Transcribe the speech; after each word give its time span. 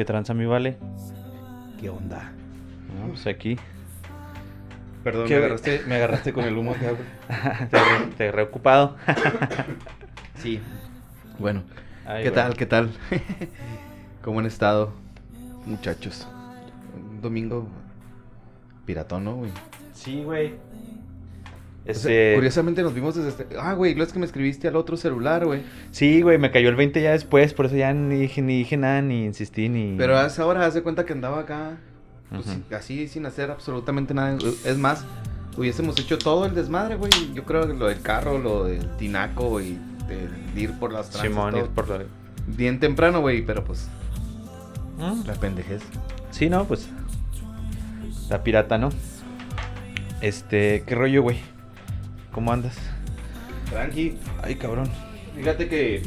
¿Qué 0.00 0.06
tranza 0.06 0.32
mi 0.32 0.46
vale? 0.46 0.78
¿Qué 1.78 1.90
onda? 1.90 2.32
No, 2.98 3.08
pues 3.08 3.26
aquí. 3.26 3.58
Perdón, 5.04 5.26
¿Qué- 5.28 5.34
me 5.34 5.40
agarraste, 5.44 5.82
me 5.86 5.94
agarraste 5.96 6.32
con 6.32 6.44
el 6.46 6.56
humo 6.56 6.74
que 6.74 6.86
hago. 6.86 6.96
te, 7.70 7.76
re- 7.76 8.06
te 8.16 8.32
reocupado. 8.32 8.96
Sí. 10.36 10.58
Bueno, 11.38 11.64
Ay, 12.06 12.22
¿qué 12.22 12.30
güey. 12.30 12.34
tal? 12.42 12.56
¿Qué 12.56 12.64
tal? 12.64 12.90
¿Cómo 14.22 14.40
han 14.40 14.46
estado, 14.46 14.94
muchachos? 15.66 16.26
Un 16.96 17.20
domingo 17.20 17.68
piratón, 18.86 19.24
¿no, 19.24 19.34
güey? 19.34 19.50
Sí, 19.92 20.22
güey. 20.24 20.54
O 21.82 21.84
sea, 21.86 21.92
Este, 21.92 22.32
curiosamente 22.34 22.82
nos 22.82 22.94
vimos 22.94 23.14
desde 23.14 23.30
este... 23.30 23.46
Ah, 23.58 23.72
güey, 23.74 23.94
lo 23.94 24.04
es 24.04 24.12
que 24.12 24.18
me 24.18 24.26
escribiste 24.26 24.68
al 24.68 24.76
otro 24.76 24.96
celular, 24.96 25.44
güey. 25.46 25.62
Sí, 25.90 26.20
güey, 26.22 26.38
me 26.38 26.50
cayó 26.50 26.68
el 26.68 26.76
20 26.76 27.00
ya 27.02 27.12
después, 27.12 27.54
por 27.54 27.66
eso 27.66 27.76
ya 27.76 27.92
ni 27.92 28.16
dije, 28.16 28.42
ni 28.42 28.58
dije 28.58 28.76
nada, 28.76 29.00
ni 29.02 29.24
insistí, 29.24 29.68
ni... 29.68 29.96
Pero 29.96 30.18
a 30.18 30.26
esa 30.26 30.46
hora 30.46 30.66
hace 30.66 30.82
cuenta 30.82 31.06
que 31.06 31.12
andaba 31.14 31.40
acá, 31.40 31.78
pues, 32.30 32.46
así 32.72 33.08
sin 33.08 33.24
hacer 33.26 33.50
absolutamente 33.50 34.12
nada. 34.14 34.36
Es 34.64 34.76
más, 34.76 35.04
hubiésemos 35.56 35.98
hecho 35.98 36.18
todo 36.18 36.44
el 36.46 36.54
desmadre, 36.54 36.96
güey. 36.96 37.10
Yo 37.34 37.44
creo 37.44 37.66
que 37.66 37.74
lo 37.74 37.88
del 37.88 38.02
carro, 38.02 38.38
lo 38.38 38.64
del 38.64 38.86
tinaco 38.96 39.60
y 39.60 39.78
de 40.54 40.60
ir 40.60 40.78
por 40.78 40.92
las 40.92 41.08
tranzas, 41.10 41.30
Simón, 41.30 41.56
ir 41.56 41.64
por 41.66 41.88
lo... 41.88 41.98
Bien 42.46 42.78
temprano, 42.78 43.20
güey, 43.20 43.42
pero 43.42 43.64
pues 43.64 43.88
Mm. 44.98 45.26
la 45.26 45.34
pendejez. 45.34 45.80
Sí, 46.30 46.50
no, 46.50 46.66
pues... 46.66 46.88
La 48.28 48.44
pirata, 48.44 48.76
¿no? 48.78 48.90
Este, 50.20 50.84
¿qué 50.86 50.94
rollo, 50.94 51.22
güey? 51.22 51.38
¿Cómo 52.32 52.52
andas? 52.52 52.76
Tranqui. 53.70 54.16
Ay, 54.42 54.54
cabrón. 54.56 54.88
Fíjate 55.36 55.68
que 55.68 56.02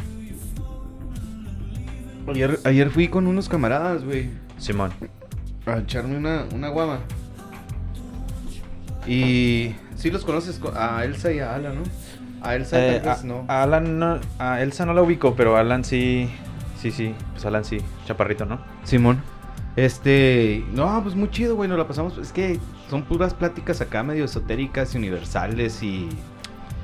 ayer, 2.28 2.60
ayer 2.64 2.90
fui 2.90 3.08
con 3.08 3.28
unos 3.28 3.50
camaradas, 3.50 4.04
güey, 4.04 4.30
Simón. 4.58 4.92
a 5.66 5.78
echarme 5.80 6.18
una, 6.18 6.46
una 6.54 6.70
guama. 6.70 7.00
Y 9.08 9.76
sí 9.96 10.12
los 10.12 10.24
conoces 10.24 10.60
co- 10.60 10.74
a 10.76 11.04
Elsa 11.04 11.32
y 11.32 11.40
a 11.40 11.56
Ala, 11.56 11.72
¿no? 11.74 11.84
A 12.42 12.56
Elsa 12.56 12.78
Eh, 12.86 13.00
tal 13.00 13.10
vez 13.16 13.24
a, 13.24 13.26
no. 13.26 13.46
a 13.48 13.64
Alan 13.64 14.00
no, 14.00 14.20
a 14.40 14.62
Elsa 14.62 14.86
no 14.86 14.94
la 14.94 15.02
ubico, 15.02 15.36
pero 15.36 15.58
Alan 15.58 15.84
sí, 15.84 16.30
sí, 16.82 16.92
sí, 16.92 17.14
pues 17.34 17.46
Alan 17.46 17.66
sí, 17.66 17.78
chaparrito, 18.06 18.46
¿no? 18.46 18.60
Simón. 18.84 19.22
Este, 19.76 20.64
no, 20.74 21.02
pues 21.04 21.16
muy 21.16 21.30
chido, 21.32 21.56
güey, 21.56 21.68
nos 21.70 21.78
la 21.80 21.88
pasamos. 21.88 22.18
Es 22.18 22.32
que 22.32 22.60
son 22.94 23.06
puras 23.06 23.34
pláticas 23.34 23.82
acá 23.82 24.04
medio 24.04 24.26
esotéricas 24.26 24.94
y 24.94 25.00
universales 25.00 25.82
y 25.82 26.10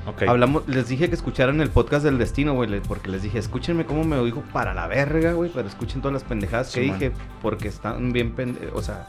Ok. 0.06 0.22
hablamos, 0.22 0.66
les 0.66 0.88
dije 0.88 1.08
que 1.08 1.14
escucharan 1.14 1.60
el 1.60 1.70
podcast 1.70 2.04
del 2.04 2.18
destino, 2.18 2.52
güey, 2.52 2.80
porque 2.80 3.08
les 3.08 3.22
dije, 3.22 3.38
escúchenme 3.38 3.86
cómo 3.86 4.02
me 4.02 4.20
dijo 4.24 4.42
para 4.52 4.74
la 4.74 4.88
verga, 4.88 5.34
güey, 5.34 5.52
pero 5.54 5.68
escuchen 5.68 6.00
todas 6.00 6.14
las 6.14 6.24
pendejadas 6.24 6.72
que 6.74 6.80
dije, 6.80 7.12
porque 7.40 7.68
están 7.68 8.12
bien 8.12 8.32
pende 8.34 8.70
o 8.74 8.82
sea, 8.82 9.06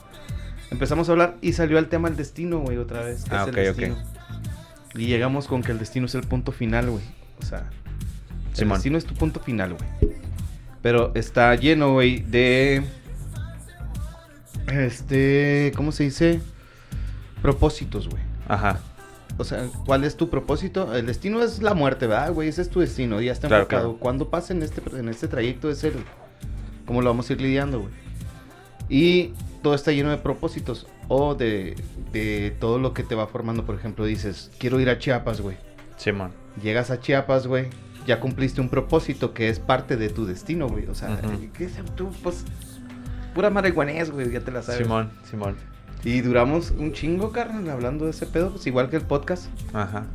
empezamos 0.70 1.10
a 1.10 1.14
hablar 1.14 1.38
y 1.42 1.54
salió 1.54 1.80
el 1.80 1.88
tema 1.88 2.08
del 2.08 2.18
destino, 2.18 2.60
güey, 2.60 2.78
otra 2.78 3.02
vez. 3.02 3.26
Ah, 3.32 3.48
el 3.52 3.70
ok, 3.72 3.80
ok. 3.80 3.98
Y 4.94 5.08
llegamos 5.08 5.48
con 5.48 5.64
que 5.64 5.72
el 5.72 5.80
destino 5.80 6.06
es 6.06 6.14
el 6.14 6.22
punto 6.22 6.52
final, 6.52 6.92
güey. 6.92 7.04
O 7.42 7.44
sea, 7.44 7.68
el 8.52 8.56
Simón. 8.56 8.76
destino 8.76 9.00
es 9.00 9.06
tu 9.06 9.16
punto 9.16 9.40
final, 9.40 9.74
güey. 9.74 10.14
Pero 10.84 11.12
está 11.16 11.56
lleno, 11.56 11.94
güey, 11.94 12.20
de. 12.22 12.84
Este. 14.68 15.72
¿Cómo 15.75 15.92
se 15.92 16.04
dice? 16.04 16.42
Propósitos, 17.41 18.07
güey. 18.09 18.22
Ajá. 18.47 18.79
O 19.38 19.44
sea, 19.44 19.66
¿cuál 19.85 20.03
es 20.03 20.18
tu 20.18 20.29
propósito? 20.29 20.94
El 20.96 21.06
destino 21.06 21.41
es 21.41 21.62
la 21.63 21.74
muerte, 21.74 22.06
¿verdad, 22.06 22.34
güey? 22.34 22.50
Ese 22.50 22.62
es 22.62 22.69
tu 22.69 22.81
destino, 22.81 23.22
ya 23.22 23.31
está 23.31 23.47
Claro, 23.47 23.63
enfocado. 23.63 23.84
claro. 23.90 24.00
Cuando 24.00 24.29
pase 24.29 24.53
en 24.53 24.62
este, 24.62 24.81
en 24.97 25.07
este 25.09 25.28
trayecto 25.28 25.69
es 25.69 25.84
el... 25.84 25.94
¿Cómo 26.85 27.01
lo 27.01 27.09
vamos 27.09 27.30
a 27.30 27.34
ir 27.34 27.41
lidiando, 27.41 27.80
güey? 27.80 27.91
Y 28.90 29.34
todo 29.63 29.74
está 29.74 29.91
lleno 29.91 30.09
de 30.09 30.18
propósitos 30.18 30.85
o 31.07 31.34
de, 31.35 31.75
de 32.12 32.56
todo 32.59 32.78
lo 32.78 32.94
que 32.94 33.03
te 33.03 33.16
va 33.16 33.28
formando. 33.28 33.66
Por 33.66 33.75
ejemplo, 33.75 34.03
dices, 34.06 34.51
quiero 34.59 34.80
ir 34.81 34.90
a 34.90 35.00
Chiapas, 35.00 35.40
güey. 35.40 35.56
Simón. 35.96 36.34
Llegas 36.62 36.91
a 36.91 37.00
Chiapas, 37.00 37.47
güey. 37.47 37.68
Ya 38.06 38.19
cumpliste 38.19 38.59
un 38.59 38.68
propósito 38.69 39.34
que 39.34 39.47
es 39.47 39.59
parte 39.59 39.96
de 39.96 40.09
tu 40.09 40.25
destino, 40.25 40.68
güey. 40.68 40.88
O 40.88 40.96
sea, 40.96 41.12
Ujú. 41.12 41.50
¿qué 41.57 41.66
es 41.66 41.74
tú? 41.96 42.12
Pues, 42.22 42.44
pura 43.34 43.50
marihuanés, 43.50 44.12
güey, 44.12 44.30
ya 44.31 44.41
te 44.41 44.51
la 44.51 44.62
sabes. 44.62 44.81
Simón, 44.81 45.12
Simón. 45.30 45.56
Y 46.03 46.22
duramos 46.22 46.72
un 46.72 46.94
chingo, 46.94 47.31
carnal, 47.31 47.69
hablando 47.69 48.06
de 48.06 48.12
ese 48.12 48.25
pedo, 48.25 48.51
pues 48.51 48.66
igual 48.66 48.89
que 48.89 48.95
el 48.95 49.03
podcast. 49.03 49.47
Ajá. 49.73 50.07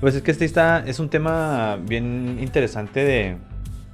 Pues 0.00 0.14
es 0.14 0.22
que 0.22 0.30
este 0.30 0.44
está, 0.44 0.84
es 0.86 0.98
un 0.98 1.08
tema 1.08 1.78
bien 1.80 2.38
interesante 2.40 3.04
de, 3.04 3.36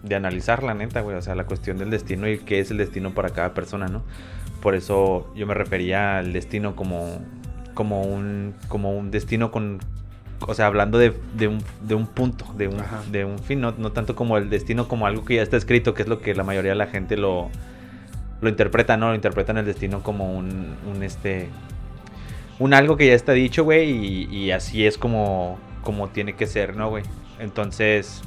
de 0.02 0.14
analizar, 0.14 0.62
la 0.62 0.74
neta, 0.74 1.00
güey. 1.00 1.16
O 1.16 1.22
sea, 1.22 1.34
la 1.34 1.44
cuestión 1.44 1.78
del 1.78 1.90
destino 1.90 2.28
y 2.28 2.38
qué 2.38 2.58
es 2.58 2.70
el 2.70 2.78
destino 2.78 3.12
para 3.14 3.30
cada 3.30 3.54
persona, 3.54 3.86
¿no? 3.86 4.02
Por 4.60 4.74
eso 4.74 5.32
yo 5.36 5.46
me 5.46 5.54
refería 5.54 6.18
al 6.18 6.32
destino 6.32 6.74
como, 6.74 7.20
como, 7.74 8.02
un, 8.02 8.54
como 8.68 8.96
un 8.96 9.10
destino 9.10 9.52
con... 9.52 9.78
O 10.40 10.54
sea, 10.54 10.66
hablando 10.66 10.98
de, 10.98 11.12
de 11.36 11.48
un, 11.48 11.62
de 11.82 11.94
un 11.94 12.06
punto, 12.06 12.46
de 12.56 12.68
un, 12.68 12.76
de 13.10 13.24
un 13.24 13.38
fin, 13.38 13.60
no, 13.60 13.74
no 13.76 13.92
tanto 13.92 14.14
como 14.14 14.38
el 14.38 14.50
destino 14.50 14.88
como 14.88 15.06
algo 15.06 15.24
que 15.24 15.36
ya 15.36 15.42
está 15.42 15.56
escrito, 15.56 15.94
que 15.94 16.02
es 16.02 16.08
lo 16.08 16.20
que 16.20 16.34
la 16.34 16.44
mayoría 16.44 16.72
de 16.72 16.76
la 16.76 16.86
gente 16.86 17.16
lo, 17.16 17.50
lo 18.40 18.48
interpreta, 18.48 18.96
¿no? 18.96 19.08
Lo 19.08 19.14
interpretan 19.14 19.58
el 19.58 19.64
destino 19.66 20.02
como 20.02 20.32
un, 20.32 20.76
un 20.92 21.02
este... 21.02 21.48
Un 22.58 22.74
algo 22.74 22.96
que 22.96 23.06
ya 23.06 23.14
está 23.14 23.32
dicho, 23.32 23.62
güey, 23.64 23.90
y, 23.90 24.24
y 24.36 24.50
así 24.50 24.84
es 24.86 24.98
como, 24.98 25.58
como 25.84 26.08
tiene 26.08 26.34
que 26.34 26.46
ser, 26.46 26.76
¿no, 26.76 26.88
güey? 26.90 27.04
Entonces... 27.38 28.22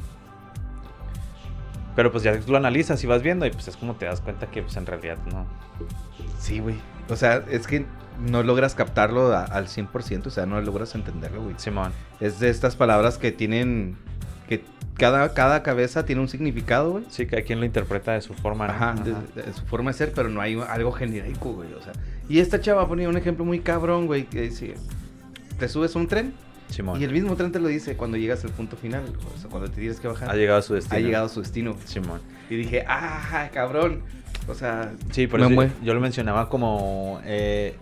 Pero 1.95 2.11
pues 2.11 2.23
ya 2.23 2.39
lo 2.47 2.55
analizas 2.57 3.03
y 3.03 3.07
vas 3.07 3.21
viendo 3.21 3.45
y 3.45 3.51
pues 3.51 3.67
es 3.67 3.75
como 3.75 3.95
te 3.95 4.05
das 4.05 4.21
cuenta 4.21 4.47
que 4.49 4.61
pues 4.61 4.77
en 4.77 4.85
realidad 4.85 5.17
no. 5.31 5.45
Sí, 6.39 6.59
güey. 6.59 6.75
O 7.09 7.15
sea, 7.17 7.43
es 7.49 7.67
que 7.67 7.85
no 8.19 8.43
logras 8.43 8.75
captarlo 8.75 9.33
a- 9.35 9.43
al 9.43 9.67
100%, 9.67 10.27
o 10.27 10.29
sea, 10.29 10.45
no 10.45 10.61
logras 10.61 10.95
entenderlo, 10.95 11.43
güey. 11.43 11.55
Simón. 11.57 11.91
Es 12.21 12.39
de 12.39 12.49
estas 12.49 12.77
palabras 12.77 13.17
que 13.17 13.33
tienen, 13.33 13.97
que 14.47 14.63
cada, 14.97 15.33
cada 15.33 15.63
cabeza 15.63 16.05
tiene 16.05 16.21
un 16.21 16.27
significado, 16.27 16.91
güey. 16.91 17.03
Sí, 17.09 17.25
cada 17.25 17.41
quien 17.41 17.59
lo 17.59 17.65
interpreta 17.65 18.13
de 18.13 18.21
su 18.21 18.33
forma, 18.33 18.67
¿no? 18.67 18.73
Ajá, 18.73 18.95
de, 18.95 19.41
de 19.43 19.53
su 19.53 19.65
forma 19.65 19.91
de 19.91 19.97
ser, 19.97 20.11
pero 20.13 20.29
no 20.29 20.41
hay 20.41 20.59
algo 20.69 20.91
genérico, 20.91 21.53
güey. 21.53 21.73
O 21.73 21.81
sea, 21.81 21.93
y 22.29 22.39
esta 22.39 22.59
chava 22.61 22.87
ponía 22.87 23.09
un 23.09 23.17
ejemplo 23.17 23.43
muy 23.45 23.59
cabrón, 23.59 24.05
güey, 24.07 24.25
que 24.25 24.41
dice, 24.41 24.75
te 25.59 25.67
subes 25.67 25.95
a 25.95 25.99
un 25.99 26.07
tren 26.07 26.33
Simón. 26.69 27.01
y 27.01 27.03
el 27.03 27.11
mismo 27.11 27.35
tren 27.35 27.51
te 27.51 27.59
lo 27.59 27.67
dice 27.67 27.97
cuando 27.97 28.15
llegas 28.17 28.43
al 28.45 28.51
punto 28.51 28.77
final, 28.77 29.03
o 29.35 29.39
sea, 29.39 29.49
cuando 29.49 29.69
te 29.69 29.79
tienes 29.79 29.99
que 29.99 30.07
bajar. 30.07 30.29
Ha 30.29 30.35
llegado 30.35 30.59
a 30.59 30.61
su 30.61 30.73
destino. 30.73 30.95
ha 30.97 30.99
llegado 31.01 31.25
a 31.25 31.29
su 31.29 31.41
destino. 31.41 31.75
Simón. 31.85 32.21
Y 32.49 32.55
dije, 32.55 32.85
ah, 32.87 33.49
cabrón. 33.53 34.01
O 34.47 34.55
sea, 34.55 34.91
Sí, 35.11 35.27
por 35.27 35.39
me 35.39 35.45
eso 35.45 35.49
yo, 35.51 35.55
mueve. 35.55 35.71
yo 35.83 35.93
lo 35.93 35.99
mencionaba 35.99 36.49
como 36.49 37.21
eh, 37.25 37.75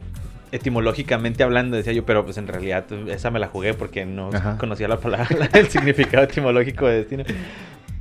etimológicamente 0.52 1.44
hablando, 1.44 1.78
decía 1.78 1.94
yo, 1.94 2.06
pero 2.06 2.24
pues 2.26 2.38
en 2.38 2.48
realidad 2.48 2.86
esa 3.08 3.32
me 3.32 3.40
la 3.40 3.48
jugué 3.48 3.74
porque 3.74 4.06
no 4.06 4.30
Ajá. 4.34 4.58
conocía 4.58 4.88
la 4.88 4.98
palabra, 4.98 5.28
el 5.54 5.68
significado 5.68 6.24
etimológico 6.24 6.88
de 6.88 6.98
destino. 6.98 7.24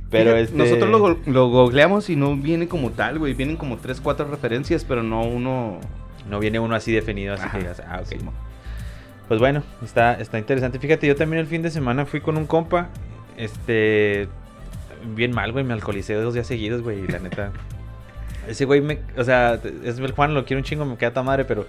Pero 0.09 0.35
este... 0.35 0.57
Nosotros 0.57 0.89
lo, 0.89 1.19
lo 1.31 1.49
googleamos 1.49 2.09
y 2.09 2.15
no 2.15 2.35
viene 2.35 2.67
como 2.67 2.89
tal, 2.91 3.19
güey. 3.19 3.33
Vienen 3.33 3.57
como 3.57 3.77
tres, 3.77 4.01
cuatro 4.01 4.27
referencias, 4.27 4.83
pero 4.83 5.03
no 5.03 5.21
uno. 5.21 5.79
No 6.27 6.39
viene 6.39 6.59
uno 6.59 6.75
así 6.75 6.91
definido, 6.91 7.35
así 7.35 7.43
Ajá, 7.43 7.51
que 7.51 7.59
digas, 7.59 7.83
ah, 7.87 7.99
ok. 8.01 8.07
sí, 8.07 8.17
Pues 9.27 9.39
bueno, 9.39 9.63
está, 9.83 10.13
está 10.15 10.39
interesante. 10.39 10.79
Fíjate, 10.79 11.07
yo 11.07 11.15
también 11.15 11.39
el 11.41 11.47
fin 11.47 11.61
de 11.61 11.69
semana 11.69 12.05
fui 12.05 12.21
con 12.21 12.37
un 12.37 12.47
compa. 12.47 12.89
Este. 13.37 14.27
Bien 15.15 15.31
mal, 15.31 15.51
güey. 15.51 15.63
Me 15.63 15.73
alcoholicé 15.73 16.15
dos 16.15 16.33
días 16.33 16.47
seguidos, 16.47 16.81
güey. 16.81 17.03
y 17.03 17.07
La 17.07 17.19
neta. 17.19 17.51
Ese 18.47 18.65
güey 18.65 18.81
me. 18.81 18.99
O 19.15 19.23
sea, 19.23 19.59
es 19.83 19.99
el 19.99 20.11
Juan, 20.11 20.33
lo 20.33 20.43
quiero 20.45 20.59
un 20.59 20.63
chingo, 20.63 20.85
me 20.85 20.97
queda 20.97 21.13
tan 21.13 21.25
madre, 21.25 21.45
pero. 21.45 21.67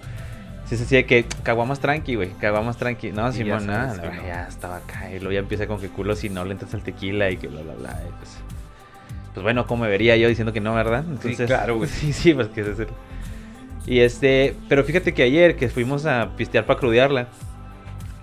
Sí, 0.71 0.77
se 0.77 0.83
decía 0.83 1.05
que 1.05 1.25
caguamas 1.43 1.81
tranqui, 1.81 2.15
güey. 2.15 2.29
Caguamas 2.39 2.77
tranqui. 2.77 3.11
No, 3.11 3.29
Simón, 3.33 3.67
ya 3.67 3.87
no, 3.87 3.93
no. 3.93 4.25
Ya 4.25 4.47
estaba 4.47 4.77
acá. 4.77 5.11
Y 5.11 5.19
luego 5.19 5.33
ya 5.33 5.39
empieza 5.39 5.67
con 5.67 5.81
que 5.81 5.89
culo 5.89 6.15
si 6.15 6.29
no 6.29 6.45
le 6.45 6.53
entras 6.53 6.73
al 6.73 6.81
tequila 6.81 7.29
y 7.29 7.35
que 7.35 7.49
bla, 7.49 7.61
bla, 7.61 7.73
bla. 7.73 8.01
y 8.07 8.11
pues, 8.17 8.37
pues 9.33 9.43
bueno, 9.43 9.67
¿cómo 9.67 9.83
me 9.83 9.89
vería 9.89 10.15
yo 10.15 10.29
diciendo 10.29 10.53
que 10.53 10.61
no, 10.61 10.73
verdad? 10.73 11.03
Entonces, 11.05 11.45
claro, 11.45 11.75
güey. 11.75 11.89
Sí, 11.91 12.13
sí, 12.13 12.33
pues 12.33 12.47
que 12.47 12.61
es 12.61 12.79
el. 12.79 12.87
Y 13.85 13.99
este. 13.99 14.55
Pero 14.69 14.85
fíjate 14.85 15.13
que 15.13 15.23
ayer 15.23 15.57
que 15.57 15.67
fuimos 15.67 16.05
a 16.05 16.29
pistear 16.37 16.65
para 16.65 16.79
crudearla. 16.79 17.27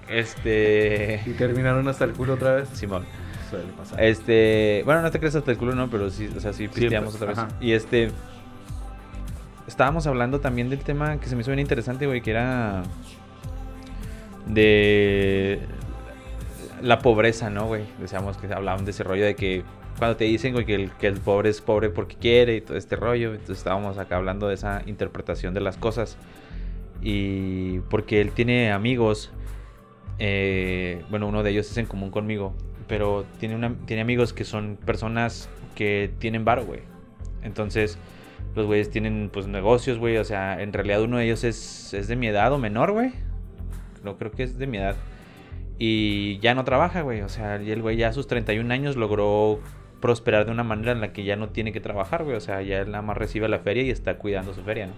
Este. 0.09 1.21
Y 1.27 1.33
terminaron 1.33 1.87
hasta 1.87 2.06
el 2.06 2.12
culo 2.12 2.33
otra 2.33 2.55
vez. 2.55 2.71
Simón. 2.73 3.05
Suele 3.51 3.67
pasar. 3.77 4.03
Este. 4.03 4.81
Bueno, 4.87 5.03
no 5.03 5.11
te 5.11 5.19
crees 5.19 5.35
hasta 5.35 5.51
el 5.51 5.59
culo, 5.59 5.75
no, 5.75 5.91
pero 5.91 6.09
sí, 6.09 6.31
o 6.35 6.41
sea, 6.41 6.55
sí 6.55 6.67
pisteamos 6.67 7.12
Siempre, 7.12 7.31
otra 7.35 7.44
vez. 7.44 7.53
ajá. 7.53 7.62
Y 7.62 7.73
este. 7.73 8.11
Estábamos 9.69 10.06
hablando 10.06 10.41
también 10.41 10.70
del 10.70 10.79
tema 10.79 11.20
que 11.20 11.29
se 11.29 11.37
me 11.37 11.43
hizo 11.43 11.50
bien 11.50 11.61
interesante, 11.61 12.06
güey, 12.06 12.23
que 12.23 12.31
era. 12.31 12.82
De. 14.47 15.61
La 16.81 17.00
pobreza, 17.00 17.50
¿no, 17.50 17.67
güey? 17.67 17.85
Decíamos 18.00 18.38
que 18.38 18.53
hablaban 18.53 18.87
de 18.87 18.93
ese 18.93 19.05
rollo 19.05 19.26
de 19.26 19.37
que. 19.37 19.62
Cuando 19.99 20.17
te 20.17 20.25
dicen, 20.25 20.55
güey, 20.55 20.65
que 20.65 20.75
el, 20.75 20.91
que 20.93 21.06
el 21.06 21.20
pobre 21.20 21.50
es 21.50 21.61
pobre 21.61 21.91
porque 21.91 22.17
quiere 22.17 22.56
y 22.56 22.61
todo 22.62 22.79
este 22.79 22.97
rollo. 22.97 23.32
Entonces 23.32 23.59
estábamos 23.59 23.99
acá 23.99 24.17
hablando 24.17 24.49
de 24.49 24.55
esa 24.55 24.82
interpretación 24.87 25.53
de 25.53 25.61
las 25.61 25.76
cosas. 25.76 26.17
Y 27.03 27.81
porque 27.91 28.23
él 28.23 28.32
tiene 28.32 28.73
amigos. 28.73 29.31
eh, 30.19 31.05
bueno, 31.11 31.26
uno 31.29 31.43
de 31.43 31.50
ellos 31.50 31.70
es 31.70 31.76
en 31.76 31.85
común 31.85 32.11
conmigo. 32.11 32.55
Pero 32.87 33.26
tiene, 33.38 33.55
una, 33.55 33.75
tiene 33.85 34.00
amigos 34.00 34.32
que 34.32 34.44
son 34.44 34.79
personas 34.82 35.50
que 35.75 36.11
tienen 36.19 36.47
varo, 36.47 36.65
güey. 36.65 36.81
Entonces, 37.43 37.99
Los 38.58 38.66
güeyes 38.66 38.90
tienen 38.90 39.31
pues 39.32 39.46
negocios, 39.46 39.99
güey. 39.99 40.16
O 40.16 40.25
sea, 40.25 40.60
en 40.60 40.72
realidad 40.72 41.00
uno 41.00 41.19
de 41.19 41.26
ellos 41.26 41.44
es, 41.44 41.94
es 41.94 42.08
de 42.08 42.16
mi 42.16 42.26
edad 42.26 42.52
o 42.52 42.58
menor, 42.58 42.90
güey. 42.90 43.12
No 44.02 44.19
creo 44.19 44.32
que 44.32 44.43
es 44.43 44.58
de 44.58 44.66
mi 44.66 44.78
edad. 44.78 44.96
Y 45.78 46.38
ya 46.40 46.56
no 46.56 46.64
trabaja, 46.64 47.02
güey. 47.02 47.22
O 47.22 47.28
sea, 47.28 47.62
y 47.62 47.70
el 47.70 47.82
güey 47.82 47.96
ya 47.96 48.08
a 48.08 48.12
sus 48.12 48.26
31 48.26 48.75
años 48.75 48.96
logró 48.96 49.60
prosperar 50.00 50.44
de 50.44 50.50
una 50.50 50.64
manera 50.64 50.90
en 50.90 51.00
la 51.00 51.12
que 51.12 51.22
ya 51.22 51.37
no 51.37 51.50
tiene 51.50 51.72
que 51.72 51.81
trabajar, 51.81 52.25
güey. 52.25 52.37
O 52.37 52.40
sea, 52.40 52.62
ya 52.62 52.81
él 52.81 52.90
nada 52.90 53.02
más 53.02 53.16
recibe 53.16 53.49
la 53.49 53.60
feria 53.60 53.84
y 53.84 53.90
está 53.90 54.19
cuidando 54.19 54.55
su 54.55 54.62
feria, 54.62 54.88
¿no? 54.88 54.94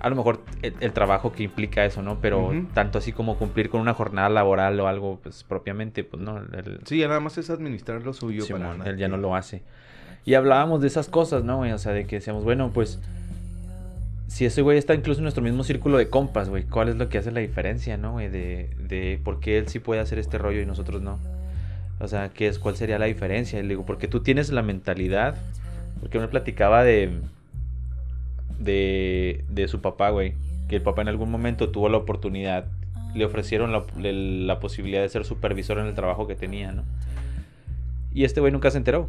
A 0.00 0.10
lo 0.10 0.16
mejor 0.16 0.42
el, 0.60 0.92
trabajo 0.92 1.32
que 1.32 1.44
implica 1.44 1.86
eso, 1.86 2.02
¿no? 2.02 2.20
Pero 2.20 2.52
tanto 2.74 2.98
así 2.98 3.12
como 3.12 3.38
cumplir 3.38 3.70
con 3.70 3.80
una 3.80 3.94
jornada 3.94 4.28
laboral 4.28 4.78
o 4.78 4.86
algo, 4.86 5.18
pues 5.22 5.44
propiamente, 5.44 6.04
pues 6.04 6.22
no. 6.22 6.42
sí, 6.84 6.98
ya 6.98 7.08
nada 7.08 7.20
más 7.20 7.38
es 7.38 7.48
administrar 7.48 8.02
lo 8.02 8.12
suyo. 8.12 8.44
para 8.46 8.90
él 8.90 8.98
ya 8.98 9.08
no 9.08 9.16
lo 9.16 9.34
hace. 9.34 9.62
Y 10.24 10.34
hablábamos 10.34 10.80
de 10.80 10.86
esas 10.86 11.08
cosas, 11.08 11.44
¿no? 11.44 11.60
O 11.60 11.78
sea, 11.78 11.92
de 11.92 12.06
que 12.06 12.16
decíamos, 12.16 12.44
bueno, 12.44 12.70
pues 12.72 12.98
si 14.26 14.44
ese 14.46 14.62
güey 14.62 14.78
está 14.78 14.94
incluso 14.94 15.20
en 15.20 15.24
nuestro 15.24 15.44
mismo 15.44 15.64
círculo 15.64 15.98
de 15.98 16.08
compas, 16.08 16.48
güey, 16.48 16.64
¿cuál 16.64 16.88
es 16.88 16.96
lo 16.96 17.08
que 17.08 17.18
hace 17.18 17.30
la 17.30 17.40
diferencia, 17.40 17.96
no, 17.96 18.12
güey? 18.12 18.28
De, 18.28 18.70
de 18.88 19.20
por 19.22 19.38
qué 19.38 19.58
él 19.58 19.68
sí 19.68 19.78
puede 19.78 20.00
hacer 20.00 20.18
este 20.18 20.38
rollo 20.38 20.60
y 20.60 20.66
nosotros 20.66 21.02
no. 21.02 21.18
O 22.00 22.08
sea, 22.08 22.30
¿qué 22.30 22.48
es, 22.48 22.58
¿cuál 22.58 22.76
sería 22.76 22.98
la 22.98 23.06
diferencia? 23.06 23.62
Le 23.62 23.68
digo, 23.68 23.86
porque 23.86 24.08
tú 24.08 24.20
tienes 24.20 24.50
la 24.50 24.62
mentalidad, 24.62 25.36
porque 26.00 26.18
me 26.18 26.26
platicaba 26.26 26.82
de, 26.82 27.20
de, 28.58 29.44
de 29.48 29.68
su 29.68 29.80
papá, 29.80 30.10
güey, 30.10 30.34
que 30.68 30.76
el 30.76 30.82
papá 30.82 31.02
en 31.02 31.08
algún 31.08 31.30
momento 31.30 31.68
tuvo 31.68 31.88
la 31.88 31.98
oportunidad, 31.98 32.66
le 33.14 33.24
ofrecieron 33.24 33.72
la, 33.72 33.84
la 33.96 34.58
posibilidad 34.58 35.02
de 35.02 35.08
ser 35.10 35.24
supervisor 35.24 35.78
en 35.78 35.86
el 35.86 35.94
trabajo 35.94 36.26
que 36.26 36.34
tenía, 36.34 36.72
¿no? 36.72 36.82
Y 38.12 38.24
este 38.24 38.40
güey 38.40 38.52
nunca 38.52 38.70
se 38.70 38.78
enteró. 38.78 39.08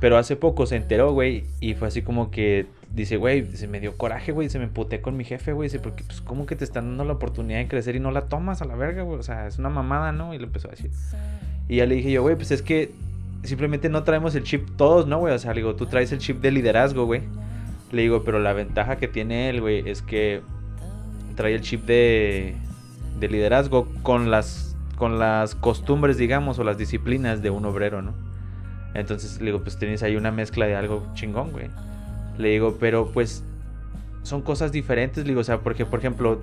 Pero 0.00 0.16
hace 0.16 0.34
poco 0.34 0.66
se 0.66 0.76
enteró, 0.76 1.12
güey, 1.12 1.44
y 1.60 1.74
fue 1.74 1.88
así 1.88 2.00
como 2.00 2.30
que 2.30 2.66
dice, 2.92 3.16
güey, 3.16 3.44
se 3.54 3.68
me 3.68 3.80
dio 3.80 3.96
coraje, 3.96 4.32
güey, 4.32 4.48
se 4.48 4.58
me 4.58 4.64
emputé 4.64 5.00
con 5.00 5.16
mi 5.16 5.24
jefe, 5.24 5.52
güey, 5.52 5.68
dice, 5.68 5.78
porque 5.78 6.02
pues 6.04 6.20
cómo 6.22 6.46
que 6.46 6.56
te 6.56 6.64
están 6.64 6.88
dando 6.88 7.04
la 7.04 7.12
oportunidad 7.12 7.58
de 7.58 7.68
crecer 7.68 7.96
y 7.96 8.00
no 8.00 8.10
la 8.10 8.22
tomas 8.22 8.62
a 8.62 8.64
la 8.64 8.74
verga, 8.74 9.02
güey, 9.02 9.18
o 9.18 9.22
sea, 9.22 9.46
es 9.46 9.58
una 9.58 9.68
mamada, 9.68 10.12
¿no? 10.12 10.34
Y 10.34 10.38
le 10.38 10.44
empezó 10.44 10.68
a 10.68 10.70
decir. 10.72 10.90
Y 11.68 11.76
ya 11.76 11.86
le 11.86 11.96
dije 11.96 12.10
yo, 12.10 12.22
güey, 12.22 12.34
pues 12.34 12.50
es 12.50 12.62
que 12.62 12.90
simplemente 13.44 13.88
no 13.88 14.02
traemos 14.02 14.34
el 14.34 14.42
chip 14.42 14.68
todos, 14.76 15.06
¿no, 15.06 15.18
güey? 15.18 15.34
O 15.34 15.38
sea, 15.38 15.52
le 15.52 15.60
digo, 15.60 15.76
tú 15.76 15.86
traes 15.86 16.12
el 16.12 16.18
chip 16.18 16.40
de 16.40 16.50
liderazgo, 16.50 17.04
güey. 17.04 17.22
Le 17.92 18.02
digo, 18.02 18.22
pero 18.24 18.38
la 18.38 18.52
ventaja 18.52 18.96
que 18.96 19.08
tiene 19.08 19.50
él, 19.50 19.60
güey, 19.60 19.88
es 19.88 20.02
que 20.02 20.40
trae 21.36 21.54
el 21.54 21.60
chip 21.60 21.84
de, 21.84 22.54
de 23.18 23.28
liderazgo 23.28 23.86
con 24.02 24.30
las, 24.30 24.76
con 24.96 25.18
las 25.18 25.54
costumbres, 25.54 26.16
digamos, 26.16 26.58
o 26.58 26.64
las 26.64 26.78
disciplinas 26.78 27.42
de 27.42 27.50
un 27.50 27.64
obrero, 27.66 28.02
¿no? 28.02 28.29
Entonces 28.94 29.40
le 29.40 29.46
digo, 29.46 29.62
pues 29.62 29.78
tienes 29.78 30.02
ahí 30.02 30.16
una 30.16 30.32
mezcla 30.32 30.66
de 30.66 30.74
algo 30.74 31.06
chingón, 31.14 31.52
güey. 31.52 31.66
Le 32.38 32.48
digo, 32.48 32.76
pero 32.80 33.10
pues 33.12 33.44
son 34.22 34.42
cosas 34.42 34.72
diferentes, 34.72 35.24
le 35.24 35.30
digo, 35.30 35.40
o 35.40 35.44
sea, 35.44 35.58
porque 35.60 35.86
por 35.86 36.00
ejemplo, 36.00 36.40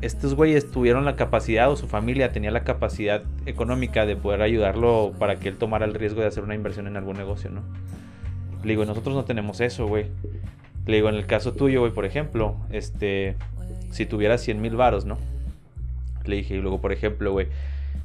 estos 0.00 0.34
güeyes 0.34 0.70
tuvieron 0.70 1.04
la 1.04 1.16
capacidad 1.16 1.70
o 1.70 1.76
su 1.76 1.86
familia 1.86 2.32
tenía 2.32 2.50
la 2.50 2.64
capacidad 2.64 3.22
económica 3.46 4.04
de 4.04 4.16
poder 4.16 4.42
ayudarlo 4.42 5.12
para 5.18 5.36
que 5.36 5.48
él 5.48 5.56
tomara 5.56 5.84
el 5.84 5.94
riesgo 5.94 6.20
de 6.20 6.26
hacer 6.26 6.42
una 6.42 6.54
inversión 6.54 6.86
en 6.88 6.96
algún 6.96 7.16
negocio, 7.16 7.50
¿no? 7.50 7.62
Le 8.64 8.70
digo, 8.70 8.84
nosotros 8.84 9.14
no 9.14 9.24
tenemos 9.24 9.60
eso, 9.60 9.86
güey. 9.86 10.06
Le 10.86 10.96
digo, 10.96 11.08
en 11.08 11.14
el 11.14 11.26
caso 11.26 11.52
tuyo, 11.52 11.80
güey, 11.80 11.92
por 11.92 12.04
ejemplo, 12.04 12.56
este, 12.70 13.36
si 13.90 14.06
tuvieras 14.06 14.40
100 14.40 14.60
mil 14.60 14.76
varos, 14.76 15.04
¿no? 15.04 15.18
Le 16.24 16.36
dije, 16.36 16.56
y 16.56 16.60
luego, 16.60 16.80
por 16.80 16.92
ejemplo, 16.92 17.32
güey, 17.32 17.46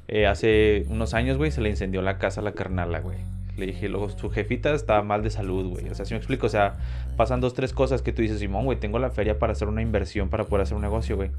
eh, 0.07 0.27
hace 0.27 0.85
unos 0.89 1.15
años, 1.15 1.37
güey, 1.37 1.51
se 1.51 1.61
le 1.61 1.69
incendió 1.69 2.01
la 2.01 2.19
casa 2.19 2.41
a 2.41 2.43
la 2.43 2.51
carnala, 2.51 2.99
güey 2.99 3.17
le 3.57 3.65
dije, 3.67 3.89
luego 3.89 4.09
su 4.09 4.29
jefita 4.29 4.73
estaba 4.73 5.01
mal 5.01 5.23
de 5.23 5.29
salud, 5.29 5.69
güey. 5.69 5.89
O 5.89 5.95
sea, 5.95 6.05
si 6.05 6.13
me 6.13 6.17
explico, 6.17 6.45
o 6.45 6.49
sea, 6.49 6.75
pasan 7.15 7.41
dos, 7.41 7.53
tres 7.53 7.73
cosas 7.73 8.01
que 8.01 8.13
tú 8.13 8.21
dices, 8.21 8.39
Simón, 8.39 8.65
güey, 8.65 8.79
tengo 8.79 8.99
la 8.99 9.09
feria 9.09 9.39
para 9.39 9.53
hacer 9.53 9.67
una 9.67 9.81
inversión, 9.81 10.29
para 10.29 10.45
poder 10.45 10.63
hacer 10.63 10.75
un 10.75 10.83
negocio, 10.83 11.15
güey. 11.15 11.31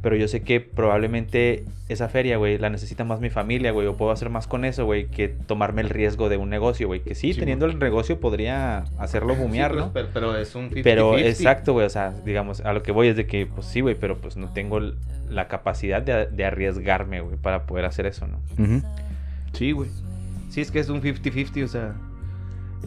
Pero 0.00 0.14
yo 0.14 0.28
sé 0.28 0.42
que 0.42 0.60
probablemente 0.60 1.64
esa 1.88 2.08
feria, 2.08 2.36
güey, 2.36 2.56
la 2.56 2.70
necesita 2.70 3.02
más 3.02 3.18
mi 3.20 3.30
familia, 3.30 3.72
güey. 3.72 3.88
O 3.88 3.96
puedo 3.96 4.12
hacer 4.12 4.30
más 4.30 4.46
con 4.46 4.64
eso, 4.64 4.84
güey, 4.84 5.06
que 5.06 5.28
tomarme 5.28 5.82
el 5.82 5.88
riesgo 5.88 6.28
de 6.28 6.36
un 6.36 6.48
negocio, 6.48 6.86
güey. 6.86 7.00
Que 7.00 7.16
sí, 7.16 7.34
teniendo 7.34 7.66
el 7.66 7.78
negocio 7.80 8.20
podría 8.20 8.84
hacerlo 8.96 9.34
bumear, 9.34 9.74
¿no? 9.74 9.92
Pero, 9.92 10.36
es 10.36 10.54
un 10.54 10.68
50 10.68 10.82
Pero 10.84 11.18
exacto, 11.18 11.72
güey. 11.72 11.84
O 11.84 11.90
sea, 11.90 12.12
digamos, 12.24 12.60
a 12.60 12.72
lo 12.72 12.84
que 12.84 12.92
voy 12.92 13.08
es 13.08 13.16
de 13.16 13.26
que, 13.26 13.46
pues 13.46 13.66
sí, 13.66 13.80
güey, 13.80 13.96
pero 13.96 14.18
pues 14.18 14.36
no 14.36 14.52
tengo 14.52 14.78
la 15.28 15.48
capacidad 15.48 16.00
de, 16.00 16.44
arriesgarme, 16.44 17.20
güey, 17.20 17.36
para 17.36 17.64
poder 17.64 17.84
hacer 17.84 18.06
eso, 18.06 18.28
¿no? 18.28 18.38
Sí, 19.52 19.72
güey. 19.72 19.90
Sí, 20.48 20.60
es 20.60 20.70
que 20.70 20.80
es 20.80 20.88
un 20.88 21.02
50-50, 21.02 21.64
o 21.64 21.68
sea. 21.68 21.94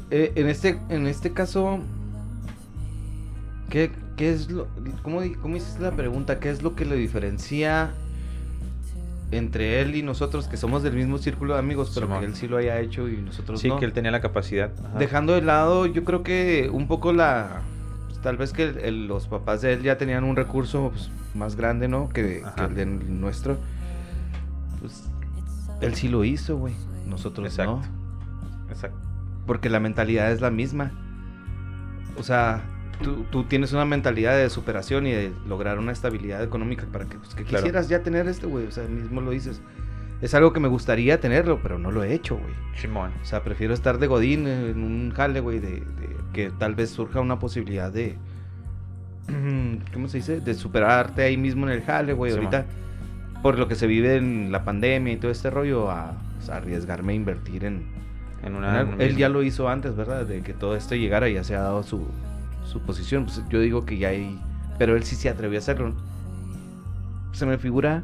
Eh, 0.09 0.33
en, 0.35 0.47
este, 0.47 0.79
en 0.89 1.07
este 1.07 1.31
caso. 1.31 1.79
¿Qué, 3.69 3.91
qué 4.17 4.33
es 4.33 4.49
lo. 4.49 4.67
¿cómo, 5.03 5.21
¿Cómo 5.41 5.55
hiciste 5.55 5.81
la 5.81 5.91
pregunta? 5.91 6.39
¿Qué 6.39 6.49
es 6.49 6.61
lo 6.61 6.75
que 6.75 6.85
le 6.85 6.95
diferencia 6.95 7.91
entre 9.31 9.79
él 9.79 9.95
y 9.95 10.03
nosotros, 10.03 10.49
que 10.49 10.57
somos 10.57 10.83
del 10.83 10.93
mismo 10.93 11.17
círculo 11.17 11.53
de 11.53 11.59
amigos, 11.59 11.91
pero 11.93 12.19
que 12.19 12.25
él 12.25 12.35
sí 12.35 12.49
lo 12.49 12.57
haya 12.57 12.79
hecho 12.81 13.07
y 13.07 13.15
nosotros 13.17 13.63
no? 13.63 13.75
Sí, 13.75 13.79
que 13.79 13.85
él 13.85 13.93
tenía 13.93 14.11
la 14.11 14.19
capacidad. 14.19 14.71
Dejando 14.97 15.33
de 15.33 15.41
lado, 15.41 15.85
yo 15.85 16.03
creo 16.03 16.23
que 16.23 16.69
un 16.71 16.87
poco 16.87 17.13
la. 17.13 17.61
Pues, 18.07 18.19
tal 18.21 18.37
vez 18.37 18.51
que 18.51 18.91
los 18.91 19.27
papás 19.27 19.61
de 19.61 19.73
él 19.73 19.83
ya 19.83 19.97
tenían 19.97 20.23
un 20.25 20.35
recurso 20.35 20.89
pues, 20.91 21.09
más 21.33 21.55
grande, 21.55 21.87
¿no? 21.87 22.09
Que, 22.09 22.43
que 22.57 22.63
el 22.63 22.75
de 22.75 22.85
nuestro. 22.85 23.57
Pues 24.81 25.03
él 25.79 25.95
sí 25.95 26.09
lo 26.09 26.25
hizo, 26.25 26.57
güey 26.57 26.73
nosotros 27.11 27.45
Exacto. 27.47 27.81
no. 27.81 28.71
Exacto. 28.71 28.97
Porque 29.45 29.69
la 29.69 29.79
mentalidad 29.79 30.31
es 30.31 30.41
la 30.41 30.49
misma. 30.49 30.91
O 32.17 32.23
sea, 32.23 32.63
tú, 33.31 33.43
tienes 33.43 33.73
una 33.73 33.85
mentalidad 33.85 34.37
de 34.37 34.49
superación 34.49 35.07
y 35.07 35.11
de 35.11 35.33
lograr 35.47 35.79
una 35.79 35.91
estabilidad 35.91 36.43
económica 36.43 36.85
para 36.91 37.05
que, 37.05 37.17
pues, 37.17 37.35
quisieras 37.35 37.89
ya 37.89 38.01
tener 38.01 38.27
este, 38.27 38.47
güey. 38.47 38.65
O 38.65 38.71
sea, 38.71 38.85
mismo 38.85 39.21
lo 39.21 39.31
dices. 39.31 39.61
Es 40.21 40.35
algo 40.35 40.53
que 40.53 40.59
me 40.59 40.67
gustaría 40.67 41.19
tenerlo, 41.19 41.59
pero 41.63 41.79
no 41.79 41.91
lo 41.91 42.03
he 42.03 42.13
hecho, 42.13 42.37
güey. 42.37 42.53
Simón. 42.75 43.11
O 43.21 43.25
sea, 43.25 43.43
prefiero 43.43 43.73
estar 43.73 43.97
de 43.97 44.07
godín 44.07 44.47
en 44.47 44.83
un 44.83 45.11
jale, 45.15 45.39
güey, 45.39 45.59
de, 45.59 45.83
que 46.31 46.51
tal 46.51 46.75
vez 46.75 46.91
surja 46.91 47.21
una 47.21 47.39
posibilidad 47.39 47.91
de... 47.91 48.17
¿Cómo 49.93 50.07
se 50.07 50.17
dice? 50.17 50.39
De 50.39 50.53
superarte 50.53 51.23
ahí 51.23 51.37
mismo 51.37 51.65
en 51.67 51.73
el 51.73 51.81
jale, 51.81 52.13
güey. 52.13 52.33
Ahorita, 52.33 52.65
por 53.41 53.57
lo 53.57 53.67
que 53.67 53.75
se 53.75 53.87
vive 53.87 54.17
en 54.17 54.51
la 54.51 54.63
pandemia 54.63 55.13
y 55.13 55.17
todo 55.17 55.31
este 55.31 55.49
rollo, 55.49 55.89
a 55.89 56.13
arriesgarme 56.49 57.13
a 57.13 57.15
invertir 57.15 57.65
en, 57.65 57.85
en 58.43 58.55
una... 58.55 58.81
él 58.99 59.17
ya 59.17 59.29
lo 59.29 59.43
hizo 59.43 59.69
antes, 59.69 59.95
¿verdad? 59.95 60.25
De 60.25 60.41
que 60.41 60.53
todo 60.53 60.75
esto 60.75 60.95
llegara 60.95 61.29
y 61.29 61.35
ya 61.35 61.43
se 61.43 61.55
ha 61.55 61.61
dado 61.61 61.83
su, 61.83 62.07
su 62.65 62.81
posición. 62.81 63.25
Pues 63.25 63.41
yo 63.49 63.59
digo 63.59 63.85
que 63.85 63.97
ya 63.97 64.09
hay... 64.09 64.39
Pero 64.77 64.95
él 64.95 65.03
sí 65.03 65.15
se 65.15 65.29
atrevió 65.29 65.59
a 65.59 65.61
hacerlo. 65.61 65.93
Se 67.33 67.45
me 67.45 67.57
figura 67.57 68.03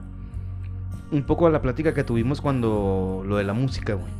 un 1.11 1.23
poco 1.23 1.47
a 1.47 1.49
la 1.49 1.61
plática 1.61 1.93
que 1.93 2.03
tuvimos 2.03 2.41
cuando 2.41 3.23
lo 3.25 3.37
de 3.37 3.43
la 3.43 3.53
música, 3.53 3.93
güey. 3.93 4.11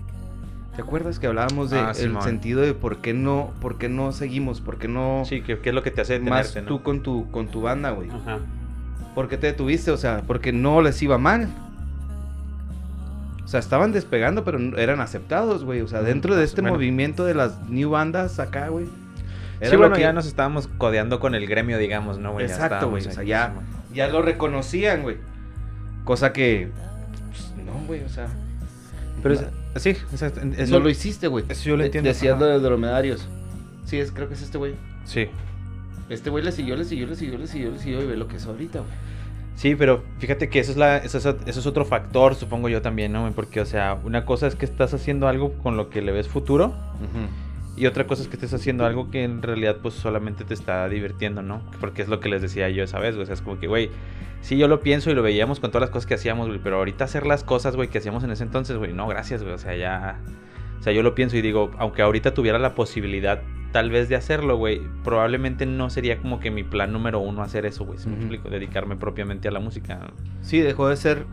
¿Te 0.75 0.83
acuerdas 0.83 1.17
que 1.17 1.25
hablábamos 1.25 1.71
del 1.71 1.85
de 1.85 2.17
ah, 2.17 2.21
sentido 2.21 2.61
de 2.61 2.75
por 2.75 2.97
qué 2.97 3.13
no, 3.13 3.51
por 3.61 3.79
qué 3.79 3.89
no 3.89 4.11
seguimos, 4.11 4.61
por 4.61 4.77
qué 4.77 4.87
no... 4.87 5.23
Sí, 5.25 5.41
¿qué, 5.41 5.59
es 5.61 5.73
lo 5.73 5.81
que 5.81 5.89
te 5.89 6.01
hace 6.01 6.19
Más 6.19 6.55
tú 6.67 6.83
con 6.83 7.01
tu, 7.01 7.31
con 7.31 7.47
tu 7.47 7.61
banda, 7.61 7.89
güey. 7.89 8.09
Ajá. 8.11 8.37
¿Por 9.15 9.27
qué 9.27 9.37
te 9.37 9.47
detuviste? 9.47 9.89
O 9.89 9.97
sea, 9.97 10.21
porque 10.27 10.51
no 10.51 10.83
les 10.83 11.01
iba 11.01 11.17
mal. 11.17 11.49
O 13.47 13.49
sea, 13.49 13.61
estaban 13.61 13.93
despegando, 13.93 14.43
pero 14.43 14.59
eran 14.77 14.99
aceptados, 14.99 15.63
güey. 15.63 15.79
O 15.79 15.87
sea, 15.87 16.01
dentro 16.01 16.35
de 16.35 16.43
este 16.43 16.61
movimiento 16.61 17.23
de 17.23 17.33
las 17.33 17.61
new 17.69 17.91
bandas 17.91 18.39
acá, 18.39 18.67
güey. 18.67 18.87
Sí, 19.61 19.77
bueno, 19.77 19.97
ya 19.97 20.11
nos 20.11 20.25
estábamos 20.25 20.67
codeando 20.77 21.21
con 21.21 21.33
el 21.33 21.47
gremio, 21.47 21.77
digamos, 21.77 22.17
¿no, 22.17 22.33
güey? 22.33 22.45
Exacto, 22.45 22.89
güey. 22.89 23.07
O 23.07 23.09
sea, 23.09 23.23
ya, 23.23 23.53
ya 23.93 24.09
lo 24.09 24.21
reconocían, 24.21 25.01
güey. 25.01 25.15
Cosa 26.03 26.33
que. 26.33 26.67
Pues, 27.29 27.65
no, 27.65 27.71
güey, 27.87 28.03
o 28.03 28.09
sea. 28.09 28.27
Pero 29.23 29.35
sí, 29.77 29.95
eso, 30.11 30.73
no 30.73 30.79
lo 30.81 30.89
hiciste, 30.89 31.27
güey. 31.27 31.45
Eso 31.47 31.69
yo 31.69 31.77
lo 31.77 31.85
entiendo. 31.85 32.09
Decías 32.09 32.37
lo 32.37 32.47
de 32.47 32.59
dromedarios. 32.59 33.29
Sí, 33.85 33.97
es, 33.97 34.11
creo 34.11 34.27
que 34.27 34.33
es 34.33 34.41
este 34.41 34.57
güey. 34.57 34.75
Sí. 35.05 35.29
Este 36.09 36.29
güey 36.29 36.43
le 36.43 36.51
siguió, 36.51 36.75
le 36.75 36.83
siguió, 36.83 37.07
le 37.07 37.15
siguió, 37.15 37.37
le 37.37 37.47
siguió, 37.47 37.71
le 37.71 37.79
siguió 37.79 38.03
y 38.03 38.07
ve 38.07 38.17
lo 38.17 38.27
que 38.27 38.35
es 38.35 38.45
ahorita, 38.45 38.79
güey. 38.79 38.91
Sí, 39.57 39.73
pero 39.75 40.03
fíjate 40.19 40.49
que 40.49 40.59
eso 40.59 40.69
es, 40.69 40.77
la, 40.77 40.97
eso 40.97 41.17
es, 41.17 41.65
otro 41.65 41.83
factor, 41.83 42.35
supongo 42.35 42.69
yo 42.69 42.83
también, 42.83 43.11
¿no? 43.11 43.31
Porque, 43.31 43.59
o 43.59 43.65
sea, 43.65 43.97
una 44.03 44.23
cosa 44.23 44.45
es 44.45 44.55
que 44.55 44.65
estás 44.65 44.93
haciendo 44.93 45.27
algo 45.27 45.51
con 45.63 45.75
lo 45.75 45.89
que 45.89 46.03
le 46.03 46.11
ves 46.11 46.27
futuro. 46.27 46.75
Y 47.75 47.87
otra 47.87 48.05
cosa 48.05 48.21
es 48.21 48.27
que 48.27 48.35
estés 48.35 48.53
haciendo 48.53 48.85
algo 48.85 49.09
que 49.09 49.23
en 49.23 49.41
realidad 49.41 49.77
pues 49.81 49.95
solamente 49.95 50.43
te 50.43 50.53
está 50.53 50.87
divirtiendo, 50.87 51.41
¿no? 51.41 51.63
Porque 51.79 52.03
es 52.03 52.07
lo 52.07 52.19
que 52.19 52.29
les 52.29 52.43
decía 52.43 52.69
yo 52.69 52.83
esa 52.83 52.99
vez, 52.99 53.15
güey. 53.15 53.23
O 53.23 53.25
sea, 53.25 53.33
es 53.33 53.41
como 53.41 53.59
que, 53.59 53.65
güey, 53.65 53.89
sí, 54.41 54.59
yo 54.59 54.67
lo 54.67 54.79
pienso 54.81 55.09
y 55.09 55.15
lo 55.15 55.23
veíamos 55.23 55.59
con 55.59 55.71
todas 55.71 55.81
las 55.81 55.89
cosas 55.89 56.05
que 56.05 56.13
hacíamos, 56.13 56.47
güey. 56.49 56.59
Pero 56.63 56.77
ahorita 56.77 57.05
hacer 57.05 57.25
las 57.25 57.43
cosas, 57.43 57.75
güey, 57.75 57.87
que 57.87 57.97
hacíamos 57.97 58.23
en 58.23 58.29
ese 58.29 58.43
entonces, 58.43 58.77
güey, 58.77 58.93
no, 58.93 59.07
gracias, 59.07 59.41
güey. 59.41 59.55
O 59.55 59.57
sea, 59.57 59.75
ya... 59.75 60.19
O 60.79 60.83
sea, 60.83 60.93
yo 60.93 61.03
lo 61.03 61.15
pienso 61.15 61.37
y 61.37 61.41
digo, 61.41 61.71
aunque 61.77 62.01
ahorita 62.01 62.33
tuviera 62.33 62.59
la 62.59 62.75
posibilidad 62.75 63.41
tal 63.71 63.89
vez 63.91 64.09
de 64.09 64.15
hacerlo, 64.15 64.57
güey, 64.57 64.81
probablemente 65.03 65.65
no 65.65 65.89
sería 65.89 66.19
como 66.19 66.39
que 66.39 66.51
mi 66.51 66.63
plan 66.63 66.93
número 66.93 67.19
uno 67.19 67.41
hacer 67.41 67.65
eso, 67.65 67.85
güey. 67.85 67.99
Si 67.99 68.09
me 68.09 68.15
explico, 68.15 68.49
dedicarme 68.49 68.95
propiamente 68.95 69.47
a 69.47 69.51
la 69.51 69.59
música. 69.59 69.99
Sí, 70.41 70.61
dejó 70.61 70.87
de 70.87 70.95
ser 70.95 71.25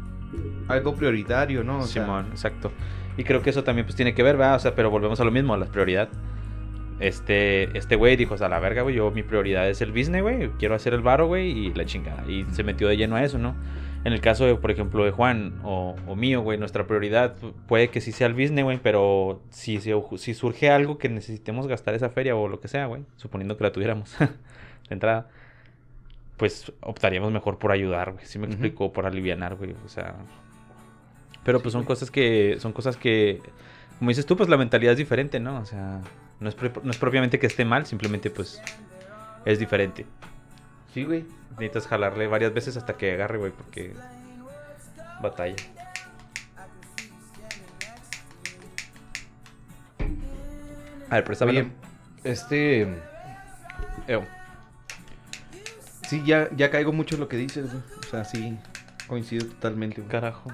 algo 0.68 0.94
prioritario, 0.94 1.62
¿no? 1.62 1.82
Simón, 1.82 2.26
exacto. 2.30 2.72
Y 3.16 3.24
creo 3.24 3.42
que 3.42 3.50
eso 3.50 3.62
también 3.62 3.86
pues 3.86 3.94
tiene 3.94 4.14
que 4.14 4.22
ver, 4.22 4.36
¿verdad? 4.36 4.56
O 4.56 4.58
sea, 4.58 4.74
pero 4.74 4.90
volvemos 4.90 5.20
a 5.20 5.24
lo 5.24 5.30
mismo, 5.30 5.54
a 5.54 5.58
la 5.58 5.66
prioridad. 5.66 6.08
este 7.00 7.76
este 7.76 7.96
güey 7.96 8.16
dijo, 8.16 8.34
a 8.38 8.48
la 8.48 8.58
verga, 8.58 8.82
güey, 8.82 8.96
yo 8.96 9.10
mi 9.10 9.22
prioridad 9.22 9.68
es 9.68 9.80
el 9.80 9.92
business, 9.92 10.22
güey, 10.22 10.50
quiero 10.58 10.74
hacer 10.74 10.94
el 10.94 11.00
varo, 11.02 11.26
güey, 11.26 11.50
y 11.50 11.74
la 11.74 11.84
chingada. 11.84 12.24
Y 12.28 12.44
se 12.50 12.64
metió 12.64 12.88
de 12.88 12.96
lleno 12.96 13.16
a 13.16 13.24
eso, 13.24 13.38
¿no? 13.38 13.54
En 14.04 14.12
el 14.12 14.20
caso, 14.20 14.44
de, 14.44 14.54
por 14.54 14.70
ejemplo, 14.70 15.04
de 15.04 15.12
Juan 15.12 15.60
o, 15.64 15.96
mío, 16.14 16.42
güey, 16.42 16.58
nuestra 16.58 16.86
prioridad 16.86 17.36
puede 17.66 17.88
que 17.88 18.02
sí 18.02 18.12
sea 18.12 18.26
el 18.26 18.34
business, 18.34 18.62
güey, 18.62 18.78
pero 18.82 19.42
si, 19.48 19.80
si, 19.80 20.34
surge 20.34 20.70
algo 20.70 20.98
que 20.98 21.08
necesitemos 21.08 21.66
gastar 21.66 21.94
esa 21.94 22.10
feria 22.10 22.36
o 22.36 22.46
lo 22.48 22.60
que 22.60 22.68
sea, 22.68 22.84
güey, 22.84 23.02
suponiendo 23.16 23.56
que 23.56 23.64
la 23.64 23.72
tuviéramos 23.72 24.14
de 24.18 24.28
entrada, 24.90 25.30
pues 26.36 26.70
optaríamos 26.80 27.32
mejor 27.32 27.58
por 27.58 27.72
ayudar, 27.72 28.12
güey, 28.12 28.26
si 28.26 28.38
me 28.38 28.46
explico, 28.46 28.92
por 28.92 29.06
aliviar, 29.06 29.54
güey, 29.56 29.74
o 29.84 29.88
sea... 29.88 30.16
Pero 31.42 31.60
pues 31.60 31.72
son 31.72 31.84
cosas 31.84 32.10
que, 32.10 32.56
son 32.58 32.72
cosas 32.72 32.96
que, 32.96 33.40
como 33.98 34.10
dices 34.10 34.26
tú, 34.26 34.36
pues 34.36 34.48
la 34.48 34.56
mentalidad 34.56 34.92
es 34.92 34.98
diferente, 34.98 35.40
¿no? 35.40 35.58
O 35.58 35.64
sea, 35.64 36.00
no 36.40 36.48
es, 36.48 36.56
no 36.82 36.90
es 36.90 36.98
propiamente 36.98 37.38
que 37.38 37.46
esté 37.46 37.64
mal, 37.64 37.86
simplemente 37.86 38.30
pues 38.30 38.62
es 39.44 39.58
diferente. 39.58 40.06
Sí, 40.94 41.02
güey. 41.02 41.26
Necesitas 41.58 41.88
jalarle 41.88 42.28
varias 42.28 42.54
veces 42.54 42.76
hasta 42.76 42.96
que 42.96 43.12
agarre, 43.12 43.38
güey, 43.38 43.50
porque 43.50 43.94
batalla. 45.20 45.56
A 51.10 51.16
ver, 51.16 51.24
préstame. 51.24 51.72
este. 52.22 52.82
Eh, 54.06 54.24
sí, 56.08 56.22
ya, 56.24 56.48
ya 56.54 56.70
caigo 56.70 56.92
mucho 56.92 57.16
en 57.16 57.22
lo 57.22 57.28
que 57.28 57.38
dices, 57.38 57.72
güey. 57.72 57.82
O 57.98 58.02
sea, 58.08 58.24
sí, 58.24 58.56
coincido 59.08 59.46
totalmente, 59.46 60.00
güey. 60.00 60.10
Carajo. 60.10 60.52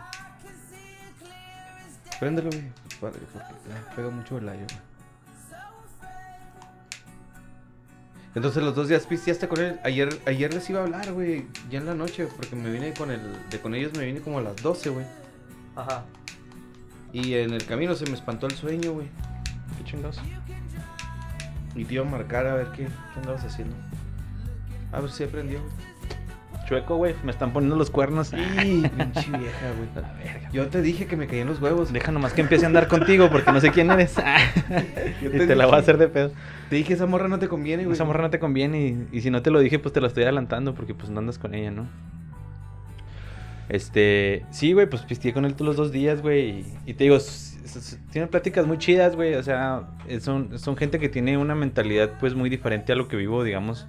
Préndelo, 2.19 2.49
güey. 2.49 2.65
Porque 2.99 3.19
pega 3.95 4.09
mucho 4.09 4.39
el 4.39 4.49
aire, 4.49 4.65
güey. 4.65 4.90
Entonces 8.35 8.63
los 8.63 8.75
dos 8.75 8.89
días 8.89 9.07
pisteaste 9.07 9.49
con 9.49 9.61
él. 9.61 9.81
Ayer, 9.83 10.21
ayer 10.27 10.55
les 10.55 10.69
iba 10.71 10.81
a 10.81 10.85
hablar, 10.85 11.13
güey. 11.13 11.47
Ya 11.69 11.79
en 11.79 11.87
la 11.87 11.95
noche, 11.95 12.29
porque 12.37 12.55
me 12.55 12.71
vine 12.71 12.95
con 12.95 13.11
el. 13.11 13.21
De 13.51 13.61
con 13.61 13.75
ellos 13.75 13.93
me 13.97 14.05
vine 14.05 14.21
como 14.21 14.39
a 14.39 14.43
las 14.43 14.57
12, 14.57 14.91
güey. 14.91 15.07
Ajá. 15.75 16.05
Y 17.13 17.35
en 17.35 17.53
el 17.53 17.65
camino 17.67 17.95
se 17.95 18.07
me 18.07 18.13
espantó 18.13 18.47
el 18.47 18.55
sueño, 18.55 18.93
güey. 18.93 19.09
Qué 19.79 19.85
chingados. 19.85 20.21
Y 21.75 21.85
te 21.85 21.95
iba 21.95 22.07
a 22.07 22.09
marcar 22.09 22.47
a 22.47 22.55
ver 22.55 22.69
qué, 22.69 22.87
qué 22.87 23.21
andabas 23.21 23.45
haciendo. 23.45 23.75
A 24.93 25.01
ver 25.01 25.11
si 25.11 25.25
aprendió. 25.25 25.61
Chueco, 26.71 26.97
güey. 26.99 27.17
Me 27.25 27.33
están 27.33 27.53
poniendo 27.53 27.75
los 27.75 27.91
cuernos. 27.91 28.29
Sí, 28.29 28.37
pinche 28.37 29.29
vieja, 29.29 29.73
güey. 29.77 29.89
Yo 30.53 30.69
te 30.69 30.81
dije 30.81 31.07
que 31.07 31.17
me 31.17 31.27
caían 31.27 31.49
los 31.49 31.61
huevos. 31.61 31.93
Deja 31.93 32.13
nomás 32.13 32.33
que 32.33 32.43
empiece 32.43 32.65
a 32.65 32.69
andar 32.69 32.87
contigo 32.87 33.29
porque 33.29 33.51
no 33.51 33.61
sé 33.61 33.73
quién 33.73 33.91
eres. 33.91 34.15
y 35.21 35.29
te 35.31 35.57
la 35.57 35.67
voy 35.67 35.75
a 35.75 35.79
hacer 35.79 35.99
de 35.99 36.07
pedo. 36.07 36.31
Te 36.69 36.77
dije, 36.77 36.95
esa 36.95 37.07
morra 37.07 37.27
no 37.27 37.41
te 37.41 37.49
conviene, 37.49 37.83
güey. 37.83 37.95
Esa 37.95 38.05
morra 38.05 38.23
no 38.23 38.31
te 38.31 38.39
conviene 38.39 39.05
y, 39.11 39.21
si 39.21 39.31
no 39.33 39.43
te 39.43 39.51
lo 39.51 39.59
dije, 39.59 39.81
pues 39.81 39.93
te 39.93 40.01
lo 40.01 40.07
estoy 40.07 40.23
adelantando 40.23 40.73
porque 40.73 40.95
pues 40.95 41.11
no 41.11 41.19
andas 41.19 41.39
con 41.39 41.57
ella, 41.57 41.73
¿no? 41.73 41.89
Este, 43.69 44.45
sí, 44.51 44.73
güey, 44.73 44.89
pues 44.89 45.03
pisteé 45.03 45.33
con 45.33 45.45
él 45.45 45.55
todos 45.55 45.67
los 45.67 45.77
dos 45.77 45.91
días, 45.91 46.23
güey. 46.23 46.65
Y, 46.87 46.95
te 46.95 47.03
digo, 47.03 47.19
tienen 48.13 48.31
pláticas 48.31 48.65
muy 48.65 48.79
chidas, 48.79 49.17
güey. 49.17 49.35
O 49.35 49.43
sea, 49.43 49.89
son, 50.21 50.57
son 50.61 50.77
gente 50.77 51.01
que 51.01 51.09
tiene 51.09 51.37
una 51.37 51.57
mentalidad 51.57 52.13
pues 52.21 52.37
muy 52.37 52.49
diferente 52.49 52.93
a 52.93 52.97
lo 52.97 53.09
que 53.09 53.17
vivo, 53.17 53.43
digamos, 53.43 53.89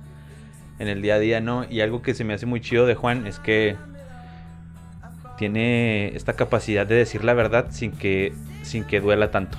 en 0.81 0.87
el 0.87 1.01
día 1.01 1.15
a 1.15 1.19
día, 1.19 1.39
¿no? 1.39 1.65
Y 1.69 1.81
algo 1.81 2.01
que 2.01 2.13
se 2.13 2.23
me 2.23 2.33
hace 2.33 2.45
muy 2.45 2.59
chido 2.59 2.85
de 2.85 2.95
Juan 2.95 3.27
es 3.27 3.39
que 3.39 3.75
tiene 5.37 6.15
esta 6.15 6.33
capacidad 6.33 6.85
de 6.85 6.95
decir 6.95 7.23
la 7.23 7.33
verdad 7.33 7.67
sin 7.69 7.91
que, 7.91 8.33
sin 8.63 8.83
que 8.83 8.99
duela 8.99 9.31
tanto. 9.31 9.57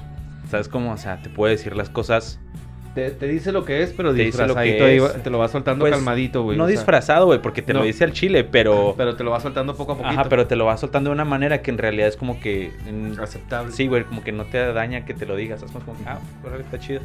¿Sabes 0.51 0.69
cómo? 0.69 0.93
O 0.93 0.97
sea, 0.97 1.23
te 1.23 1.31
puede 1.31 1.55
decir 1.55 1.77
las 1.77 1.89
cosas 1.89 2.39
te, 2.95 3.27
dice 3.27 3.53
lo 3.53 3.65
que 3.65 3.83
es, 3.83 3.95
pero 3.97 4.15
te 4.15 4.23
dice 4.23 4.47
lo 4.47 4.55
que 4.55 4.97
es. 4.97 5.23
te 5.23 5.31
lo 5.31 5.39
va 5.39 5.49
soltando 5.49 5.85
pues, 5.85 5.95
calmadito, 5.95 6.43
güey. 6.43 6.59
No 6.59 6.67
disfrazado, 6.67 7.25
güey, 7.25 7.41
porque 7.41 7.63
te 7.63 7.73
lo 7.73 7.83
dice 7.83 8.05
al 8.05 8.13
chile, 8.13 8.45
pero... 8.45 8.95
Pero 9.03 9.17
te 9.17 9.25
lo 9.25 9.31
va 9.31 9.41
soltando 9.41 9.75
poco 9.75 9.93
a 9.93 9.97
poquito. 9.97 10.13
Ajá, 10.13 10.29
pero 10.29 10.47
te 10.47 10.57
lo 10.57 10.67
va 10.67 10.77
soltando 10.77 11.09
de 11.11 11.15
una 11.15 11.25
manera 11.25 11.63
que 11.63 11.71
en 11.71 11.79
realidad 11.79 12.09
es 12.09 12.17
como 12.17 12.39
que... 12.39 12.71
Aceptable. 13.21 13.73
Sí, 13.73 13.87
güey, 13.87 14.05
como 14.05 14.23
que 14.23 14.33
no 14.33 14.45
te 14.45 14.73
daña 14.73 15.05
que 15.05 15.15
te 15.15 15.25
lo 15.25 15.37
digas. 15.37 15.63
Es 15.63 15.71
como 15.71 15.87
que, 15.87 15.93
ah, 16.07 16.19
está 16.61 16.79
chido. 16.79 17.01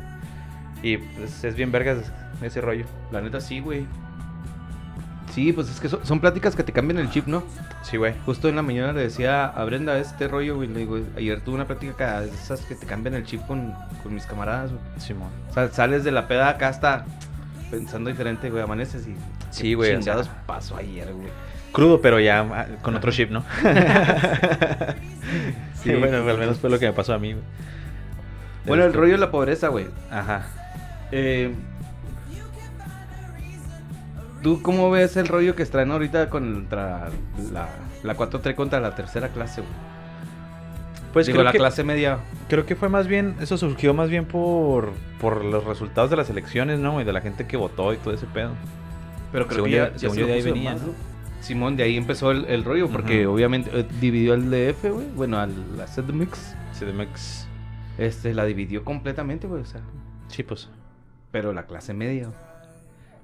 Y 0.83 0.97
pues, 0.97 1.43
es 1.43 1.55
bien 1.55 1.71
vergas 1.71 2.11
ese 2.41 2.61
rollo. 2.61 2.85
La 3.11 3.21
neta 3.21 3.39
sí, 3.39 3.59
güey. 3.61 3.85
Sí, 5.33 5.53
pues 5.53 5.69
es 5.69 5.79
que 5.79 5.89
son, 5.89 6.19
pláticas 6.19 6.55
que 6.55 6.63
te 6.63 6.71
cambian 6.71 6.99
el 6.99 7.09
chip, 7.09 7.27
¿no? 7.27 7.43
Sí, 7.83 7.97
güey. 7.97 8.13
Justo 8.25 8.49
en 8.49 8.55
la 8.55 8.61
mañana 8.61 8.93
le 8.93 9.01
decía 9.01 9.45
a 9.45 9.63
Brenda 9.65 9.97
este 9.99 10.27
rollo, 10.27 10.55
güey. 10.55 10.67
Le 10.67 10.79
digo, 10.79 10.99
ayer 11.15 11.41
tuve 11.41 11.55
una 11.55 11.65
plática 11.65 12.21
de 12.21 12.29
esas 12.29 12.61
que 12.61 12.75
te 12.75 12.85
cambian 12.85 13.15
el 13.15 13.25
chip 13.25 13.45
con, 13.45 13.73
mis 14.09 14.25
camaradas, 14.25 14.71
güey. 14.71 14.81
Simón. 14.97 15.29
O 15.49 15.53
sea, 15.53 15.69
sales 15.69 16.03
de 16.03 16.11
la 16.11 16.27
peda 16.27 16.49
acá 16.49 16.69
hasta 16.69 17.05
pensando 17.69 18.09
diferente, 18.09 18.49
güey. 18.49 18.63
Amaneces 18.63 19.07
y. 19.07 19.15
Sí, 19.51 19.73
güey. 19.73 19.97
Chingados 19.97 20.29
pasó 20.45 20.77
ayer, 20.77 21.13
güey. 21.13 21.29
Crudo, 21.71 22.01
pero 22.01 22.19
ya 22.19 22.39
ah, 22.39 22.67
con 22.81 22.95
otro 22.95 23.11
chip, 23.11 23.29
¿no? 23.29 23.43
sí, 25.83 25.93
bueno, 25.93 26.17
al 26.17 26.37
menos 26.37 26.57
fue 26.57 26.69
lo 26.69 26.79
que 26.79 26.87
me 26.87 26.93
pasó 26.93 27.13
a 27.13 27.19
mí, 27.19 27.33
güey. 27.33 27.43
Bueno, 28.65 28.85
el 28.85 28.93
rollo 28.93 29.13
de 29.13 29.19
la 29.19 29.31
pobreza, 29.31 29.67
güey. 29.67 29.87
Ajá. 30.09 30.47
Eh, 31.11 31.53
¿Tú 34.41 34.61
cómo 34.61 34.91
ves 34.91 35.17
el 35.17 35.27
rollo 35.27 35.55
que 35.55 35.63
están 35.63 35.91
ahorita 35.91 36.29
contra 36.29 37.09
la, 37.51 37.69
la 38.03 38.15
4-3 38.15 38.55
contra 38.55 38.79
la 38.79 38.95
tercera 38.95 39.29
clase, 39.29 39.61
güey? 39.61 39.73
Pues 41.13 41.25
Digo, 41.25 41.41
la 41.41 41.51
clase 41.51 41.83
media. 41.83 42.19
Creo 42.47 42.65
que 42.65 42.75
fue 42.75 42.89
más 42.89 43.07
bien, 43.07 43.35
eso 43.41 43.57
surgió 43.57 43.93
más 43.93 44.09
bien 44.09 44.25
por, 44.25 44.91
por 45.19 45.43
los 45.43 45.63
resultados 45.63 46.09
de 46.09 46.15
las 46.17 46.29
elecciones, 46.29 46.79
¿no? 46.79 47.01
Y 47.01 47.03
de 47.03 47.13
la 47.13 47.21
gente 47.21 47.47
que 47.47 47.57
votó 47.57 47.93
y 47.93 47.97
todo 47.97 48.13
ese 48.13 48.27
pedo. 48.27 48.51
Pero 49.31 49.47
creo 49.47 49.63
que 49.63 49.71
ya, 49.71 49.89
de 49.89 50.33
ahí 50.33 50.41
venía. 50.41 50.77
Simón, 51.41 51.77
de 51.77 51.83
ahí 51.83 51.97
empezó 51.97 52.31
el, 52.31 52.63
rollo, 52.63 52.89
porque 52.89 53.25
obviamente 53.25 53.69
eh, 53.73 53.85
dividió 54.01 54.33
al 54.33 54.49
DF, 54.49 54.91
güey. 54.91 55.07
Bueno, 55.15 55.39
al, 55.39 55.77
la 55.77 55.85
CDMX. 55.85 56.55
CDMX. 56.77 57.47
Este, 57.97 58.33
la 58.33 58.45
dividió 58.45 58.83
completamente, 58.83 59.47
güey, 59.47 59.61
o 59.61 59.65
sea. 59.65 59.81
Sí, 60.27 60.43
pues. 60.43 60.69
Pero 61.31 61.53
la 61.53 61.65
clase 61.65 61.93
media, 61.93 62.29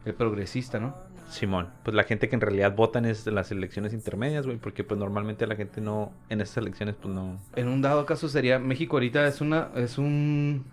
el 0.05 0.13
progresista, 0.13 0.79
¿no? 0.79 0.95
Simón, 1.29 1.69
pues 1.83 1.95
la 1.95 2.03
gente 2.03 2.29
que 2.29 2.36
en 2.36 2.41
realidad 2.41 2.75
votan 2.75 3.05
es 3.05 3.25
de 3.25 3.31
las 3.31 3.51
elecciones 3.51 3.93
intermedias, 3.93 4.45
güey, 4.45 4.57
porque 4.57 4.83
pues 4.83 5.00
normalmente 5.00 5.48
la 5.48 5.55
gente 5.55 5.81
no, 5.81 6.12
en 6.29 6.41
esas 6.41 6.57
elecciones 6.57 6.95
pues 7.01 7.13
no... 7.13 7.39
En 7.55 7.67
un 7.67 7.81
dado 7.81 8.05
caso 8.05 8.29
sería, 8.29 8.60
México 8.60 8.98
ahorita 8.98 9.27
es 9.27 9.41
una, 9.41 9.69
es 9.75 9.98
un 9.98 10.65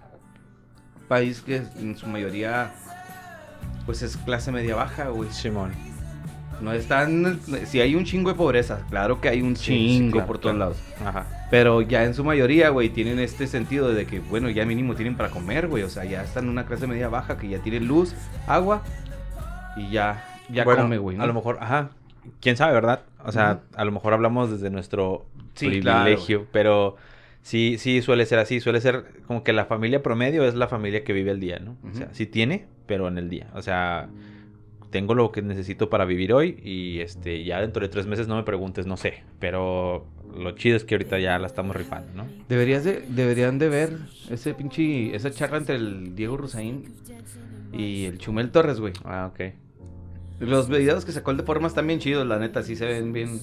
país 1.08 1.40
que 1.40 1.62
en 1.76 1.96
su 1.96 2.06
mayoría 2.06 2.72
pues 3.87 4.02
es 4.02 4.16
clase 4.18 4.52
media 4.52 4.76
baja, 4.76 5.08
güey. 5.08 5.30
Simón. 5.30 5.72
No 6.60 6.72
están, 6.72 7.40
si 7.64 7.80
hay 7.80 7.94
un 7.94 8.04
chingo 8.04 8.30
de 8.30 8.37
pobreza, 8.37 8.84
claro 8.90 9.18
que 9.18 9.30
hay 9.30 9.40
un 9.40 9.54
chingo 9.54 10.26
por 10.26 10.38
todos 10.38 10.56
lados. 10.56 10.76
Ajá. 11.02 11.26
Pero 11.50 11.80
ya 11.80 12.04
en 12.04 12.12
su 12.12 12.22
mayoría, 12.22 12.68
güey, 12.68 12.90
tienen 12.90 13.18
este 13.18 13.46
sentido 13.46 13.94
de 13.94 14.04
que, 14.04 14.20
bueno, 14.20 14.50
ya 14.50 14.66
mínimo 14.66 14.94
tienen 14.94 15.16
para 15.16 15.30
comer, 15.30 15.68
güey. 15.68 15.84
O 15.84 15.88
sea, 15.88 16.04
ya 16.04 16.22
están 16.22 16.44
en 16.44 16.50
una 16.50 16.66
clase 16.66 16.87
media 16.87 17.08
baja 17.08 17.38
que 17.38 17.49
ya 17.49 17.60
tienen 17.60 17.88
luz, 17.88 18.14
agua 18.46 18.82
y 19.77 19.91
ya 19.91 20.25
ya 20.53 20.65
come, 20.65 20.99
güey. 20.99 21.19
A 21.19 21.27
lo 21.27 21.35
mejor, 21.35 21.59
ajá. 21.61 21.91
Quién 22.41 22.57
sabe, 22.57 22.73
¿verdad? 22.73 23.03
O 23.25 23.33
sea, 23.33 23.61
a 23.75 23.85
lo 23.85 23.93
mejor 23.93 24.12
hablamos 24.12 24.50
desde 24.50 24.71
nuestro 24.71 25.27
privilegio, 25.59 26.47
pero 26.53 26.97
sí, 27.43 27.77
sí 27.79 28.03
suele 28.03 28.27
ser 28.27 28.39
así. 28.39 28.61
Suele 28.61 28.81
ser 28.81 29.05
como 29.27 29.43
que 29.43 29.53
la 29.53 29.67
familia 29.67 30.03
promedio 30.03 30.45
es 30.45 30.55
la 30.55 30.69
familia 30.69 31.05
que 31.05 31.12
vive 31.12 31.31
el 31.31 31.41
día, 31.41 31.59
¿no? 31.59 31.77
O 31.91 31.95
sea, 31.95 32.09
sí 32.12 32.27
tiene, 32.27 32.67
pero 32.87 33.09
en 33.09 33.19
el 33.19 33.29
día. 33.29 33.49
O 33.55 33.62
sea, 33.62 34.09
tengo 34.91 35.15
lo 35.15 35.33
que 35.33 35.43
necesito 35.43 35.89
para 35.89 36.05
vivir 36.05 36.33
hoy 36.33 36.61
y 36.62 37.00
este 37.00 37.45
ya 37.45 37.61
dentro 37.61 37.83
de 37.83 37.89
tres 37.89 38.07
meses 38.07 38.29
no 38.29 38.37
me 38.37 38.43
preguntes, 38.43 38.87
no 38.87 38.97
sé. 38.97 39.23
Pero 39.39 40.07
lo 40.37 40.53
chido 40.53 40.77
es 40.77 40.85
que 40.85 40.95
ahorita 40.95 41.19
ya 41.19 41.39
la 41.39 41.47
estamos 41.47 41.75
rifando, 41.75 42.12
¿no? 42.15 42.27
Deberías 42.49 42.85
de, 42.85 43.05
deberían 43.09 43.59
de 43.59 43.69
ver 43.69 43.99
ese 44.31 44.55
pinche, 44.55 45.15
esa 45.15 45.31
charla 45.31 45.59
entre 45.59 45.77
el 45.77 46.15
Diego 46.15 46.37
Rusaín 46.37 46.85
y 47.73 48.05
el 48.05 48.19
Chumel 48.19 48.50
Torres, 48.50 48.81
güey. 48.81 48.93
Ah, 49.05 49.31
ok. 49.33 49.55
Los 50.41 50.71
videos 50.71 51.05
que 51.05 51.12
sacó 51.12 51.33
el 51.33 51.37
de 51.37 51.43
forma 51.43 51.69
están 51.69 51.87
bien 51.87 51.99
chidos, 51.99 52.27
la 52.27 52.39
neta, 52.39 52.62
sí 52.62 52.75
se 52.75 52.87
ven 52.87 53.12
bien, 53.12 53.41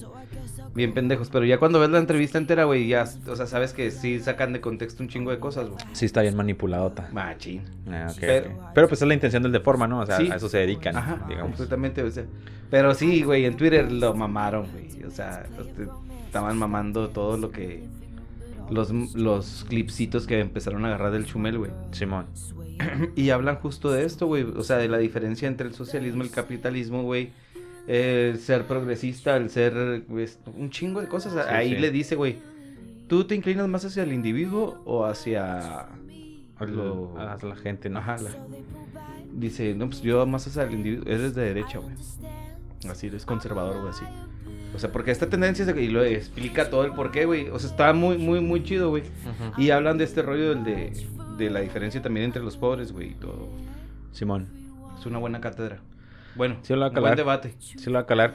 bien 0.74 0.92
pendejos. 0.94 1.28
Pero 1.30 1.44
ya 1.44 1.58
cuando 1.58 1.78
ves 1.78 1.90
la 1.90 1.98
entrevista 1.98 2.38
entera, 2.38 2.64
güey, 2.64 2.88
ya, 2.88 3.04
o 3.28 3.36
sea, 3.36 3.46
sabes 3.46 3.72
que 3.72 3.92
sí 3.92 4.18
sacan 4.18 4.52
de 4.52 4.60
contexto 4.60 5.04
un 5.04 5.08
chingo 5.08 5.30
de 5.30 5.38
cosas, 5.38 5.68
güey. 5.68 5.80
Sí 5.92 6.06
está 6.06 6.22
bien 6.22 6.36
manipuladota. 6.36 7.08
Machín. 7.12 7.62
Ah, 7.88 8.08
pero, 8.18 8.50
pero, 8.74 8.88
pues 8.88 9.00
es 9.00 9.06
la 9.06 9.14
intención 9.14 9.44
del 9.44 9.52
de 9.52 9.60
forma, 9.60 9.86
¿no? 9.86 10.00
O 10.00 10.06
sea, 10.06 10.16
a 10.16 10.36
eso 10.36 10.48
se 10.48 10.58
dedican, 10.58 10.96
Ajá, 10.96 11.24
digamos. 11.28 11.50
Completamente, 11.50 12.02
o 12.02 12.10
sea. 12.10 12.24
Pero 12.68 12.92
sí, 12.94 13.22
güey, 13.22 13.44
en 13.44 13.56
Twitter 13.56 13.90
lo 13.90 14.14
mamaron, 14.14 14.66
güey. 14.72 15.04
O 15.04 15.10
sea, 15.10 15.46
este, 15.60 15.86
estaban 16.26 16.58
mamando 16.58 17.08
todo 17.10 17.36
lo 17.36 17.50
que... 17.50 17.84
Los, 18.70 18.90
los 19.14 19.64
clipsitos 19.66 20.26
que 20.26 20.40
empezaron 20.40 20.84
a 20.84 20.88
agarrar 20.88 21.12
del 21.12 21.24
chumel, 21.24 21.56
güey. 21.56 21.70
Simón. 21.92 22.26
y 23.16 23.30
hablan 23.30 23.56
justo 23.56 23.90
de 23.90 24.04
esto, 24.04 24.26
güey. 24.26 24.42
O 24.44 24.62
sea, 24.62 24.76
de 24.78 24.88
la 24.88 24.98
diferencia 24.98 25.48
entre 25.48 25.66
el 25.68 25.74
socialismo 25.74 26.22
y 26.22 26.26
el 26.26 26.32
capitalismo, 26.32 27.02
güey. 27.02 27.30
El 27.86 28.38
ser 28.38 28.64
progresista, 28.66 29.36
el 29.36 29.48
ser 29.50 30.02
un 30.56 30.70
chingo 30.70 31.00
de 31.00 31.08
cosas. 31.08 31.34
Ahí 31.46 31.70
le 31.80 31.90
dice, 31.90 32.16
güey, 32.16 32.36
¿tú 33.08 33.24
te 33.24 33.34
inclinas 33.34 33.66
más 33.68 33.84
hacia 33.84 34.02
el 34.02 34.12
individuo 34.12 34.82
o 34.84 35.06
hacia, 35.06 35.86
lo- 36.60 37.14
a 37.18 37.38
la 37.42 37.56
gente, 37.56 37.88
¿no? 37.88 37.98
Ajá, 38.00 38.18
la- 38.18 38.30
dice, 39.32 39.74
no, 39.74 39.86
pues 39.88 40.02
yo 40.02 40.26
más 40.26 40.46
hacia 40.46 40.64
el 40.64 40.72
individuo, 40.74 41.04
eres 41.08 41.34
de 41.34 41.42
derecha, 41.42 41.78
güey. 41.78 41.94
Así, 42.90 43.06
eres 43.06 43.24
conservador, 43.24 43.78
güey, 43.80 43.90
así. 43.90 44.04
O 44.74 44.78
sea, 44.78 44.92
porque 44.92 45.10
esta 45.10 45.30
tendencia, 45.30 45.64
es 45.64 45.74
de 45.74 45.82
y 45.82 45.88
lo 45.88 46.04
explica 46.04 46.68
todo 46.68 46.84
el 46.84 46.92
porqué, 46.92 47.24
güey. 47.24 47.48
O 47.48 47.58
sea, 47.58 47.70
está 47.70 47.92
muy, 47.94 48.18
muy, 48.18 48.40
muy 48.40 48.62
chido, 48.64 48.90
güey. 48.90 49.02
Y 49.56 49.70
hablan 49.70 49.96
de 49.96 50.04
este 50.04 50.20
rollo 50.20 50.50
del 50.50 50.64
de, 50.64 51.06
de 51.38 51.50
la 51.50 51.60
diferencia 51.60 52.02
también 52.02 52.24
entre 52.26 52.42
los 52.42 52.56
pobres, 52.56 52.92
güey, 52.92 53.10
y 53.12 53.14
todo. 53.14 53.48
Simón. 54.12 54.48
Es 54.98 55.06
una 55.06 55.18
buena 55.18 55.40
cátedra. 55.40 55.78
Bueno, 56.34 56.56
Sí, 56.62 56.74
lo 56.74 56.80
va 56.80 56.86
a 56.86 56.90
calar. 56.90 57.02
buen 57.02 57.16
debate. 57.16 57.54
Sí 57.58 57.86
lo 57.86 57.94
va 57.94 58.00
a 58.00 58.06
calar. 58.06 58.34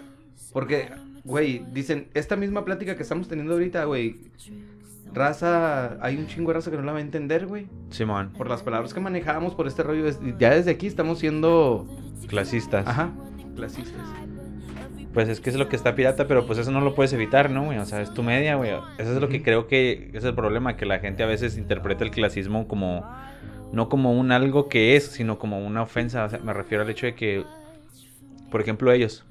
Porque, 0.52 0.90
güey, 1.24 1.66
dicen, 1.74 2.08
esta 2.14 2.36
misma 2.36 2.64
plática 2.66 2.96
que 2.96 3.04
estamos 3.04 3.28
teniendo 3.28 3.54
ahorita, 3.54 3.86
güey, 3.86 4.18
raza, 5.14 5.98
hay 6.04 6.18
un 6.18 6.28
chingo 6.28 6.50
de 6.50 6.56
raza 6.56 6.72
que 6.72 6.78
no 6.78 6.84
la 6.84 6.92
va 6.92 6.98
a 6.98 7.02
entender, 7.02 7.46
güey. 7.48 7.68
Simón. 7.92 8.32
Por 8.38 8.50
las 8.50 8.64
palabras 8.64 8.94
que 8.94 9.00
manejamos, 9.00 9.54
por 9.56 9.68
este 9.68 9.84
rollo, 9.84 10.10
ya 10.40 10.52
desde 10.52 10.72
aquí 10.72 10.88
estamos 10.88 11.20
siendo, 11.20 11.88
Clasistas. 12.28 12.88
ajá, 12.88 13.12
clasistas. 13.56 14.02
Pues 15.14 15.30
es 15.30 15.40
que 15.40 15.52
es 15.52 15.56
lo 15.56 15.70
que 15.70 15.76
está 15.76 15.94
pirata, 15.96 16.28
pero 16.28 16.48
pues 16.48 16.58
eso 16.58 16.72
no 16.72 16.82
lo 16.82 16.96
puedes 16.96 17.14
evitar, 17.14 17.52
¿no, 17.52 17.66
güey? 17.66 17.78
O 17.78 17.86
sea, 17.86 18.02
es 18.02 18.14
tu 18.14 18.24
media, 18.24 18.56
güey. 18.56 18.72
Eso 18.98 19.14
es 19.14 19.22
lo 19.22 19.30
que 19.30 19.44
creo 19.44 19.68
que 19.68 20.10
es 20.14 20.24
el 20.24 20.34
problema, 20.34 20.76
que 20.76 20.86
la 20.86 21.00
gente 21.00 21.22
a 21.22 21.28
veces 21.28 21.58
interpreta 21.58 22.04
el 22.04 22.10
clasismo 22.10 22.68
como, 22.68 23.06
no 23.72 23.90
como 23.90 24.12
un 24.14 24.32
algo 24.32 24.70
que 24.70 24.96
es, 24.96 25.06
sino 25.06 25.38
como 25.38 25.60
una 25.60 25.84
ofensa. 25.84 26.26
O 26.26 26.30
sea, 26.30 26.40
me 26.40 26.52
refiero 26.52 26.84
al 26.84 26.90
hecho 26.90 27.06
de 27.06 27.14
que, 27.14 27.44
por 28.50 28.62
ejemplo, 28.62 28.92
ellos, 28.92 29.24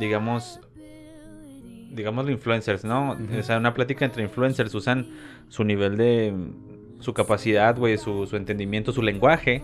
digamos, 0.00 0.60
digamos 1.92 2.24
los 2.24 2.32
influencers, 2.32 2.84
¿no? 2.84 3.16
O 3.38 3.42
sea, 3.44 3.58
una 3.58 3.72
plática 3.72 4.04
entre 4.04 4.24
influencers 4.24 4.74
usan 4.74 5.06
su 5.48 5.62
nivel 5.62 5.96
de, 5.96 6.34
su 6.98 7.14
capacidad, 7.14 7.76
güey, 7.78 7.98
su, 7.98 8.26
su 8.26 8.36
entendimiento, 8.36 8.90
su 8.90 9.02
lenguaje, 9.02 9.62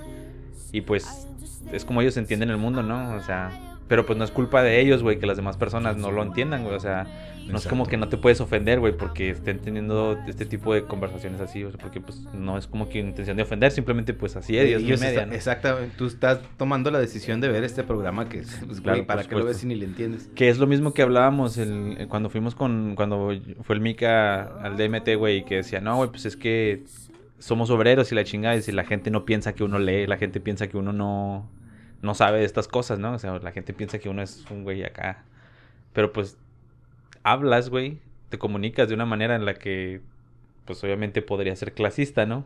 y 0.71 0.83
pues 0.83 1.27
es 1.73 1.85
como 1.85 2.03
ellos 2.03 2.17
entienden 2.17 2.51
el 2.51 2.57
mundo, 2.57 2.83
¿no? 2.83 3.17
O 3.17 3.21
sea, 3.23 3.70
pero 3.91 4.07
pues 4.07 4.17
no 4.17 4.25
es 4.25 4.31
culpa 4.31 4.63
de 4.63 4.81
ellos, 4.81 5.03
güey, 5.03 5.19
que 5.19 5.27
las 5.27 5.37
demás 5.37 5.57
personas 5.57 5.97
no 5.97 6.13
lo 6.13 6.23
entiendan, 6.23 6.63
güey. 6.63 6.77
O 6.77 6.81
sea, 6.81 7.09
no 7.49 7.59
es 7.59 7.67
como 7.67 7.87
que 7.87 7.97
no 7.97 8.09
te 8.09 8.17
puedes 8.17 8.41
ofender, 8.41 8.79
güey, 8.79 8.97
porque 8.97 9.31
estén 9.31 9.59
teniendo 9.59 10.17
este 10.29 10.47
tipo 10.47 10.73
de 10.73 10.85
conversaciones 10.85 11.41
así, 11.41 11.65
o 11.65 11.71
sea, 11.73 11.81
porque 11.81 12.01
pues 12.01 12.21
no 12.33 12.57
es 12.57 12.69
como 12.69 12.89
que 12.89 13.01
intención 13.01 13.37
de 13.37 13.43
ofender, 13.43 13.73
simplemente 13.73 14.15
pues 14.15 14.37
así 14.37 14.57
es, 14.57 14.81
y 14.81 14.85
media, 14.85 14.95
está- 15.11 15.27
¿no? 15.27 15.33
Exactamente, 15.33 15.95
tú 15.99 16.07
estás 16.07 16.39
tomando 16.57 16.93
la 16.93 17.01
decisión 17.01 17.41
de 17.41 17.49
ver 17.49 17.65
este 17.65 17.83
programa 17.83 18.29
que 18.29 18.39
es, 18.39 18.63
pues, 18.65 18.81
Claro, 18.81 18.99
güey, 18.99 19.07
¿para 19.09 19.25
qué 19.25 19.35
lo 19.35 19.45
ves 19.45 19.57
si 19.57 19.67
ni 19.67 19.75
le 19.75 19.87
entiendes? 19.87 20.31
Que 20.37 20.49
es 20.49 20.59
lo 20.59 20.69
mismo 20.69 20.95
que 20.95 21.03
hablábamos 21.03 21.59
el, 21.59 21.97
eh, 21.99 22.07
cuando 22.09 22.31
fuimos 22.31 22.55
con, 22.55 22.95
cuando 22.95 23.31
fue 23.63 23.75
el 23.75 23.81
Mica 23.81 24.43
al 24.63 24.77
DMT, 24.77 25.17
güey, 25.17 25.45
que 25.45 25.57
decía, 25.57 25.81
no, 25.81 25.97
güey, 25.97 26.11
pues 26.11 26.27
es 26.27 26.37
que 26.37 26.85
somos 27.41 27.71
obreros 27.71 28.13
y 28.13 28.15
la 28.15 28.23
chingada, 28.23 28.55
y 28.55 28.63
si 28.63 28.71
la 28.71 28.85
gente 28.85 29.11
no 29.11 29.25
piensa 29.25 29.53
que 29.55 29.65
uno 29.65 29.81
lee, 29.81 30.07
la 30.07 30.19
gente 30.19 30.39
piensa 30.39 30.69
que 30.69 30.77
uno 30.77 30.93
no, 30.93 31.51
no 32.03 32.15
sabe 32.15 32.39
de 32.41 32.45
estas 32.45 32.69
cosas, 32.69 32.99
¿no? 32.99 33.13
O 33.13 33.19
sea, 33.19 33.39
la 33.39 33.53
gente 33.53 33.73
piensa 33.73 33.99
que 33.99 34.09
uno 34.09 34.23
es 34.23 34.45
un 34.51 34.65
güey 34.65 34.85
acá. 34.85 35.23
Pero 35.93 36.13
pues 36.13 36.37
hablas, 37.23 37.69
güey, 37.71 37.99
te 38.29 38.39
comunicas 38.39 38.89
de 38.89 38.95
una 38.95 39.07
manera 39.07 39.35
en 39.37 39.45
la 39.45 39.55
que, 39.55 40.01
pues 40.65 40.83
obviamente 40.85 41.23
podría 41.23 41.55
ser 41.57 41.73
clasista, 41.73 42.27
¿no? 42.27 42.45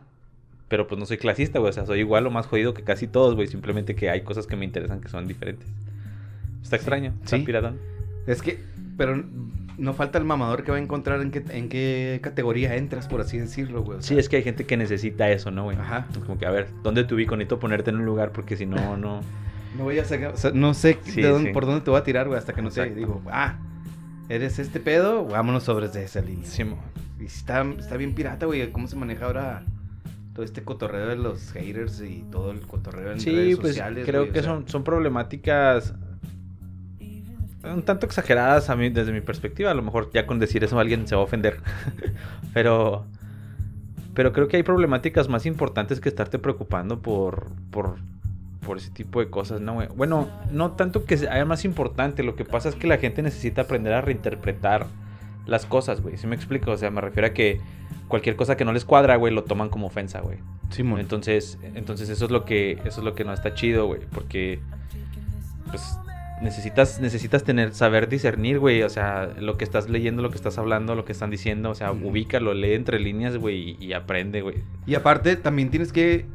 Pero 0.67 0.87
pues 0.87 0.99
no 0.99 1.05
soy 1.05 1.17
clasista, 1.17 1.59
güey, 1.59 1.69
o 1.69 1.73
sea, 1.73 1.85
soy 1.85 1.99
igual 1.99 2.25
o 2.25 2.31
más 2.31 2.47
jodido 2.47 2.73
que 2.73 2.83
casi 2.83 3.07
todos, 3.07 3.35
güey, 3.35 3.47
simplemente 3.47 3.95
que 3.95 4.09
hay 4.09 4.21
cosas 4.21 4.47
que 4.47 4.55
me 4.55 4.65
interesan 4.65 4.99
que 4.99 5.09
son 5.09 5.27
diferentes. 5.27 5.67
Está 6.63 6.75
extraño, 6.77 7.13
está 7.23 7.37
Sí. 7.37 7.43
piratón. 7.43 7.77
Es 8.25 8.41
que, 8.41 8.59
pero 8.97 9.23
no 9.77 9.93
falta 9.93 10.17
el 10.17 10.25
mamador 10.25 10.63
que 10.63 10.71
va 10.71 10.77
a 10.77 10.81
encontrar 10.81 11.21
en 11.21 11.29
qué, 11.29 11.43
en 11.49 11.69
qué 11.69 12.19
categoría 12.23 12.75
entras, 12.75 13.07
por 13.07 13.21
así 13.21 13.37
decirlo, 13.37 13.83
güey. 13.83 13.99
o 13.99 14.01
Sí, 14.01 14.17
es 14.17 14.27
que 14.27 14.37
hay 14.37 14.43
gente 14.43 14.65
que 14.65 14.75
necesita 14.75 15.29
eso, 15.29 15.51
¿no, 15.51 15.65
güey? 15.65 15.77
Ajá. 15.77 16.07
Como 16.25 16.39
que, 16.39 16.47
a 16.47 16.51
ver, 16.51 16.69
¿dónde 16.81 17.03
te 17.03 17.13
ubico? 17.13 17.35
Necesito 17.37 17.59
ponerte 17.59 17.91
en 17.91 17.97
un 17.97 18.05
lugar 18.05 18.31
porque 18.31 18.57
si 18.57 18.65
no, 18.65 18.97
no... 18.97 19.21
No 19.77 19.83
voy 19.83 19.99
a 19.99 20.05
sacar, 20.05 20.33
o 20.33 20.37
sea, 20.37 20.51
no 20.53 20.73
sé 20.73 20.99
Sí, 21.03 21.21
de 21.21 21.29
dónde- 21.29 21.49
sí. 21.49 21.53
por 21.53 21.65
dónde 21.65 21.81
te 21.81 21.89
voy 21.91 21.99
a 21.99 22.03
tirar, 22.03 22.27
güey, 22.27 22.37
hasta 22.39 22.53
que 22.53 22.61
no 22.61 22.71
sé, 22.71 22.81
Exacto. 22.81 22.99
digo, 22.99 23.21
ah, 23.31 23.57
¿eres 24.29 24.59
este 24.59 24.79
pedo? 24.79 25.25
Vámonos 25.25 25.63
sobre 25.63 25.87
de 25.89 26.03
esa 26.05 26.21
línea. 26.21 26.45
Sí, 26.45 26.63
Y 27.19 27.25
está, 27.25 27.61
está 27.77 27.97
bien 27.97 28.13
pirata, 28.13 28.45
güey, 28.45 28.71
cómo 28.71 28.87
se 28.87 28.95
maneja 28.95 29.25
ahora 29.25 29.63
todo 30.33 30.43
este 30.45 30.63
cotorreo 30.63 31.07
de 31.07 31.15
los 31.15 31.51
haters 31.53 32.01
y 32.01 32.25
todo 32.31 32.51
el 32.51 32.59
cotorreo 32.61 33.11
en 33.13 33.19
Sí, 33.19 33.31
redes 33.31 33.55
pues 33.57 33.69
sociales. 33.69 34.05
creo 34.05 34.21
güey, 34.21 34.31
o 34.31 34.33
que 34.33 34.41
sea, 34.41 34.51
son, 34.51 34.67
son 34.67 34.83
problemáticas 34.83 35.93
un 37.63 37.81
tanto 37.81 38.05
exageradas 38.05 38.69
a 38.69 38.75
mí 38.75 38.89
desde 38.89 39.11
mi 39.11 39.21
perspectiva. 39.21 39.71
A 39.71 39.73
lo 39.73 39.81
mejor 39.81 40.11
ya 40.13 40.27
con 40.27 40.37
decir 40.39 40.63
eso 40.63 40.77
alguien 40.79 41.07
se 41.07 41.15
va 41.15 41.21
a 41.21 41.23
ofender. 41.23 41.57
pero 42.53 43.05
pero 44.13 44.31
creo 44.33 44.47
que 44.47 44.57
hay 44.57 44.63
problemáticas 44.63 45.27
más 45.29 45.45
importantes 45.47 45.99
que 45.99 46.07
estarte 46.09 46.37
preocupando 46.37 47.01
por 47.01 47.47
por 47.71 47.95
por 48.65 48.77
ese 48.77 48.89
tipo 48.89 49.19
de 49.19 49.29
cosas, 49.29 49.61
¿no, 49.61 49.75
güey? 49.75 49.87
Bueno, 49.95 50.27
no 50.51 50.71
tanto 50.71 51.05
que 51.05 51.17
sea 51.17 51.45
más 51.45 51.65
importante, 51.65 52.23
lo 52.23 52.35
que 52.35 52.45
pasa 52.45 52.69
es 52.69 52.75
que 52.75 52.87
la 52.87 52.97
gente 52.97 53.21
necesita 53.21 53.61
aprender 53.61 53.93
a 53.93 54.01
reinterpretar 54.01 54.87
las 55.45 55.65
cosas, 55.65 56.01
güey. 56.01 56.17
¿Sí 56.17 56.27
me 56.27 56.35
explico? 56.35 56.71
O 56.71 56.77
sea, 56.77 56.89
me 56.91 57.01
refiero 57.01 57.27
a 57.27 57.31
que 57.31 57.61
cualquier 58.07 58.35
cosa 58.35 58.57
que 58.57 58.65
no 58.65 58.73
les 58.73 58.85
cuadra, 58.85 59.15
güey, 59.15 59.33
lo 59.33 59.43
toman 59.43 59.69
como 59.69 59.87
ofensa, 59.87 60.21
güey. 60.21 60.39
Simón. 60.69 60.99
Entonces, 60.99 61.59
entonces 61.75 62.09
eso 62.09 62.25
es 62.25 62.31
lo 62.31 62.45
que 62.45 62.73
eso 62.85 63.01
es 63.01 63.03
lo 63.03 63.13
que 63.15 63.23
no 63.23 63.33
está 63.33 63.53
chido, 63.53 63.85
güey, 63.85 64.01
porque 64.11 64.59
pues 65.69 65.97
necesitas 66.41 66.99
necesitas 66.99 67.43
tener 67.43 67.73
saber 67.73 68.09
discernir, 68.09 68.59
güey, 68.59 68.83
o 68.83 68.89
sea, 68.89 69.29
lo 69.39 69.57
que 69.57 69.63
estás 69.63 69.89
leyendo, 69.89 70.21
lo 70.21 70.29
que 70.29 70.35
estás 70.35 70.57
hablando, 70.57 70.95
lo 70.95 71.05
que 71.05 71.11
están 71.11 71.29
diciendo, 71.29 71.69
o 71.69 71.75
sea, 71.75 71.91
ubícalo, 71.91 72.53
lee 72.53 72.73
entre 72.73 72.99
líneas, 72.99 73.37
güey, 73.37 73.77
y, 73.79 73.85
y 73.85 73.93
aprende, 73.93 74.41
güey. 74.41 74.63
Y 74.85 74.95
aparte, 74.95 75.35
también 75.35 75.69
tienes 75.69 75.93
que, 75.93 76.25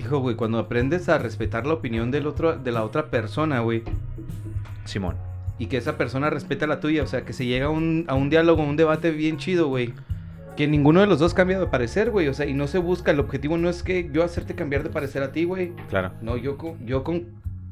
hijo, 0.00 0.18
güey, 0.18 0.36
cuando 0.36 0.58
aprendes 0.58 1.08
a 1.08 1.18
respetar 1.18 1.66
la 1.66 1.74
opinión 1.74 2.10
del 2.10 2.26
otro, 2.26 2.56
de 2.56 2.72
la 2.72 2.84
otra 2.84 3.06
persona, 3.06 3.60
güey, 3.60 3.82
Simón. 4.84 5.16
y 5.58 5.66
que 5.66 5.76
esa 5.76 5.96
persona 5.96 6.30
respeta 6.30 6.66
la 6.66 6.80
tuya, 6.80 7.02
o 7.02 7.06
sea, 7.06 7.24
que 7.24 7.32
se 7.32 7.46
llega 7.46 7.66
a 7.66 7.70
un, 7.70 8.04
a 8.08 8.14
un 8.14 8.30
diálogo, 8.30 8.62
un 8.62 8.76
debate 8.76 9.10
bien 9.10 9.36
chido, 9.36 9.68
güey. 9.68 9.92
Que 10.56 10.66
ninguno 10.66 11.00
de 11.00 11.06
los 11.06 11.18
dos 11.18 11.32
cambia 11.32 11.58
de 11.58 11.66
parecer, 11.66 12.10
güey, 12.10 12.28
o 12.28 12.34
sea, 12.34 12.46
y 12.46 12.54
no 12.54 12.66
se 12.66 12.78
busca, 12.78 13.12
el 13.12 13.20
objetivo 13.20 13.56
no 13.56 13.68
es 13.68 13.82
que 13.82 14.10
yo 14.12 14.24
hacerte 14.24 14.54
cambiar 14.54 14.82
de 14.82 14.90
parecer 14.90 15.22
a 15.22 15.32
ti, 15.32 15.44
güey. 15.44 15.72
Claro. 15.88 16.12
No, 16.20 16.36
yo 16.36 16.58
con, 16.58 16.84
yo 16.84 17.04
con, 17.04 17.26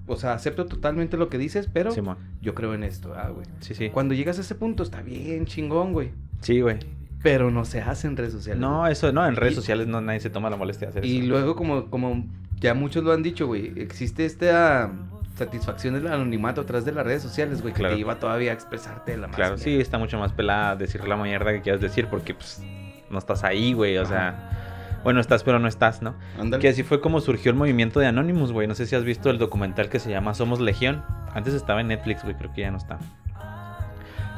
o 0.07 0.17
sea, 0.17 0.33
acepto 0.35 0.67
totalmente 0.67 1.17
lo 1.17 1.29
que 1.29 1.38
dices, 1.38 1.69
pero 1.73 1.91
Simón. 1.91 2.17
yo 2.41 2.55
creo 2.55 2.75
en 2.75 2.85
esto, 2.85 3.14
ah, 3.14 3.31
güey. 3.31 3.47
Sí, 3.61 3.75
sí. 3.75 3.91
Cuando 3.91 4.14
llegas 4.14 4.38
a 4.38 4.43
ese 4.43 4.55
punto 4.55 4.83
está 4.83 5.03
bien 5.03 5.45
chingón, 5.47 5.93
güey. 5.93 6.11
Sí, 6.41 6.61
güey. 6.61 6.79
Pero 7.22 7.50
no 7.50 7.64
se 7.64 7.81
hace 7.81 8.07
en 8.07 8.16
redes 8.16 8.33
sociales. 8.33 8.61
No, 8.61 8.81
güey. 8.81 8.92
eso 8.92 9.12
no, 9.12 9.26
en 9.26 9.35
redes 9.37 9.52
Y- 9.54 9.57
sociales 9.57 9.87
no 9.88 10.00
nadie 10.00 10.20
se 10.20 10.31
toma 10.31 10.50
la 10.50 10.57
molestia 10.57 10.87
de 10.87 10.90
hacer 10.90 11.04
Y 11.04 11.18
eso. 11.18 11.26
luego, 11.28 11.57
como, 11.57 11.90
como 11.90 12.24
ya 12.61 12.74
muchos 12.74 13.02
lo 13.04 13.12
han 13.12 13.22
dicho, 13.22 13.46
güey, 13.46 13.72
existe 13.76 14.24
esta 14.24 14.90
satisfacción 15.37 15.94
del 15.94 16.07
anonimato 16.09 16.61
atrás 16.61 16.85
de 16.85 16.92
las 16.92 17.04
redes 17.07 17.22
sociales, 17.22 17.62
güey, 17.62 17.72
que 17.74 17.83
te 17.83 17.96
iba 17.98 18.18
todavía 18.18 18.50
a 18.50 18.54
expresarte 18.54 19.12
de 19.12 19.18
la 19.18 19.26
más 19.28 19.37
Claro, 19.37 19.59
sí, 19.59 19.81
está 19.81 19.98
mucho 19.98 20.18
más 20.18 20.33
pelada 20.33 20.74
decir 20.76 21.07
la 21.07 21.16
mierda 21.16 21.52
que 21.52 21.61
quieras 21.62 21.81
decir 21.81 22.07
porque 22.09 22.35
pues 22.35 22.62
no 23.11 23.18
estás 23.18 23.44
ahí, 23.44 23.72
güey, 23.72 23.98
o 23.98 24.04
sea, 24.07 24.98
bueno, 25.04 25.20
estás 25.20 25.44
pero 25.44 25.59
no 25.61 25.68
estás, 25.68 26.02
¿no? 26.02 26.14
Que 26.61 26.68
así 26.68 26.83
fue 26.83 27.00
como 27.00 27.20
surgió 27.20 27.50
el 27.52 27.57
movimiento 27.57 28.00
de 28.00 28.07
Anonymous, 28.07 28.50
güey. 28.52 28.66
No 28.66 28.74
sé 28.74 28.87
si 28.87 28.96
has 28.96 29.04
visto 29.04 29.31
el 29.31 29.38
documental 29.38 29.88
que 29.88 30.00
se 30.00 30.11
llama 30.11 30.35
Somos 30.35 30.59
Legión. 30.61 31.04
Antes 31.35 31.54
estaba 31.54 31.81
en 31.81 31.88
Netflix, 31.88 32.24
güey, 32.24 32.35
creo 32.37 32.52
que 32.52 32.62
ya 32.62 32.70
no 32.72 32.78
está. 32.78 32.98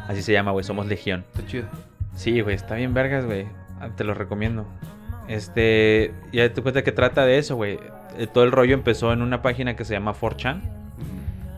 Así 0.07 0.23
se 0.23 0.33
llama, 0.33 0.51
güey, 0.51 0.65
Somos 0.65 0.87
Legión. 0.87 1.25
Está 1.35 1.47
chido. 1.47 1.65
Sí, 2.15 2.41
güey, 2.41 2.55
está 2.55 2.75
bien 2.75 2.95
vergas, 2.95 3.25
güey. 3.25 3.47
Ah, 3.81 3.91
Te 3.97 4.05
lo 4.05 4.15
recomiendo. 4.15 4.67
Este, 5.29 6.13
ya 6.33 6.53
te 6.53 6.61
cuenta 6.63 6.83
que 6.83 6.93
trata 6.93 7.25
de 7.25 7.39
eso, 7.39 7.57
güey. 7.57 7.79
Eh, 8.19 8.27
Todo 8.27 8.45
el 8.45 8.53
rollo 8.53 8.75
empezó 8.75 9.13
en 9.13 9.23
una 9.23 9.43
página 9.43 9.77
que 9.77 9.85
se 9.85 9.95
llama 9.95 10.15
4chan. 10.15 10.61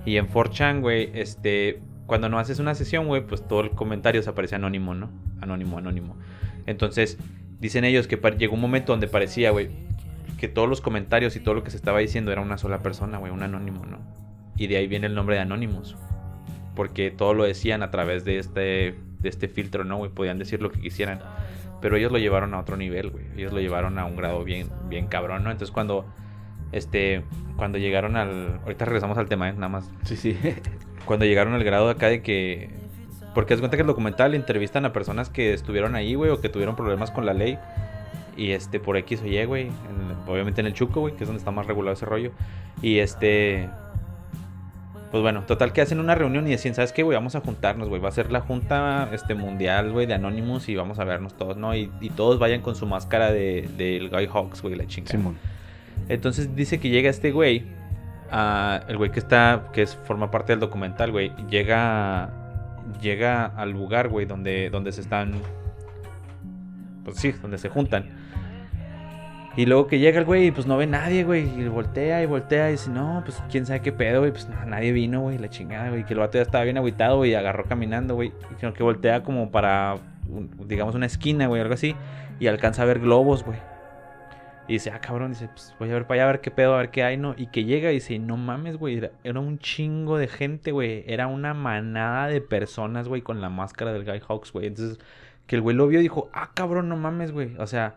Y 0.05 0.17
en 0.17 0.29
4chan, 0.29 0.81
güey, 0.81 1.11
este, 1.15 1.81
cuando 2.07 2.29
no 2.29 2.39
haces 2.39 2.59
una 2.59 2.75
sesión, 2.75 3.07
güey, 3.07 3.27
pues 3.27 3.47
todo 3.47 3.61
el 3.61 3.71
comentario 3.71 4.23
se 4.23 4.31
aparece 4.31 4.57
anónimo, 4.57 4.95
¿no? 4.95 5.11
Anónimo, 5.41 5.79
anónimo. 5.79 6.17
Entonces, 6.67 7.19
dicen 7.61 7.85
ellos 7.85 8.07
que 8.07 8.17
llegó 8.39 8.55
un 8.55 8.61
momento 8.61 8.93
donde 8.93 9.09
parecía, 9.09 9.51
güey, 9.51 9.71
que 10.39 10.49
todos 10.49 10.69
los 10.69 10.81
comentarios 10.81 11.37
y 11.37 11.41
todo 11.41 11.55
lo 11.55 11.63
que 11.63 11.71
se 11.71 11.77
estaba 11.77 12.01
diciendo 12.01 12.33
era 12.33 12.41
una 12.41 12.59
sola 12.59 12.81
persona, 12.81 13.19
güey, 13.19 13.33
un 13.33 13.43
anónimo, 13.43 13.87
¿no? 13.87 13.99
Y 14.57 14.67
de 14.67 14.77
ahí 14.77 14.89
viene 14.89 15.07
el 15.07 15.15
nombre 15.15 15.37
de 15.37 15.43
Anonymous. 15.43 15.97
Porque 16.75 17.11
todo 17.11 17.33
lo 17.35 17.45
decían 17.45 17.83
a 17.83 17.91
través 17.91 18.25
de 18.25 18.39
este, 18.39 18.97
de 19.23 19.29
este 19.29 19.49
filtro, 19.49 19.85
¿no, 19.85 19.97
güey? 19.97 20.11
Podían 20.11 20.39
decir 20.39 20.61
lo 20.61 20.71
que 20.71 20.81
quisieran. 20.81 21.21
Pero 21.81 21.97
ellos 21.97 22.13
lo 22.13 22.19
llevaron 22.19 22.55
a 22.55 22.61
otro 22.61 22.77
nivel, 22.77 23.11
güey. 23.11 23.25
Ellos 23.37 23.53
lo 23.53 23.61
llevaron 23.61 23.99
a 23.99 24.05
un 24.05 24.17
grado 24.17 24.45
bien, 24.45 24.69
bien 24.89 25.07
cabrón, 25.07 25.43
¿no? 25.45 25.51
Entonces 25.51 25.73
cuando, 25.73 26.05
este, 26.73 27.23
cuando 27.57 27.79
llegaron 27.79 28.17
al... 28.17 28.61
Ahorita 28.63 28.85
regresamos 28.85 29.19
al 29.19 29.29
tema, 29.29 29.49
¿eh? 29.49 29.53
Nada 29.53 29.69
más. 29.69 29.91
Sí, 30.05 30.17
sí. 30.17 30.37
Cuando 31.05 31.25
llegaron 31.27 31.53
al 31.55 31.65
grado 31.65 31.91
acá 31.91 32.07
de 32.09 32.23
que... 32.23 32.71
Porque 33.35 33.55
es 33.55 33.61
cuenta 33.61 33.77
que 33.77 33.81
el 33.81 33.89
documental 33.89 34.35
entrevistan 34.35 34.85
a 34.85 34.93
personas 34.93 35.31
que 35.31 35.53
estuvieron 35.53 35.97
ahí, 35.97 36.15
güey, 36.15 36.31
o 36.31 36.41
que 36.41 36.49
tuvieron 36.49 36.77
problemas 36.77 37.11
con 37.11 37.27
la 37.27 37.35
ley. 37.35 37.59
Y 38.37 38.53
este, 38.53 38.79
por 38.79 38.97
X 38.97 39.21
o 39.23 39.27
Y, 39.27 39.45
güey. 39.45 39.63
en- 39.67 39.73
obviamente 40.29 40.61
en 40.61 40.69
el 40.69 40.75
Chuco, 40.75 41.01
güey, 41.01 41.17
que 41.17 41.25
es 41.25 41.29
donde 41.29 41.39
está 41.41 41.51
más 41.51 41.67
regulado 41.67 41.95
ese 41.95 42.07
rollo. 42.07 42.31
Y 42.83 42.99
este. 43.01 43.69
Pues 45.13 45.21
bueno, 45.21 45.43
total 45.43 45.75
que 45.75 45.83
hacen 45.83 46.01
una 46.01 46.15
reunión 46.15 46.49
y 46.49 46.53
decían, 46.53 46.75
¿sabes 46.75 46.91
qué, 46.91 47.03
güey? 47.03 47.15
Vamos 47.15 47.37
a 47.37 47.41
juntarnos, 47.41 47.91
güey. 47.91 48.01
Va 48.01 48.09
a 48.09 48.13
ser 48.13 48.33
la 48.33 48.41
junta 48.41 49.11
este, 49.13 49.35
mundial, 49.35 49.93
güey, 49.93 50.07
de 50.07 50.15
Anonymous 50.15 50.71
y 50.71 50.75
vamos 50.75 50.99
a 50.99 51.05
vernos 51.05 51.37
todos, 51.37 51.59
¿no? 51.59 51.77
Y, 51.77 51.93
y 52.01 52.09
todos 52.09 52.39
vayan 52.39 52.63
con 52.63 52.75
su 52.77 52.87
máscara 52.87 53.31
del 53.31 53.77
de, 53.77 54.09
Guy 54.11 54.27
Hawks, 54.27 54.63
güey, 54.63 54.75
la 54.75 54.87
chingada. 54.87 55.13
Simón. 55.13 55.37
Entonces 56.09 56.57
dice 56.57 56.81
que 56.81 56.89
llega 56.89 57.11
este 57.11 57.31
güey, 57.31 57.67
el 58.89 58.97
güey 58.97 59.11
que 59.11 59.19
está, 59.19 59.69
que 59.75 59.83
es, 59.83 59.95
forma 59.95 60.31
parte 60.31 60.53
del 60.53 60.61
documental, 60.61 61.13
güey, 61.13 61.31
llega, 61.51 62.31
llega 63.03 63.45
al 63.45 63.71
lugar, 63.71 64.09
güey, 64.09 64.25
donde, 64.25 64.71
donde 64.71 64.93
se 64.93 65.03
están, 65.03 65.35
pues 67.05 67.19
sí, 67.19 67.33
donde 67.33 67.59
se 67.59 67.69
juntan. 67.69 68.22
Y 69.55 69.67
luego 69.67 69.87
que 69.87 69.99
llega 69.99 70.19
el 70.19 70.25
güey 70.25 70.47
y 70.47 70.51
pues 70.51 70.67
no 70.67 70.79
ve 70.79 70.87
nadie, 70.87 71.25
güey. 71.25 71.43
Y 71.61 71.69
voltea 71.69 72.23
y 72.23 72.27
voltea 72.27 72.71
y 72.71 72.73
dice, 72.73 72.91
no, 72.91 73.23
pues 73.25 73.43
quién 73.51 73.67
sabe 73.67 73.81
qué 73.81 73.93
pedo, 73.93 74.21
güey. 74.21 74.33
Pues 74.33 74.49
nadie 74.67 74.93
vino, 74.93 75.21
güey, 75.21 75.37
la 75.39 75.51
chingada, 75.51 75.91
güey. 75.91 76.05
Que 76.05 76.15
el 76.15 76.21
vato 76.21 76.39
ya 76.39 76.43
estaba 76.43 76.65
bien 76.65 76.79
aguitado, 76.79 77.25
y 77.27 77.35
agarró 77.35 77.65
caminando, 77.65 78.15
güey. 78.15 78.33
Creo 78.59 78.73
que 78.73 78.83
voltea 78.83 79.23
como 79.23 79.51
para, 79.51 79.97
digamos, 80.67 80.95
una 80.95 81.07
esquina, 81.07 81.49
güey, 81.49 81.61
algo 81.61 81.75
así. 81.75 81.95
Y 82.41 82.47
alcanza 82.47 82.83
a 82.83 82.87
ver 82.87 83.01
globos, 83.01 83.45
güey. 83.45 83.59
Y 84.69 84.75
dice, 84.75 84.91
ah, 84.91 85.01
cabrón, 85.01 85.33
dice, 85.33 85.49
pues 85.49 85.75
voy 85.79 85.91
a 85.91 85.95
ver 85.95 86.07
para 86.07 86.23
allá 86.23 86.29
a 86.31 86.33
ver 86.33 86.41
qué 86.41 86.51
pedo, 86.51 86.75
a 86.75 86.79
ver 86.79 86.91
qué 86.91 87.03
hay, 87.03 87.19
¿no? 87.19 87.35
Y 87.37 87.49
que 87.49 87.65
llega 87.65 87.91
y 87.91 87.95
dice, 87.95 88.19
no 88.19 88.39
mames, 88.39 88.79
güey, 88.79 88.97
era, 88.97 89.11
era, 89.23 89.39
un 89.39 89.59
chingo 89.59 90.17
de 90.17 90.29
gente, 90.29 90.73
güey. 90.73 91.05
Era 91.07 91.27
una 91.27 91.53
manada 91.53 92.29
de 92.29 92.41
personas, 92.41 93.07
güey, 93.07 93.21
con 93.21 93.43
la 93.43 93.51
máscara 93.51 93.93
del 93.93 94.05
Guy 94.05 94.23
Hawks, 94.27 94.53
güey. 94.53 94.69
Entonces, 94.69 94.99
que 95.47 95.57
el 95.57 95.63
güey 95.63 95.77
lo 95.77 95.89
vio 95.89 95.99
y 95.99 96.03
dijo, 96.05 96.31
ah, 96.33 96.53
cabrón, 96.55 96.89
no 96.89 96.97
mames, 96.97 97.33
güey. 97.33 97.55
O 97.59 97.67
sea, 97.67 97.97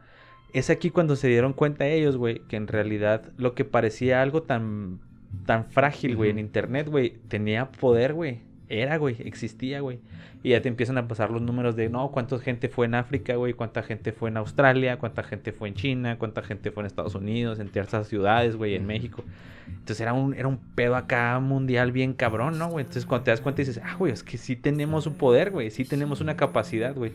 es 0.53 0.69
aquí 0.69 0.89
cuando 0.89 1.15
se 1.15 1.27
dieron 1.27 1.53
cuenta 1.53 1.88
ellos, 1.88 2.17
güey, 2.17 2.39
que 2.47 2.55
en 2.55 2.67
realidad 2.67 3.31
lo 3.38 3.55
que 3.55 3.65
parecía 3.65 4.21
algo 4.21 4.43
tan, 4.43 4.99
tan 5.45 5.65
frágil, 5.65 6.15
güey, 6.15 6.29
en 6.29 6.39
internet, 6.39 6.88
güey, 6.89 7.17
tenía 7.27 7.71
poder, 7.71 8.13
güey. 8.13 8.41
Era, 8.69 8.97
güey, 8.97 9.15
existía, 9.19 9.82
güey. 9.82 9.99
Y 10.43 10.49
ya 10.49 10.62
te 10.62 10.69
empiezan 10.69 10.97
a 10.97 11.08
pasar 11.08 11.32
los 11.32 11.41
números 11.41 11.75
de, 11.75 11.89
no, 11.89 12.12
cuánta 12.12 12.38
gente 12.39 12.69
fue 12.69 12.86
en 12.86 12.95
África, 12.95 13.36
güey, 13.36 13.54
cuánta 13.54 13.82
gente 13.82 14.12
fue 14.12 14.30
en 14.30 14.38
Australia, 14.38 14.97
cuánta 14.97 15.23
gente 15.23 15.51
fue 15.51 15.69
en 15.69 15.73
China, 15.73 16.17
cuánta 16.19 16.43
gente 16.43 16.71
fue 16.71 16.82
en 16.82 16.88
Estados 16.88 17.15
Unidos, 17.15 17.60
en 17.60 17.69
ciertas 17.69 18.08
ciudades, 18.08 18.56
güey, 18.56 18.75
en 18.75 18.86
México. 18.86 19.23
Entonces 19.67 20.01
era 20.01 20.13
un, 20.13 20.34
era 20.34 20.47
un 20.47 20.58
pedo 20.58 20.95
acá 20.95 21.39
mundial 21.39 21.91
bien 21.91 22.13
cabrón, 22.13 22.60
¿no, 22.60 22.69
güey? 22.69 22.84
Entonces 22.84 23.06
cuando 23.06 23.25
te 23.25 23.32
das 23.32 23.41
cuenta 23.41 23.62
dices, 23.62 23.82
ah, 23.84 23.95
güey, 23.97 24.13
es 24.13 24.23
que 24.23 24.38
sí 24.38 24.56
tenemos 24.56 25.08
un 25.08 25.15
poder, 25.15 25.51
güey, 25.51 25.71
sí 25.71 25.86
tenemos 25.86 26.21
una 26.21 26.36
capacidad, 26.36 26.93
güey. 26.93 27.12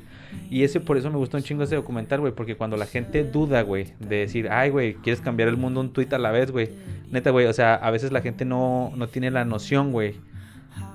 Y 0.51 0.65
ese 0.65 0.81
por 0.81 0.97
eso 0.97 1.11
me 1.11 1.17
gustó 1.17 1.37
un 1.37 1.43
chingo 1.43 1.63
ese 1.63 1.77
documental, 1.77 2.21
güey, 2.21 2.33
porque 2.33 2.57
cuando 2.57 2.77
la 2.77 2.87
gente 2.87 3.25
duda, 3.25 3.63
güey, 3.63 3.87
de 4.01 4.17
decir, 4.17 4.49
ay, 4.51 4.71
güey, 4.71 4.95
quieres 4.95 5.21
cambiar 5.21 5.49
el 5.49 5.57
mundo 5.57 5.81
un 5.81 5.93
tuit 5.93 6.13
a 6.13 6.19
la 6.19 6.31
vez, 6.31 6.51
güey. 6.51 6.71
Neta, 7.11 7.31
güey, 7.31 7.47
o 7.47 7.53
sea, 7.53 7.75
a 7.75 7.91
veces 7.91 8.13
la 8.13 8.23
gente 8.23 8.45
no, 8.45 8.93
no 8.97 9.09
tiene 9.09 9.31
la 9.31 9.45
noción, 9.45 9.93
güey, 9.93 10.15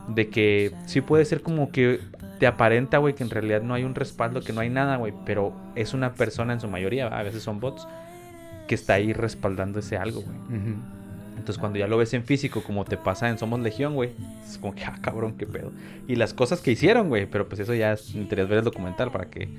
de 0.07 0.29
que 0.29 0.71
sí 0.85 1.01
puede 1.01 1.25
ser 1.25 1.41
como 1.41 1.71
que 1.71 1.99
te 2.39 2.47
aparenta, 2.47 2.97
güey, 2.97 3.15
que 3.15 3.23
en 3.23 3.29
realidad 3.29 3.61
no 3.61 3.73
hay 3.73 3.83
un 3.83 3.95
respaldo, 3.95 4.41
que 4.41 4.53
no 4.53 4.61
hay 4.61 4.69
nada, 4.69 4.97
güey, 4.97 5.13
pero 5.25 5.53
es 5.75 5.93
una 5.93 6.13
persona 6.13 6.53
en 6.53 6.59
su 6.59 6.67
mayoría, 6.67 7.07
a 7.07 7.23
veces 7.23 7.43
son 7.43 7.59
bots, 7.59 7.87
que 8.67 8.75
está 8.75 8.95
ahí 8.95 9.13
respaldando 9.13 9.79
ese 9.79 9.97
algo, 9.97 10.21
güey. 10.21 10.75
Entonces 11.37 11.57
cuando 11.59 11.77
ya 11.77 11.87
lo 11.87 11.97
ves 11.97 12.13
en 12.13 12.23
físico, 12.23 12.63
como 12.63 12.85
te 12.85 12.97
pasa 12.97 13.29
en 13.29 13.37
Somos 13.37 13.59
Legión, 13.59 13.93
güey, 13.93 14.11
es 14.45 14.57
como 14.57 14.73
que, 14.73 14.83
ah, 14.85 14.97
cabrón, 15.01 15.35
qué 15.37 15.45
pedo. 15.45 15.71
Y 16.07 16.15
las 16.15 16.33
cosas 16.33 16.61
que 16.61 16.71
hicieron, 16.71 17.09
güey, 17.09 17.25
pero 17.25 17.47
pues 17.47 17.59
eso 17.59 17.73
ya 17.73 17.93
es 17.93 18.15
interés 18.15 18.47
ver 18.47 18.59
el 18.59 18.63
documental 18.65 19.11
para 19.11 19.25
que... 19.25 19.49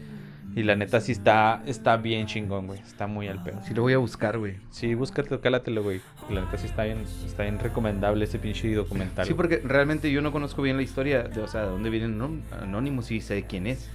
Y 0.56 0.62
la 0.62 0.74
neta 0.74 1.02
sí 1.02 1.12
está, 1.12 1.62
está 1.66 1.98
bien 1.98 2.26
chingón, 2.26 2.66
güey. 2.66 2.80
Está 2.80 3.06
muy 3.06 3.28
al 3.28 3.42
pedo. 3.42 3.60
Sí 3.62 3.74
lo 3.74 3.82
voy 3.82 3.92
a 3.92 3.98
buscar, 3.98 4.38
güey. 4.38 4.54
Sí, 4.70 4.94
búscate, 4.94 5.38
cálatelo, 5.38 5.82
güey. 5.82 6.00
La 6.30 6.40
neta 6.40 6.56
sí 6.56 6.66
está 6.66 6.84
bien, 6.84 7.04
está 7.26 7.42
bien 7.42 7.58
recomendable 7.58 8.24
ese 8.24 8.38
pinche 8.38 8.74
documental. 8.74 9.26
Sí, 9.26 9.34
porque 9.34 9.60
realmente 9.62 10.10
yo 10.10 10.22
no 10.22 10.32
conozco 10.32 10.62
bien 10.62 10.78
la 10.78 10.82
historia 10.82 11.24
de, 11.24 11.42
o 11.42 11.46
sea, 11.46 11.60
de 11.60 11.66
dónde 11.66 11.90
vienen 11.90 12.42
Anónimos 12.58 13.10
y 13.10 13.20
sé 13.20 13.42
quién 13.42 13.66
es. 13.66 13.90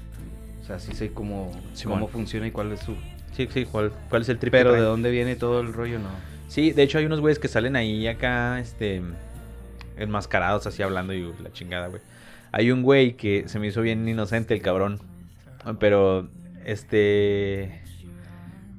O 0.61 0.63
sea, 0.63 0.79
sí 0.79 0.93
sé 0.93 1.11
cómo, 1.11 1.51
cómo 1.83 2.07
funciona 2.07 2.45
y 2.45 2.51
cuál 2.51 2.71
es 2.73 2.81
su... 2.81 2.95
Sí, 3.35 3.47
sí, 3.51 3.65
cuál, 3.65 3.91
cuál 4.11 4.21
es 4.21 4.29
el 4.29 4.37
triple. 4.37 4.59
Pero 4.59 4.73
de 4.73 4.81
dónde 4.81 5.09
viene 5.09 5.35
todo 5.35 5.61
el 5.61 5.73
rollo, 5.73 5.97
no. 5.97 6.09
Sí, 6.47 6.73
de 6.73 6.83
hecho 6.83 6.99
hay 6.99 7.05
unos 7.05 7.21
güeyes 7.21 7.39
que 7.39 7.47
salen 7.47 7.75
ahí 7.75 8.05
acá, 8.05 8.59
este, 8.59 9.01
enmascarados 9.97 10.67
así 10.67 10.83
hablando 10.83 11.11
y 11.11 11.33
la 11.41 11.51
chingada, 11.51 11.87
güey. 11.87 12.03
Hay 12.51 12.69
un 12.69 12.83
güey 12.83 13.13
que 13.13 13.49
se 13.49 13.57
me 13.57 13.65
hizo 13.65 13.81
bien 13.81 14.07
inocente 14.07 14.53
el 14.53 14.61
cabrón, 14.61 14.99
pero 15.79 16.29
este 16.65 17.81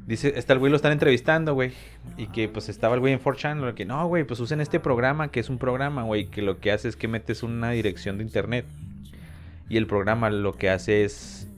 dice, 0.07 0.33
está 0.37 0.53
el 0.53 0.59
güey 0.59 0.71
lo 0.71 0.77
están 0.77 0.93
entrevistando, 0.93 1.55
güey, 1.55 1.73
y 2.17 2.27
que 2.27 2.49
pues 2.49 2.69
estaba 2.69 2.95
el 2.95 3.01
güey 3.01 3.13
en 3.13 3.21
4chan, 3.21 3.75
que 3.75 3.85
no, 3.85 4.07
güey, 4.07 4.25
pues 4.25 4.41
usen 4.41 4.61
este 4.61 4.81
programa, 4.81 5.29
que 5.31 5.41
es 5.41 5.49
un 5.49 5.59
programa, 5.59 6.03
güey, 6.03 6.27
que 6.27 6.43
lo 6.43 6.61
que 6.61 6.73
hace 6.73 6.89
es 6.89 6.97
que 6.97 7.09
metes 7.09 7.43
una 7.43 7.71
dirección 7.71 8.19
de 8.19 8.25
internet. 8.25 8.67
Y 9.69 9.77
el 9.77 9.87
programa 9.87 10.29
lo 10.31 10.55
que 10.55 10.69
hace 10.69 11.05
es 11.05 11.49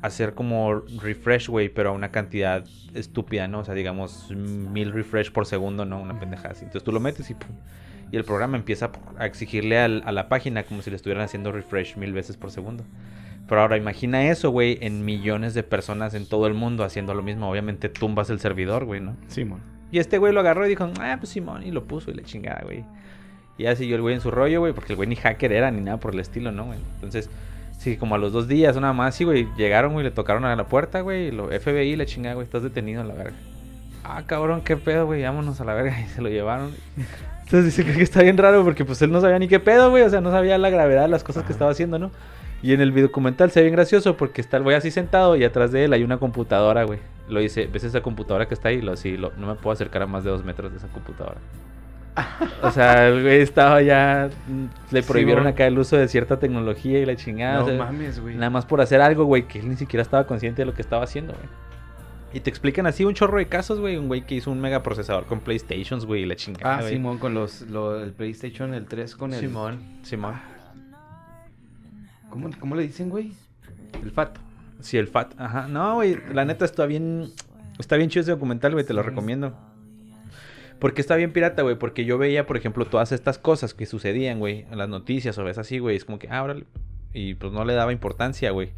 hacer 0.00 0.34
como 0.34 0.80
refresh, 1.02 1.48
güey, 1.48 1.68
pero 1.68 1.90
a 1.90 1.92
una 1.92 2.10
cantidad 2.10 2.64
estúpida, 2.94 3.48
¿no? 3.48 3.60
O 3.60 3.64
sea, 3.64 3.74
digamos, 3.74 4.30
mil 4.30 4.92
refresh 4.92 5.32
por 5.32 5.44
segundo, 5.44 5.84
¿no? 5.84 6.00
Una 6.00 6.18
pendejada 6.18 6.50
así. 6.52 6.64
Entonces 6.64 6.84
tú 6.84 6.92
lo 6.92 7.00
metes 7.00 7.30
y 7.30 7.36
Y 8.10 8.16
el 8.16 8.24
programa 8.24 8.56
empieza 8.56 8.90
a 9.18 9.26
exigirle 9.26 9.78
a 9.78 9.88
la 9.88 10.28
página 10.28 10.62
como 10.62 10.82
si 10.82 10.90
le 10.90 10.96
estuvieran 10.96 11.24
haciendo 11.24 11.52
refresh 11.52 11.96
mil 11.96 12.12
veces 12.12 12.36
por 12.36 12.50
segundo. 12.50 12.84
Pero 13.48 13.62
ahora 13.62 13.76
imagina 13.76 14.28
eso, 14.28 14.50
güey, 14.50 14.78
en 14.82 15.04
millones 15.04 15.54
de 15.54 15.62
personas 15.62 16.14
en 16.14 16.26
todo 16.26 16.46
el 16.46 16.54
mundo 16.54 16.84
haciendo 16.84 17.14
lo 17.14 17.22
mismo. 17.22 17.50
Obviamente 17.50 17.88
tumbas 17.88 18.30
el 18.30 18.40
servidor, 18.40 18.84
güey, 18.84 19.00
¿no? 19.00 19.16
Simón. 19.28 19.60
Y 19.90 19.98
este 19.98 20.18
güey 20.18 20.34
lo 20.34 20.40
agarró 20.40 20.66
y 20.66 20.68
dijo, 20.68 20.90
ah, 21.00 21.16
pues 21.18 21.30
Simón, 21.30 21.62
y 21.62 21.70
lo 21.70 21.84
puso 21.84 22.10
y 22.10 22.14
le 22.14 22.22
chingada, 22.24 22.60
güey. 22.64 22.84
Y 23.56 23.62
ya 23.64 23.74
siguió 23.74 23.96
el 23.96 24.02
güey 24.02 24.14
en 24.14 24.20
su 24.20 24.30
rollo, 24.30 24.60
güey, 24.60 24.74
porque 24.74 24.92
el 24.92 24.96
güey 24.96 25.08
ni 25.08 25.16
hacker 25.16 25.50
era 25.50 25.70
ni 25.70 25.80
nada 25.80 25.98
por 25.98 26.12
el 26.12 26.20
estilo, 26.20 26.52
¿no, 26.52 26.66
güey? 26.66 26.78
Entonces, 26.96 27.30
Sí, 27.78 27.96
como 27.96 28.16
a 28.16 28.18
los 28.18 28.32
dos 28.32 28.48
días, 28.48 28.74
nada 28.76 28.92
más, 28.92 29.14
sí, 29.14 29.22
güey. 29.22 29.46
Llegaron, 29.56 29.92
güey, 29.92 30.04
le 30.04 30.10
tocaron 30.10 30.44
a 30.44 30.56
la 30.56 30.66
puerta, 30.66 31.00
güey. 31.00 31.30
Lo 31.30 31.46
FBI, 31.48 31.94
la 31.94 32.06
chingada, 32.06 32.34
güey, 32.34 32.44
estás 32.44 32.64
detenido 32.64 33.02
a 33.02 33.04
la 33.04 33.14
verga. 33.14 33.36
Ah, 34.02 34.24
cabrón, 34.26 34.62
qué 34.62 34.76
pedo, 34.76 35.06
güey, 35.06 35.22
vámonos 35.22 35.60
a 35.60 35.64
la 35.64 35.74
verga. 35.74 36.00
Y 36.04 36.08
se 36.08 36.20
lo 36.20 36.28
llevaron. 36.28 36.72
Entonces 37.44 37.76
dice 37.76 37.84
que 37.84 38.02
está 38.02 38.22
bien 38.22 38.36
raro 38.36 38.64
porque 38.64 38.84
pues 38.84 39.00
él 39.00 39.12
no 39.12 39.20
sabía 39.20 39.38
ni 39.38 39.46
qué 39.46 39.60
pedo, 39.60 39.90
güey. 39.90 40.02
O 40.02 40.10
sea, 40.10 40.20
no 40.20 40.32
sabía 40.32 40.58
la 40.58 40.70
gravedad 40.70 41.02
de 41.02 41.08
las 41.08 41.22
cosas 41.22 41.44
que 41.44 41.52
estaba 41.52 41.70
haciendo, 41.70 42.00
¿no? 42.00 42.10
Y 42.62 42.72
en 42.72 42.80
el 42.80 42.92
documental 42.94 43.50
se 43.50 43.60
ve 43.60 43.64
bien 43.64 43.76
gracioso 43.76 44.16
porque 44.16 44.40
está 44.40 44.56
el 44.56 44.64
güey 44.64 44.76
así 44.76 44.90
sentado 44.90 45.36
y 45.36 45.44
atrás 45.44 45.70
de 45.70 45.84
él 45.84 45.92
hay 45.92 46.02
una 46.02 46.18
computadora, 46.18 46.84
güey. 46.84 46.98
Lo 47.28 47.40
dice, 47.40 47.68
¿ves 47.72 47.84
esa 47.84 48.00
computadora 48.00 48.48
que 48.48 48.54
está 48.54 48.70
ahí? 48.70 48.80
Lo 48.80 48.96
sí, 48.96 49.16
lo, 49.16 49.32
no 49.36 49.46
me 49.46 49.54
puedo 49.54 49.72
acercar 49.72 50.02
a 50.02 50.06
más 50.06 50.24
de 50.24 50.30
dos 50.30 50.44
metros 50.44 50.72
de 50.72 50.78
esa 50.78 50.88
computadora. 50.88 51.38
O 52.62 52.72
sea, 52.72 53.08
el 53.08 53.22
güey 53.22 53.40
estaba 53.40 53.80
ya. 53.80 54.28
Le 54.90 55.02
prohibieron 55.04 55.46
acá 55.46 55.66
el 55.66 55.78
uso 55.78 55.96
de 55.96 56.08
cierta 56.08 56.38
tecnología 56.40 56.98
y 56.98 57.06
la 57.06 57.14
chingada. 57.14 57.60
No 57.60 57.84
mames, 57.84 58.18
güey. 58.18 58.34
Nada 58.34 58.50
más 58.50 58.66
por 58.66 58.80
hacer 58.80 59.00
algo, 59.00 59.24
güey, 59.24 59.46
que 59.46 59.60
él 59.60 59.68
ni 59.68 59.76
siquiera 59.76 60.02
estaba 60.02 60.26
consciente 60.26 60.62
de 60.62 60.66
lo 60.66 60.74
que 60.74 60.82
estaba 60.82 61.04
haciendo, 61.04 61.34
güey. 61.34 61.46
Y 62.32 62.40
te 62.40 62.50
explican 62.50 62.86
así 62.86 63.04
un 63.04 63.14
chorro 63.14 63.38
de 63.38 63.46
casos, 63.46 63.78
güey. 63.78 63.96
Un 63.96 64.08
güey 64.08 64.22
que 64.22 64.34
hizo 64.34 64.50
un 64.50 64.60
mega 64.60 64.82
procesador 64.82 65.26
con 65.26 65.40
PlayStations, 65.40 66.04
güey, 66.04 66.22
y 66.22 66.26
la 66.26 66.36
chingada. 66.36 66.78
Ah, 66.78 66.82
Simón, 66.82 67.18
con 67.18 67.34
los, 67.34 67.62
el 67.62 68.12
PlayStation, 68.12 68.74
el 68.74 68.86
3 68.86 69.16
con 69.16 69.32
el. 69.32 69.40
Simón, 69.40 70.00
Simón. 70.02 70.57
¿Cómo, 72.30 72.50
¿Cómo 72.58 72.76
le 72.76 72.82
dicen, 72.82 73.10
güey? 73.10 73.32
El 74.02 74.10
FAT. 74.10 74.38
Sí, 74.80 74.96
el 74.96 75.08
FAT. 75.08 75.34
Ajá. 75.38 75.68
No, 75.68 75.96
güey, 75.96 76.16
la 76.32 76.44
neta 76.44 76.64
está 76.64 76.86
bien. 76.86 77.30
Está 77.78 77.96
bien 77.96 78.10
chido 78.10 78.22
ese 78.22 78.30
documental, 78.32 78.72
güey, 78.72 78.84
te 78.84 78.92
lo 78.92 79.02
recomiendo. 79.02 79.56
Porque 80.78 81.00
está 81.00 81.16
bien 81.16 81.32
pirata, 81.32 81.62
güey. 81.62 81.76
Porque 81.76 82.04
yo 82.04 82.18
veía, 82.18 82.46
por 82.46 82.56
ejemplo, 82.56 82.84
todas 82.84 83.12
estas 83.12 83.38
cosas 83.38 83.74
que 83.74 83.86
sucedían, 83.86 84.38
güey, 84.38 84.66
en 84.70 84.78
las 84.78 84.88
noticias 84.88 85.36
o 85.38 85.44
ves 85.44 85.58
así, 85.58 85.78
güey. 85.78 85.96
Es 85.96 86.04
como 86.04 86.18
que, 86.18 86.28
ah, 86.28 86.42
órale. 86.42 86.64
Y 87.12 87.34
pues 87.34 87.52
no 87.52 87.64
le 87.64 87.74
daba 87.74 87.92
importancia, 87.92 88.50
güey. 88.50 88.70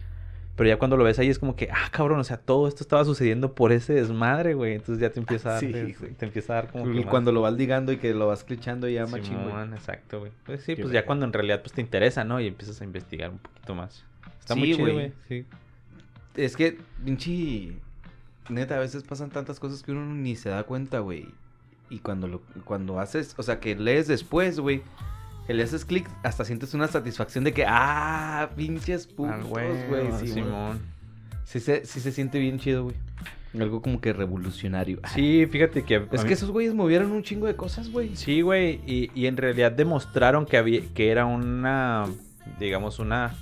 Pero 0.57 0.69
ya 0.69 0.79
cuando 0.79 0.97
lo 0.97 1.05
ves 1.05 1.19
ahí 1.19 1.29
es 1.29 1.39
como 1.39 1.57
que, 1.57 1.71
ah, 1.71 1.89
cabrón, 1.91 2.21
o 2.21 2.25
sea, 2.25 2.37
todo 2.37 2.69
esto 2.69 2.85
estaba 2.85 3.05
sucediendo 3.05 3.55
por 3.55 3.73
ese 3.73 3.95
desmadre, 3.95 4.55
güey. 4.55 4.75
Entonces 4.75 5.01
ya 5.01 5.11
te 5.11 5.19
empieza 5.19 5.51
a 5.51 5.53
dar, 5.53 5.61
sí, 5.61 5.95
te 6.19 6.27
empieza 6.27 6.53
a 6.53 6.57
dar 6.57 6.71
como 6.71 6.93
que 6.93 7.05
Cuando 7.05 7.33
lo 7.33 7.41
vas 7.41 7.55
ligando 7.55 7.93
y 7.93 7.97
que 7.97 8.13
lo 8.13 8.27
vas 8.27 8.45
clichando 8.45 8.89
ya 8.89 9.07
chingón. 9.07 9.73
exacto, 9.73 10.21
güey. 10.21 10.33
Pues 10.45 10.63
sí, 10.63 10.77
pues 10.77 10.93
ya 10.93 11.07
cuando 11.07 11.25
en 11.25 11.33
realidad 11.33 11.61
pues 11.63 11.73
te 11.73 11.81
interesa, 11.81 12.25
¿no? 12.25 12.41
Y 12.41 12.47
empiezas 12.47 12.81
a 12.81 12.85
investigar 12.85 13.31
un 13.31 13.39
poquito 13.39 13.75
más. 13.75 14.05
Está 14.39 14.55
muy 14.55 14.75
chido, 14.75 14.93
güey. 14.93 15.13
Sí. 15.29 15.47
Es 16.37 16.57
que, 16.57 16.79
pinche... 17.05 17.77
Neta, 18.49 18.77
a 18.77 18.81
veces 18.81 19.05
pasan 19.05 19.31
tantas 19.31 19.61
cosas 19.61 19.83
que 19.83 19.93
uno 19.93 20.05
ni 20.05 20.35
se 20.35 20.49
da 20.49 20.65
cuenta, 20.65 20.99
güey. 20.99 21.29
Y 21.89 22.01
cuando, 22.01 22.29
lo, 22.29 22.43
cuando 22.65 23.01
haces, 23.01 23.35
o 23.37 23.43
sea, 23.43 23.61
que 23.61 23.77
lees 23.77 24.09
después, 24.09 24.59
güey, 24.59 24.83
que 25.51 25.55
le 25.55 25.65
haces 25.65 25.85
clic, 25.85 26.09
hasta 26.23 26.45
sientes 26.45 26.75
una 26.75 26.87
satisfacción 26.87 27.43
de 27.43 27.53
que, 27.53 27.65
ah, 27.67 28.51
pinches 28.55 29.09
putos, 29.09 29.35
ah, 29.35 29.43
güey. 29.49 30.13
sí, 30.21 30.29
Simón. 30.29 30.79
Sí 31.43 31.59
se, 31.59 31.85
sí 31.85 31.99
se 31.99 32.13
siente 32.13 32.39
bien 32.39 32.61
chido, 32.61 32.85
güey. 32.85 32.95
Algo 33.59 33.83
como 33.83 34.01
que 34.01 34.13
revolucionario. 34.13 35.01
Sí, 35.13 35.49
fíjate 35.51 35.83
que... 35.83 36.07
Es 36.13 36.25
que 36.25 36.35
esos 36.35 36.53
güeyes 36.53 36.73
movieron 36.73 37.11
un 37.11 37.25
chingo 37.25 37.49
de 37.49 37.57
cosas, 37.57 37.91
güey. 37.91 38.15
Sí, 38.15 38.43
güey. 38.43 38.81
Y, 38.87 39.11
y 39.13 39.27
en 39.27 39.37
realidad 39.37 39.73
demostraron 39.73 40.47
que, 40.47 40.57
había, 40.57 40.83
que 40.95 41.11
era 41.11 41.27
una, 41.27 42.07
digamos, 42.61 43.01
una 43.01 43.35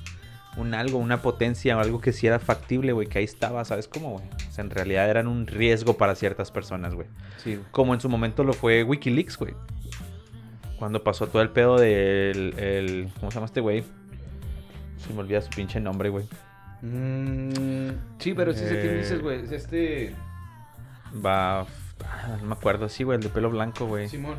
un 0.56 0.72
algo, 0.72 0.96
una 0.96 1.20
potencia 1.20 1.76
o 1.76 1.80
algo 1.80 2.00
que 2.00 2.14
sí 2.14 2.26
era 2.26 2.38
factible, 2.38 2.92
güey, 2.92 3.06
que 3.06 3.18
ahí 3.18 3.24
estaba, 3.26 3.66
¿sabes 3.66 3.86
cómo, 3.86 4.12
güey? 4.12 4.24
O 4.48 4.50
sea, 4.50 4.64
en 4.64 4.70
realidad 4.70 5.10
eran 5.10 5.28
un 5.28 5.46
riesgo 5.46 5.98
para 5.98 6.14
ciertas 6.14 6.50
personas, 6.50 6.94
güey. 6.94 7.06
Sí. 7.44 7.60
Como 7.70 7.92
en 7.92 8.00
su 8.00 8.08
momento 8.08 8.44
lo 8.44 8.54
fue 8.54 8.82
Wikileaks, 8.82 9.36
güey. 9.36 9.52
Cuando 10.78 11.02
pasó 11.02 11.26
todo 11.26 11.42
el 11.42 11.50
pedo 11.50 11.76
del. 11.78 12.54
el- 12.58 13.10
¿Cómo 13.18 13.30
se 13.30 13.36
llama 13.36 13.46
este 13.46 13.60
güey? 13.60 13.84
Se 14.98 15.12
me 15.12 15.20
olvida 15.20 15.40
su 15.40 15.50
pinche 15.50 15.80
nombre, 15.80 16.08
güey. 16.08 16.26
Mm, 16.82 17.90
sí, 18.18 18.34
pero 18.34 18.52
sí 18.52 18.60
sé 18.60 18.80
quién 18.80 18.94
Eh. 18.94 18.98
dices, 18.98 19.20
güey. 19.20 19.40
Es 19.44 19.50
este. 19.52 20.14
Va. 21.24 21.60
ah, 21.62 21.66
No 22.40 22.46
me 22.46 22.52
acuerdo, 22.52 22.88
sí, 22.88 23.02
güey, 23.04 23.16
el 23.16 23.22
de 23.22 23.28
pelo 23.30 23.50
blanco, 23.50 23.86
güey. 23.86 24.08
Simón. 24.08 24.36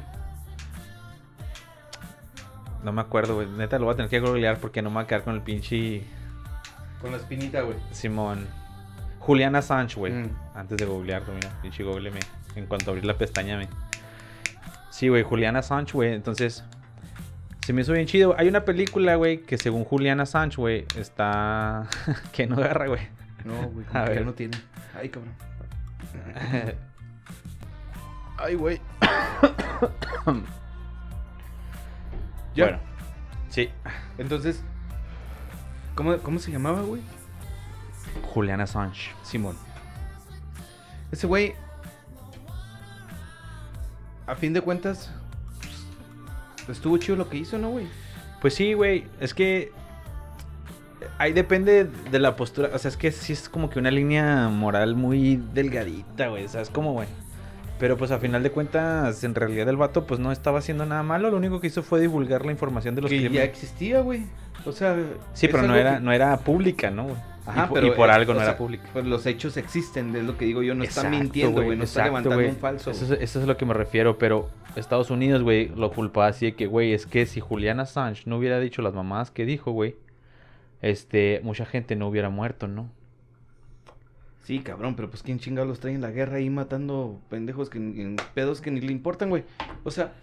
No 2.83 2.93
me 2.93 3.01
acuerdo, 3.01 3.35
güey. 3.35 3.47
Neta, 3.47 3.77
lo 3.77 3.85
voy 3.85 3.93
a 3.93 3.97
tener 3.97 4.09
que 4.09 4.19
googlear 4.21 4.57
porque 4.59 4.81
no 4.81 4.89
me 4.89 4.97
va 4.97 5.01
a 5.01 5.07
quedar 5.07 5.23
con 5.23 5.35
el 5.35 5.41
pinche 5.41 6.03
Con 7.01 7.11
la 7.11 7.17
espinita, 7.17 7.61
güey. 7.61 7.75
Simón. 7.91 8.47
Julian 9.19 9.55
Assange, 9.55 9.95
güey. 9.99 10.13
Mm. 10.13 10.29
Antes 10.55 10.77
de 10.77 10.85
googlearlo, 10.85 11.33
mira, 11.33 11.49
pinche 11.61 11.83
google 11.83 12.11
me. 12.11 12.19
En 12.55 12.65
cuanto 12.67 12.91
abrir 12.91 13.05
la 13.05 13.17
pestaña, 13.17 13.57
me. 13.57 13.67
Sí, 14.99 15.07
güey, 15.07 15.23
Julian 15.23 15.55
Assange, 15.55 15.93
güey. 15.93 16.13
Entonces, 16.13 16.61
se 17.65 17.71
me 17.71 17.83
hizo 17.83 17.93
bien 17.93 18.05
chido. 18.05 18.35
Hay 18.37 18.49
una 18.49 18.65
película, 18.65 19.15
güey, 19.15 19.43
que 19.43 19.57
según 19.57 19.85
Julian 19.85 20.19
Assange, 20.19 20.57
güey, 20.57 20.85
está. 20.97 21.87
que 22.33 22.45
no 22.47 22.57
agarra, 22.57 22.87
güey. 22.87 23.07
No, 23.45 23.69
güey, 23.69 23.85
A 23.93 24.03
que 24.03 24.09
ver. 24.09 24.25
no 24.25 24.33
tiene. 24.33 24.57
Ay, 24.93 25.07
cabrón. 25.07 25.33
Ay, 28.37 28.55
güey. 28.55 28.81
Ya. 32.55 32.65
Bueno, 32.65 32.79
sí. 33.47 33.69
Entonces, 34.17 34.65
¿cómo, 35.95 36.17
cómo 36.17 36.39
se 36.39 36.51
llamaba, 36.51 36.81
güey? 36.81 37.01
Julian 38.33 38.59
Assange. 38.59 39.11
Simón. 39.23 39.55
Ese 41.09 41.25
güey, 41.25 41.53
a 44.31 44.35
fin 44.35 44.53
de 44.53 44.61
cuentas, 44.61 45.11
pues, 46.65 46.77
estuvo 46.77 46.97
chido 46.97 47.15
lo 47.17 47.29
que 47.29 47.37
hizo, 47.37 47.57
¿no, 47.57 47.69
güey? 47.69 47.87
Pues 48.41 48.53
sí, 48.53 48.73
güey. 48.73 49.05
Es 49.19 49.33
que. 49.33 49.71
Ahí 51.17 51.33
depende 51.33 51.85
de 51.85 52.19
la 52.19 52.35
postura. 52.35 52.69
O 52.73 52.77
sea, 52.77 52.89
es 52.89 52.97
que 52.97 53.11
sí 53.11 53.33
es 53.33 53.47
como 53.49 53.69
que 53.69 53.79
una 53.79 53.91
línea 53.91 54.49
moral 54.49 54.95
muy 54.95 55.37
delgadita, 55.53 56.27
güey. 56.27 56.47
¿Sabes 56.47 56.69
cómo, 56.69 56.93
güey? 56.93 57.07
Pero 57.79 57.95
pues 57.97 58.11
a 58.11 58.19
final 58.19 58.43
de 58.43 58.51
cuentas, 58.51 59.23
en 59.23 59.33
realidad 59.35 59.69
el 59.69 59.77
vato 59.77 60.05
pues 60.05 60.19
no 60.19 60.33
estaba 60.33 60.59
haciendo 60.59 60.85
nada 60.85 61.01
malo. 61.03 61.29
Lo 61.31 61.37
único 61.37 61.61
que 61.61 61.67
hizo 61.67 61.83
fue 61.83 62.01
divulgar 62.01 62.45
la 62.45 62.51
información 62.51 62.95
de 62.95 63.01
los 63.01 63.09
que 63.09 63.17
ya 63.21 63.27
crímenes. 63.29 63.49
existía, 63.49 64.01
güey. 64.01 64.25
O 64.65 64.73
sea, 64.73 64.97
Sí, 65.33 65.45
es 65.45 65.51
pero 65.53 65.63
no 65.65 65.75
era, 65.75 65.95
que- 65.95 66.01
no 66.01 66.11
era 66.11 66.37
pública, 66.39 66.91
¿no? 66.91 67.03
güey? 67.05 67.15
Ajá, 67.49 67.67
y, 67.69 67.73
pero 67.73 67.87
y 67.87 67.91
por 67.91 68.09
eh, 68.09 68.13
algo 68.13 68.33
no 68.33 68.39
sea, 68.39 68.49
era 68.49 68.57
pública. 68.57 68.89
Pues 68.93 69.05
los 69.05 69.25
hechos 69.25 69.57
existen, 69.57 70.15
es 70.15 70.23
lo 70.23 70.37
que 70.37 70.45
digo 70.45 70.61
yo. 70.63 70.75
No 70.75 70.83
está 70.83 71.01
Exacto, 71.01 71.19
mintiendo, 71.19 71.63
güey. 71.63 71.77
No 71.77 71.83
está 71.83 72.07
exacto, 72.07 72.29
levantando 72.29 72.53
un 72.55 72.61
falso. 72.61 72.91
Eso, 72.91 73.13
es- 73.13 73.21
eso 73.21 73.41
es 73.41 73.47
lo 73.47 73.57
que 73.57 73.65
me 73.65 73.73
refiero, 73.73 74.17
pero 74.17 74.49
Estados 74.75 75.09
Unidos, 75.09 75.43
güey, 75.43 75.69
lo 75.69 75.91
culpa 75.91 76.27
así 76.27 76.47
de 76.47 76.55
que, 76.55 76.67
güey, 76.67 76.93
es 76.93 77.05
que 77.05 77.25
si 77.25 77.39
Julian 77.39 77.79
Assange 77.79 78.23
no 78.25 78.37
hubiera 78.37 78.59
dicho 78.59 78.81
las 78.81 78.93
mamadas 78.93 79.31
que 79.31 79.45
dijo, 79.45 79.71
güey, 79.71 79.95
este, 80.81 81.41
mucha 81.43 81.65
gente 81.65 81.95
no 81.95 82.07
hubiera 82.07 82.29
muerto, 82.29 82.67
¿no? 82.67 82.89
Sí, 84.43 84.59
cabrón, 84.59 84.95
pero 84.95 85.09
pues 85.09 85.21
quién 85.21 85.37
chingados 85.39 85.67
los 85.69 85.79
trae 85.79 85.93
en 85.93 86.01
la 86.01 86.09
guerra 86.09 86.37
ahí 86.37 86.49
matando 86.49 87.19
pendejos 87.29 87.69
que 87.69 87.77
en 87.77 88.15
pedos 88.33 88.61
que 88.61 88.71
ni 88.71 88.81
le 88.81 88.91
importan, 88.91 89.29
güey. 89.29 89.43
O 89.83 89.91
sea, 89.91 90.13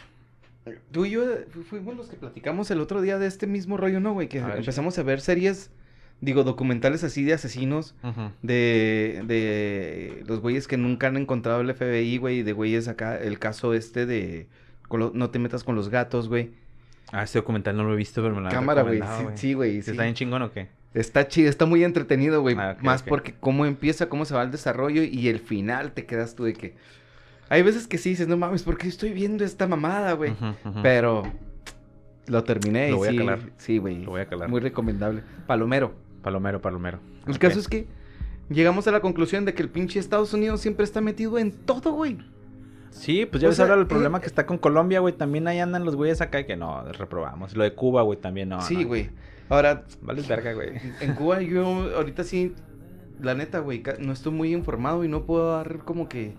tú 0.90 1.04
y 1.04 1.10
yo 1.10 1.22
fu- 1.50 1.62
fuimos 1.62 1.96
los 1.96 2.08
que 2.08 2.16
platicamos 2.16 2.70
el 2.72 2.80
otro 2.80 3.00
día 3.02 3.18
de 3.20 3.28
este 3.28 3.46
mismo 3.46 3.76
rollo, 3.76 4.00
¿no, 4.00 4.14
güey? 4.14 4.28
Que 4.28 4.40
A 4.40 4.46
ver, 4.48 4.58
empezamos 4.58 4.98
a 4.98 5.04
ver 5.04 5.20
series, 5.20 5.70
digo, 6.20 6.44
documentales 6.44 7.04
así 7.04 7.24
de 7.24 7.34
asesinos, 7.34 7.94
de, 8.42 9.22
de 9.26 10.22
los 10.26 10.40
güeyes 10.40 10.66
que 10.66 10.76
nunca 10.76 11.06
han 11.08 11.16
encontrado 11.16 11.60
el 11.60 11.74
FBI, 11.74 12.18
güey, 12.18 12.42
de 12.42 12.52
güeyes 12.52 12.88
acá, 12.88 13.18
el 13.18 13.38
caso 13.38 13.74
este 13.74 14.06
de 14.06 14.46
lo- 14.90 15.12
no 15.14 15.30
te 15.30 15.38
metas 15.38 15.64
con 15.64 15.74
los 15.74 15.88
gatos, 15.88 16.28
güey. 16.28 16.50
Ah, 17.12 17.22
este 17.22 17.38
documental 17.38 17.76
no 17.76 17.84
lo 17.84 17.92
he 17.92 17.96
visto, 17.96 18.22
pero 18.22 18.34
me 18.34 18.40
lo 18.40 18.48
Cámara, 18.48 18.82
güey. 18.82 19.00
Sí, 19.34 19.54
güey. 19.54 19.76
¿Sí 19.76 19.82
sí. 19.82 19.90
¿Está 19.92 20.02
bien 20.04 20.14
chingón 20.14 20.42
o 20.42 20.50
qué? 20.52 20.68
Está 20.94 21.28
chido, 21.28 21.48
está 21.50 21.66
muy 21.66 21.84
entretenido, 21.84 22.40
güey. 22.40 22.56
Ah, 22.58 22.76
Más 22.80 23.02
porque 23.02 23.34
cómo 23.38 23.66
empieza, 23.66 24.08
cómo 24.08 24.24
se 24.24 24.34
va 24.34 24.42
el 24.42 24.50
desarrollo 24.50 25.02
y 25.04 25.28
el 25.28 25.38
final 25.40 25.92
te 25.92 26.06
quedas 26.06 26.34
tú 26.34 26.44
de 26.44 26.54
que... 26.54 26.74
Hay 27.48 27.62
veces 27.62 27.86
que 27.86 27.98
sí 27.98 28.08
dices, 28.10 28.26
no 28.26 28.36
mames, 28.36 28.62
¿por 28.64 28.76
qué 28.78 28.88
estoy 28.88 29.12
viendo 29.12 29.44
esta 29.44 29.68
mamada, 29.68 30.14
güey? 30.14 30.32
Pero 30.82 31.22
lo 32.26 32.42
terminé 32.42 32.90
Lo 32.90 32.96
y 32.96 32.98
voy 32.98 33.08
a 33.08 33.10
sí, 33.12 33.18
calar. 33.18 33.38
sí, 33.58 33.78
güey. 33.78 34.02
Lo 34.02 34.10
voy 34.12 34.22
a 34.22 34.26
calar. 34.26 34.48
Muy 34.48 34.60
recomendable. 34.60 35.22
Palomero. 35.46 35.94
Palomero, 36.26 36.60
palomero. 36.60 36.98
El 37.28 37.38
caso 37.38 37.60
es 37.60 37.68
que 37.68 37.86
llegamos 38.48 38.88
a 38.88 38.90
la 38.90 38.98
conclusión 38.98 39.44
de 39.44 39.54
que 39.54 39.62
el 39.62 39.68
pinche 39.68 40.00
Estados 40.00 40.34
Unidos 40.34 40.60
siempre 40.60 40.82
está 40.82 41.00
metido 41.00 41.38
en 41.38 41.52
todo, 41.52 41.92
güey. 41.92 42.18
Sí, 42.90 43.26
pues 43.26 43.40
ya 43.40 43.46
O 43.46 43.50
ves 43.50 43.58
sea, 43.58 43.66
ahora 43.66 43.76
el 43.76 43.82
eh, 43.82 43.86
problema 43.86 44.18
que 44.20 44.26
está 44.26 44.44
con 44.44 44.58
Colombia, 44.58 44.98
güey. 44.98 45.14
También 45.14 45.46
ahí 45.46 45.60
andan 45.60 45.84
los 45.84 45.94
güeyes 45.94 46.20
acá 46.20 46.44
que 46.44 46.56
no, 46.56 46.82
reprobamos. 46.94 47.56
Lo 47.56 47.62
de 47.62 47.74
Cuba, 47.74 48.02
güey, 48.02 48.18
también 48.18 48.48
no. 48.48 48.60
sí, 48.60 48.82
no. 48.82 48.88
güey. 48.88 49.10
Ahora, 49.48 49.84
Vale 50.02 50.22
verga, 50.22 50.52
güey. 50.52 50.70
en 51.00 51.14
Cuba 51.14 51.40
yo 51.42 51.64
ahorita 51.94 52.24
sí, 52.24 52.56
la 53.22 53.34
neta, 53.34 53.60
güey, 53.60 53.84
no 54.00 54.12
estoy 54.12 54.32
muy 54.32 54.52
informado 54.52 55.04
y 55.04 55.08
no 55.08 55.26
puedo 55.26 55.52
dar 55.52 55.78
como 55.84 56.08
que... 56.08 56.34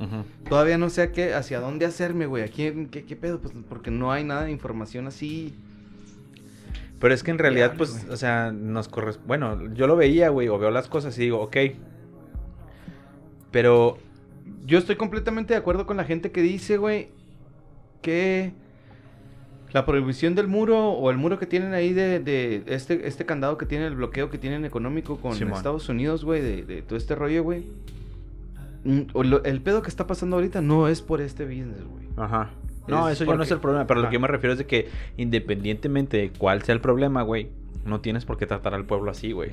Todavía 0.49 0.77
no 0.77 0.89
sé 0.89 1.01
a 1.01 1.11
qué, 1.13 1.33
hacia 1.33 1.61
dónde 1.61 1.85
hacerme, 1.85 2.25
güey. 2.25 2.43
¿A 2.43 2.49
quién, 2.49 2.89
qué, 2.89 3.05
qué 3.05 3.15
pedo? 3.15 3.39
Pues 3.39 3.53
porque 3.69 3.89
no 3.89 4.11
hay 4.11 4.25
nada 4.25 4.43
de 4.43 4.51
información 4.51 5.07
así. 5.07 5.55
Pero 6.99 7.13
es 7.13 7.21
que 7.23 7.31
en 7.31 7.37
realidad, 7.37 7.75
pues, 7.77 8.07
o 8.09 8.17
sea, 8.17 8.51
nos 8.51 8.87
corresponde. 8.87 9.27
Bueno, 9.27 9.73
yo 9.75 9.85
lo 9.87 9.95
veía, 9.95 10.29
güey, 10.29 10.47
o 10.47 10.57
veo 10.57 10.71
las 10.71 10.87
cosas 10.87 11.17
y 11.17 11.21
digo, 11.23 11.39
ok. 11.41 11.57
Pero, 13.51 13.97
Yo 14.65 14.77
estoy 14.77 14.95
completamente 14.95 15.53
de 15.53 15.59
acuerdo 15.59 15.85
con 15.85 15.97
la 15.97 16.03
gente 16.03 16.31
que 16.31 16.41
dice, 16.41 16.77
güey, 16.77 17.09
que 18.01 18.53
la 19.73 19.85
prohibición 19.85 20.35
del 20.35 20.47
muro 20.47 20.89
o 20.91 21.09
el 21.11 21.17
muro 21.17 21.37
que 21.37 21.45
tienen 21.45 21.73
ahí 21.73 21.93
de, 21.93 22.19
de 22.19 22.63
este, 22.67 23.07
este 23.07 23.25
candado 23.25 23.57
que 23.57 23.65
tiene 23.65 23.85
el 23.87 23.95
bloqueo 23.95 24.29
que 24.29 24.37
tienen 24.37 24.65
económico 24.65 25.17
con 25.17 25.35
Simón. 25.35 25.53
Estados 25.57 25.87
Unidos, 25.89 26.23
güey, 26.25 26.41
de, 26.41 26.63
de 26.63 26.81
todo 26.81 26.97
este 26.97 27.15
rollo, 27.15 27.43
güey. 27.43 27.65
mm, 28.83 29.01
El 29.43 29.61
pedo 29.61 29.81
que 29.81 29.89
está 29.89 30.07
pasando 30.07 30.37
ahorita 30.37 30.61
no 30.61 30.87
es 30.87 31.01
por 31.01 31.21
este 31.21 31.45
business, 31.45 31.83
güey. 31.85 32.07
ajá. 32.17 32.49
No, 32.87 33.09
Es 33.09 33.15
eso 33.21 33.25
ya 33.29 33.35
no 33.37 33.43
es 33.43 33.51
el 33.51 33.59
problema. 33.59 33.85
Pero 33.87 34.01
lo 34.01 34.09
que 34.09 34.13
yo 34.13 34.19
me 34.19 34.27
refiero 34.27 34.53
es 34.53 34.59
de 34.59 34.65
que, 34.65 34.89
independientemente 35.17 36.17
de 36.17 36.29
cuál 36.31 36.61
sea 36.63 36.73
el 36.73 36.81
problema, 36.81 37.21
güey, 37.21 37.49
no 37.85 38.01
tienes 38.01 38.25
por 38.25 38.37
qué 38.37 38.45
tratar 38.45 38.73
al 38.73 38.85
pueblo 38.85 39.11
así, 39.11 39.31
güey. 39.31 39.51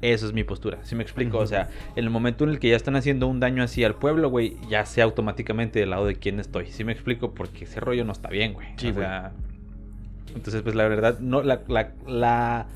Eso 0.00 0.26
es 0.26 0.32
mi 0.32 0.44
postura. 0.44 0.78
¿Sí 0.84 0.94
me 0.94 1.02
explico? 1.02 1.38
O 1.38 1.46
sea, 1.46 1.70
en 1.96 2.04
el 2.04 2.10
momento 2.10 2.44
en 2.44 2.50
el 2.50 2.60
que 2.60 2.68
ya 2.68 2.76
están 2.76 2.94
haciendo 2.94 3.26
un 3.26 3.40
daño 3.40 3.62
así 3.64 3.82
al 3.82 3.94
pueblo, 3.96 4.30
güey, 4.30 4.56
ya 4.68 4.86
sé 4.86 5.02
automáticamente 5.02 5.80
del 5.80 5.90
lado 5.90 6.06
de 6.06 6.14
quién 6.14 6.38
estoy. 6.38 6.66
¿Sí 6.66 6.84
me 6.84 6.92
explico? 6.92 7.34
Porque 7.34 7.64
ese 7.64 7.80
rollo 7.80 8.04
no 8.04 8.12
está 8.12 8.28
bien, 8.28 8.52
güey. 8.52 8.68
Sí, 8.76 8.88
o 8.88 8.92
güey. 8.92 9.04
sea, 9.04 9.32
entonces, 10.36 10.62
pues 10.62 10.76
la 10.76 10.86
verdad, 10.86 11.18
no, 11.18 11.42
la, 11.42 11.62
la, 11.66 11.92
la 12.06 12.66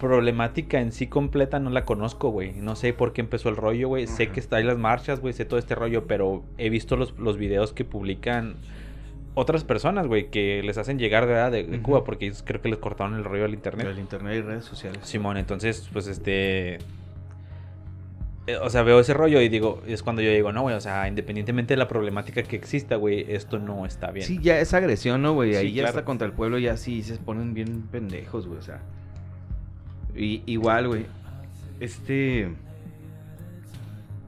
problemática 0.00 0.80
en 0.80 0.90
sí 0.90 1.06
completa 1.06 1.60
no 1.60 1.70
la 1.70 1.84
conozco, 1.84 2.30
güey. 2.30 2.52
No 2.54 2.74
sé 2.74 2.92
por 2.92 3.12
qué 3.12 3.20
empezó 3.20 3.48
el 3.50 3.56
rollo, 3.56 3.88
güey. 3.88 4.06
Sé 4.08 4.28
que 4.28 4.40
está 4.40 4.58
en 4.58 4.66
las 4.66 4.78
marchas, 4.78 5.20
güey. 5.20 5.32
Sé 5.32 5.44
todo 5.44 5.58
este 5.58 5.76
rollo, 5.76 6.06
pero 6.06 6.42
he 6.58 6.70
visto 6.70 6.96
los, 6.96 7.16
los 7.18 7.36
videos 7.38 7.72
que 7.72 7.84
publican 7.84 8.56
otras 9.34 9.64
personas, 9.64 10.06
güey, 10.06 10.30
que 10.30 10.62
les 10.62 10.78
hacen 10.78 10.98
llegar 10.98 11.26
de, 11.26 11.32
edad 11.32 11.50
de, 11.52 11.64
de. 11.64 11.82
Cuba, 11.82 12.04
porque 12.04 12.26
ellos 12.26 12.42
creo 12.46 12.60
que 12.62 12.68
les 12.68 12.78
cortaron 12.78 13.14
el 13.14 13.24
rollo 13.24 13.44
al 13.44 13.54
internet. 13.54 13.86
El 13.88 13.98
internet 13.98 14.36
y 14.36 14.40
redes 14.42 14.64
sociales. 14.64 15.00
Simón, 15.02 15.36
entonces, 15.36 15.88
pues 15.92 16.06
este. 16.06 16.74
eh, 18.46 18.56
O 18.62 18.70
sea, 18.70 18.82
veo 18.82 19.00
ese 19.00 19.12
rollo 19.14 19.40
y 19.40 19.48
digo, 19.48 19.82
es 19.86 20.02
cuando 20.02 20.22
yo 20.22 20.30
digo, 20.30 20.52
no, 20.52 20.62
güey, 20.62 20.76
o 20.76 20.80
sea, 20.80 21.08
independientemente 21.08 21.74
de 21.74 21.78
la 21.78 21.88
problemática 21.88 22.42
que 22.44 22.54
exista, 22.56 22.96
güey, 22.96 23.24
esto 23.32 23.58
no 23.58 23.86
está 23.86 24.10
bien. 24.12 24.26
Sí, 24.26 24.38
ya 24.40 24.60
es 24.60 24.72
agresión, 24.74 25.22
¿no, 25.22 25.32
güey? 25.34 25.52
Sí, 25.52 25.56
Ahí 25.56 25.72
ya 25.72 25.82
claro. 25.82 25.98
está 25.98 26.04
contra 26.04 26.26
el 26.26 26.32
pueblo, 26.32 26.58
ya 26.58 26.76
sí 26.76 27.02
se 27.02 27.16
ponen 27.16 27.54
bien 27.54 27.82
pendejos, 27.90 28.46
güey, 28.46 28.58
o 28.58 28.62
sea. 28.62 28.82
Y, 30.14 30.42
igual, 30.46 30.86
güey. 30.88 31.06
Este. 31.80 32.50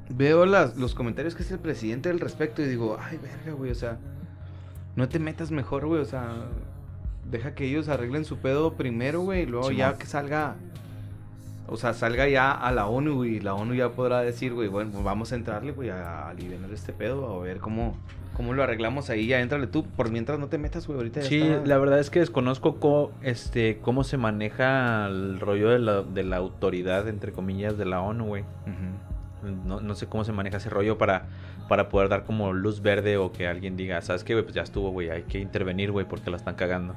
Veo 0.09 0.47
las, 0.47 0.77
los 0.77 0.95
comentarios 0.95 1.35
que 1.35 1.43
hace 1.43 1.55
el 1.55 1.61
presidente 1.61 2.09
al 2.11 2.19
respecto 2.21 2.63
y 2.63 2.67
digo, 2.67 2.97
ay, 3.01 3.19
verga, 3.23 3.53
güey, 3.57 3.71
o 3.71 3.75
sea. 3.75 3.99
No 4.97 5.09
te 5.09 5.19
metas 5.19 5.51
mejor, 5.51 5.87
güey, 5.87 6.01
o 6.01 6.05
sea. 6.05 6.33
Deja 7.31 7.55
que 7.55 7.67
ellos 7.67 7.89
arreglen 7.89 8.25
su 8.25 8.39
pedo 8.39 8.75
primero, 8.75 9.21
güey, 9.21 9.43
y 9.43 9.47
luego 9.47 9.71
ya 9.73 9.95
que 9.99 10.07
salga. 10.07 10.55
O 11.69 11.77
sea, 11.77 11.93
salga 11.95 12.29
ya 12.29 12.53
a 12.53 12.71
la 12.71 12.87
ONU 12.87 13.25
y 13.25 13.41
la 13.41 13.55
ONU 13.55 13.75
ya 13.75 13.89
podrá 13.91 14.21
decir, 14.21 14.55
güey, 14.55 14.69
bueno, 14.69 14.93
pues 14.93 15.03
vamos 15.03 15.33
a 15.33 15.35
entrarle, 15.35 15.73
güey, 15.73 15.91
a 15.91 16.29
aliviar 16.29 16.61
este 16.73 16.93
pedo, 16.93 17.29
a 17.41 17.43
ver 17.43 17.59
cómo, 17.59 17.97
cómo 18.35 18.55
lo 18.55 18.63
arreglamos 18.63 19.11
ahí, 19.11 19.27
ya 19.27 19.41
entrale 19.41 19.67
tú, 19.67 19.85
por 19.85 20.09
mientras 20.13 20.39
no 20.39 20.47
te 20.47 20.59
metas, 20.59 20.87
güey, 20.87 20.99
ahorita 20.99 21.23
ya 21.23 21.29
Sí, 21.29 21.43
está- 21.43 21.67
la 21.67 21.79
verdad 21.79 21.99
es 21.99 22.09
que 22.11 22.21
desconozco 22.21 22.77
cómo, 22.77 23.11
este, 23.23 23.79
cómo 23.83 24.05
se 24.05 24.17
maneja 24.17 25.07
el 25.09 25.41
rollo 25.41 25.71
de 25.71 25.81
la, 25.81 26.03
de 26.03 26.23
la 26.23 26.37
autoridad, 26.37 27.09
entre 27.09 27.33
comillas, 27.33 27.77
de 27.77 27.85
la 27.87 28.01
ONU, 28.01 28.27
güey. 28.27 28.45
No, 29.47 29.81
no 29.81 29.95
sé 29.95 30.07
cómo 30.07 30.25
se 30.25 30.33
maneja 30.33 30.57
ese 30.59 30.71
rollo 30.71 30.99
para, 30.99 31.27
para 31.69 31.89
poder 31.89 32.09
dar 32.09 32.25
como 32.25 32.53
luz 32.53 32.83
verde 32.83 33.17
o 33.17 33.33
que 33.33 33.47
alguien 33.47 33.77
diga, 33.77 34.01
¿sabes 34.03 34.25
qué, 34.25 34.35
güey? 34.35 34.45
Pues 34.45 34.55
ya 34.55 34.63
estuvo, 34.63 34.91
güey, 34.91 35.11
hay 35.11 35.23
que 35.23 35.39
intervenir, 35.39 35.93
güey, 35.93 36.07
porque 36.07 36.31
la 36.31 36.37
están 36.37 36.55
cagando. 36.55 36.95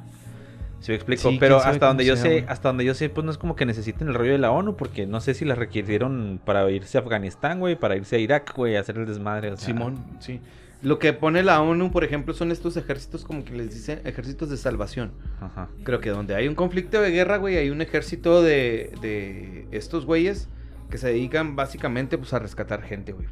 ¿Sí 0.80 0.92
me 0.92 0.96
explico? 0.96 1.30
Sí, 1.30 1.38
Pero 1.40 1.58
hasta 1.58 1.88
donde 1.88 2.06
yo 2.06 2.16
sea, 2.16 2.32
sé, 2.32 2.46
hasta 2.48 2.70
donde 2.70 2.86
yo 2.86 2.94
sé, 2.94 3.10
pues 3.10 3.26
no 3.26 3.32
es 3.32 3.38
como 3.38 3.56
que 3.56 3.66
necesiten 3.66 4.08
el 4.08 4.14
rollo 4.14 4.32
de 4.32 4.38
la 4.38 4.52
ONU, 4.52 4.76
porque 4.76 5.06
no 5.06 5.20
sé 5.20 5.34
si 5.34 5.44
la 5.44 5.56
requirieron 5.56 6.40
para 6.44 6.70
irse 6.72 6.98
a 6.98 7.02
Afganistán, 7.02 7.60
güey, 7.60 7.76
para 7.76 7.98
irse 7.98 8.16
a 8.16 8.20
Irak, 8.20 8.56
güey, 8.56 8.78
a 8.78 8.80
hacer 8.80 8.98
el 8.98 9.06
desmadre. 9.06 9.52
o 9.52 9.58
sea, 9.58 9.66
Simón, 9.66 10.06
sí. 10.20 10.40
Lo 10.82 10.98
que 10.98 11.12
pone 11.12 11.44
la 11.44 11.62
ONU, 11.62 11.92
por 11.92 12.06
ejemplo, 12.06 12.34
son 12.34 12.54
estos 12.54 12.78
ejércitos 12.78 13.26
como 13.26 13.44
que 13.44 13.52
les 13.52 13.74
dicen 13.74 14.00
ejércitos 14.06 14.50
de 14.50 14.56
salvación. 14.56 15.12
Ajá. 15.42 15.68
Creo 15.84 16.00
que 16.00 16.10
donde 16.10 16.36
hay 16.36 16.48
un 16.48 16.56
conflicto 16.56 17.02
de 17.02 17.12
guerra, 17.12 17.36
güey, 17.36 17.58
hay 17.58 17.70
un 17.70 17.82
ejército 17.82 18.42
de, 18.42 18.94
de 19.02 19.68
estos 19.72 20.06
güeyes 20.06 20.48
que 20.89 20.97
se 20.97 21.08
dedican 21.08 21.56
básicamente 21.56 22.17
pues, 22.17 22.34
a 22.34 22.39
rescatar 22.39 22.82
gente, 22.82 23.13
güey. 23.13 23.28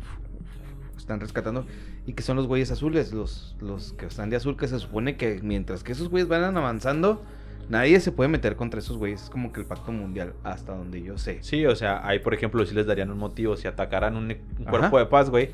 Están 0.98 1.20
rescatando. 1.20 1.66
Y 2.06 2.14
que 2.14 2.24
son 2.24 2.38
los 2.38 2.48
güeyes 2.48 2.72
azules, 2.72 3.14
los, 3.14 3.56
los 3.62 3.94
que 3.94 4.06
están 4.06 4.30
de 4.30 4.36
azul, 4.36 4.58
que 4.58 4.68
se 4.68 4.80
supone 4.80 5.18
que 5.18 5.40
mientras 5.42 5.84
que 5.84 5.92
esos 5.92 6.10
güeyes 6.10 6.28
van 6.28 6.58
avanzando, 6.58 7.24
nadie 7.70 8.00
se 8.00 8.12
puede 8.12 8.30
meter 8.30 8.56
contra 8.56 8.80
esos 8.80 8.98
güeyes. 8.98 9.24
Es 9.24 9.30
como 9.30 9.52
que 9.52 9.62
el 9.62 9.66
pacto 9.66 9.92
mundial, 9.92 10.34
hasta 10.44 10.76
donde 10.76 11.02
yo 11.02 11.18
sé. 11.18 11.40
Sí, 11.42 11.66
o 11.66 11.76
sea, 11.76 12.06
ahí 12.08 12.20
por 12.20 12.34
ejemplo 12.34 12.66
si 12.66 12.74
les 12.76 12.86
darían 12.86 13.12
un 13.12 13.18
motivo, 13.18 13.56
si 13.58 13.68
atacaran 13.68 14.16
un, 14.16 14.36
cuerpo 14.70 15.00
de 15.00 15.06
paz, 15.06 15.30
güey, 15.30 15.50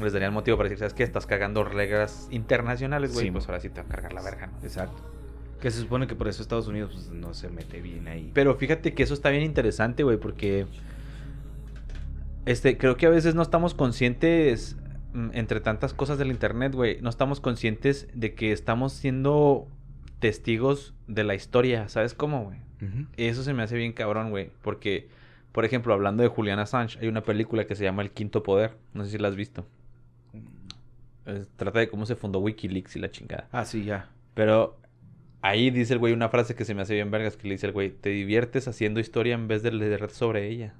les 0.00 0.12
darían 0.12 0.32
motivo 0.32 0.56
para 0.56 0.68
decir, 0.68 0.78
¿sabes 0.78 0.94
qué? 0.94 1.02
Estás 1.02 1.26
cagando 1.26 1.64
reglas 1.64 2.28
internacionales, 2.30 3.12
güey, 3.12 3.26
Sí, 3.26 3.30
pues 3.30 3.46
ahora 3.48 3.60
sí 3.60 3.68
te 3.68 3.80
va 3.80 3.86
a 3.86 3.90
cargar 3.90 4.12
la 4.12 4.22
verga, 4.22 4.46
¿no? 4.46 4.58
Exacto. 4.62 5.02
Que 5.60 5.70
se 5.70 5.80
supone 5.80 6.06
que 6.06 6.14
por 6.14 6.26
eso 6.26 6.40
Estados 6.40 6.68
Unidos 6.68 6.92
pues, 6.94 7.10
no 7.10 7.34
se 7.34 7.50
mete 7.50 7.82
bien 7.82 8.08
ahí. 8.08 8.30
Pero 8.32 8.54
fíjate 8.54 8.94
que 8.94 9.02
eso 9.02 9.12
está 9.12 9.28
bien 9.28 9.42
interesante, 9.42 10.02
güey, 10.02 10.16
porque 10.16 10.66
este, 12.46 12.76
creo 12.78 12.96
que 12.96 13.06
a 13.06 13.10
veces 13.10 13.34
no 13.34 13.42
estamos 13.42 13.74
conscientes, 13.74 14.76
mm, 15.12 15.30
entre 15.34 15.60
tantas 15.60 15.94
cosas 15.94 16.18
del 16.18 16.30
internet, 16.30 16.74
güey, 16.74 17.00
no 17.00 17.10
estamos 17.10 17.40
conscientes 17.40 18.08
de 18.14 18.34
que 18.34 18.52
estamos 18.52 18.92
siendo 18.92 19.68
testigos 20.18 20.94
de 21.06 21.24
la 21.24 21.34
historia, 21.34 21.88
¿sabes 21.88 22.14
cómo, 22.14 22.44
güey? 22.44 22.58
Eso 23.18 23.42
se 23.42 23.52
me 23.52 23.62
hace 23.62 23.76
bien 23.76 23.92
cabrón, 23.92 24.30
güey, 24.30 24.50
porque, 24.62 25.08
por 25.52 25.64
ejemplo, 25.66 25.92
hablando 25.92 26.22
de 26.22 26.28
Julian 26.30 26.58
Assange, 26.58 26.98
hay 27.00 27.08
una 27.08 27.22
película 27.22 27.66
que 27.66 27.74
se 27.74 27.84
llama 27.84 28.00
El 28.02 28.10
Quinto 28.10 28.42
Poder, 28.42 28.72
no 28.94 29.04
sé 29.04 29.10
si 29.12 29.18
la 29.18 29.28
has 29.28 29.36
visto. 29.36 29.66
Es- 31.26 31.48
trata 31.56 31.78
de 31.80 31.88
cómo 31.88 32.06
se 32.06 32.16
fundó 32.16 32.38
Wikileaks 32.40 32.96
y 32.96 32.98
la 33.00 33.10
chingada. 33.10 33.48
Ah, 33.52 33.64
sí, 33.64 33.84
ya. 33.84 34.08
Pero 34.34 34.78
ahí 35.42 35.70
dice 35.70 35.92
el 35.92 35.98
güey 35.98 36.12
una 36.12 36.28
frase 36.28 36.54
que 36.54 36.64
se 36.64 36.74
me 36.74 36.82
hace 36.82 36.94
bien 36.94 37.10
vergas, 37.10 37.36
que 37.36 37.48
le 37.48 37.54
dice 37.54 37.66
el 37.66 37.72
güey, 37.72 37.90
te 37.90 38.08
diviertes 38.10 38.66
haciendo 38.68 39.00
historia 39.00 39.34
en 39.34 39.46
vez 39.48 39.62
de 39.62 39.72
leer 39.72 40.10
sobre 40.10 40.48
ella. 40.48 40.74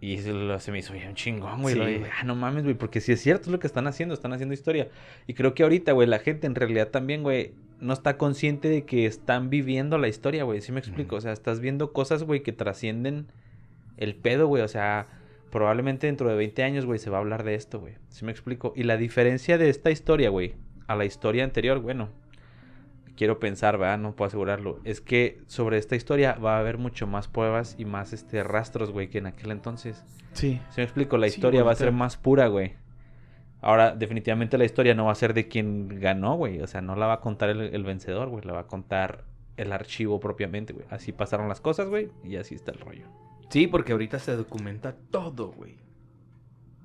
Y 0.00 0.18
se, 0.18 0.32
lo- 0.32 0.58
se 0.60 0.72
me 0.72 0.78
hizo 0.78 0.94
bien 0.94 1.14
chingón, 1.14 1.60
güey. 1.62 1.74
Sí, 1.74 1.80
Lo 1.80 2.06
ah, 2.18 2.24
no 2.24 2.34
mames, 2.34 2.64
güey, 2.64 2.74
porque 2.74 3.00
si 3.00 3.12
es 3.12 3.20
cierto 3.20 3.44
es 3.44 3.48
lo 3.52 3.58
que 3.58 3.66
están 3.66 3.86
haciendo, 3.86 4.14
están 4.14 4.32
haciendo 4.32 4.54
historia. 4.54 4.88
Y 5.26 5.34
creo 5.34 5.52
que 5.54 5.62
ahorita, 5.62 5.92
güey, 5.92 6.08
la 6.08 6.18
gente 6.20 6.46
en 6.46 6.54
realidad 6.54 6.88
también, 6.88 7.22
güey, 7.22 7.52
no 7.80 7.92
está 7.92 8.16
consciente 8.16 8.68
de 8.68 8.84
que 8.84 9.04
están 9.06 9.50
viviendo 9.50 9.98
la 9.98 10.08
historia, 10.08 10.44
güey. 10.44 10.60
¿Sí 10.62 10.72
me 10.72 10.80
explico? 10.80 11.16
O 11.16 11.20
sea, 11.20 11.32
estás 11.32 11.60
viendo 11.60 11.92
cosas, 11.92 12.22
güey, 12.22 12.42
que 12.42 12.52
trascienden 12.52 13.26
el 13.98 14.14
pedo, 14.14 14.46
güey. 14.46 14.62
O 14.62 14.68
sea, 14.68 15.06
probablemente 15.50 16.06
dentro 16.06 16.28
de 16.30 16.36
20 16.36 16.62
años, 16.62 16.86
güey, 16.86 16.98
se 16.98 17.10
va 17.10 17.18
a 17.18 17.20
hablar 17.20 17.44
de 17.44 17.54
esto, 17.54 17.78
güey. 17.80 17.94
¿Sí 18.08 18.24
me 18.24 18.30
explico? 18.32 18.72
Y 18.76 18.84
la 18.84 18.96
diferencia 18.96 19.58
de 19.58 19.68
esta 19.68 19.90
historia, 19.90 20.30
güey, 20.30 20.54
a 20.86 20.96
la 20.96 21.04
historia 21.04 21.44
anterior, 21.44 21.78
bueno, 21.80 22.08
quiero 23.20 23.38
pensar, 23.38 23.76
¿verdad? 23.76 23.98
No 23.98 24.16
puedo 24.16 24.28
asegurarlo. 24.28 24.80
Es 24.82 25.02
que 25.02 25.42
sobre 25.46 25.76
esta 25.76 25.94
historia 25.94 26.36
va 26.36 26.56
a 26.56 26.60
haber 26.60 26.78
mucho 26.78 27.06
más 27.06 27.28
pruebas 27.28 27.74
y 27.76 27.84
más 27.84 28.14
este 28.14 28.42
rastros, 28.42 28.92
güey, 28.92 29.10
que 29.10 29.18
en 29.18 29.26
aquel 29.26 29.50
entonces. 29.50 30.02
Sí. 30.32 30.58
¿Sí 30.70 30.76
me 30.78 30.84
explico? 30.84 31.18
La 31.18 31.28
Sí, 31.28 31.34
historia 31.34 31.62
va 31.62 31.72
a 31.72 31.74
ser 31.74 31.92
más 31.92 32.16
pura, 32.16 32.46
güey. 32.46 32.76
Ahora, 33.60 33.94
definitivamente 33.94 34.56
la 34.56 34.64
historia 34.64 34.94
no 34.94 35.04
va 35.04 35.12
a 35.12 35.16
ser 35.16 35.34
de 35.34 35.48
quien 35.48 36.00
ganó, 36.00 36.36
güey. 36.36 36.62
O 36.62 36.66
sea, 36.66 36.80
no 36.80 36.96
la 36.96 37.08
va 37.08 37.12
a 37.12 37.20
contar 37.20 37.50
el, 37.50 37.60
el 37.60 37.84
vencedor, 37.84 38.30
güey. 38.30 38.42
La 38.42 38.54
va 38.54 38.60
a 38.60 38.66
contar 38.66 39.26
el 39.58 39.70
archivo 39.74 40.18
propiamente, 40.18 40.72
güey. 40.72 40.86
Así 40.88 41.12
pasaron 41.12 41.46
las 41.46 41.60
cosas, 41.60 41.90
güey. 41.90 42.08
Y 42.24 42.36
así 42.36 42.54
está 42.54 42.72
el 42.72 42.78
rollo. 42.78 43.04
Sí, 43.50 43.66
porque 43.66 43.92
ahorita 43.92 44.18
se 44.18 44.34
documenta 44.34 44.96
todo, 45.10 45.48
güey. 45.48 45.76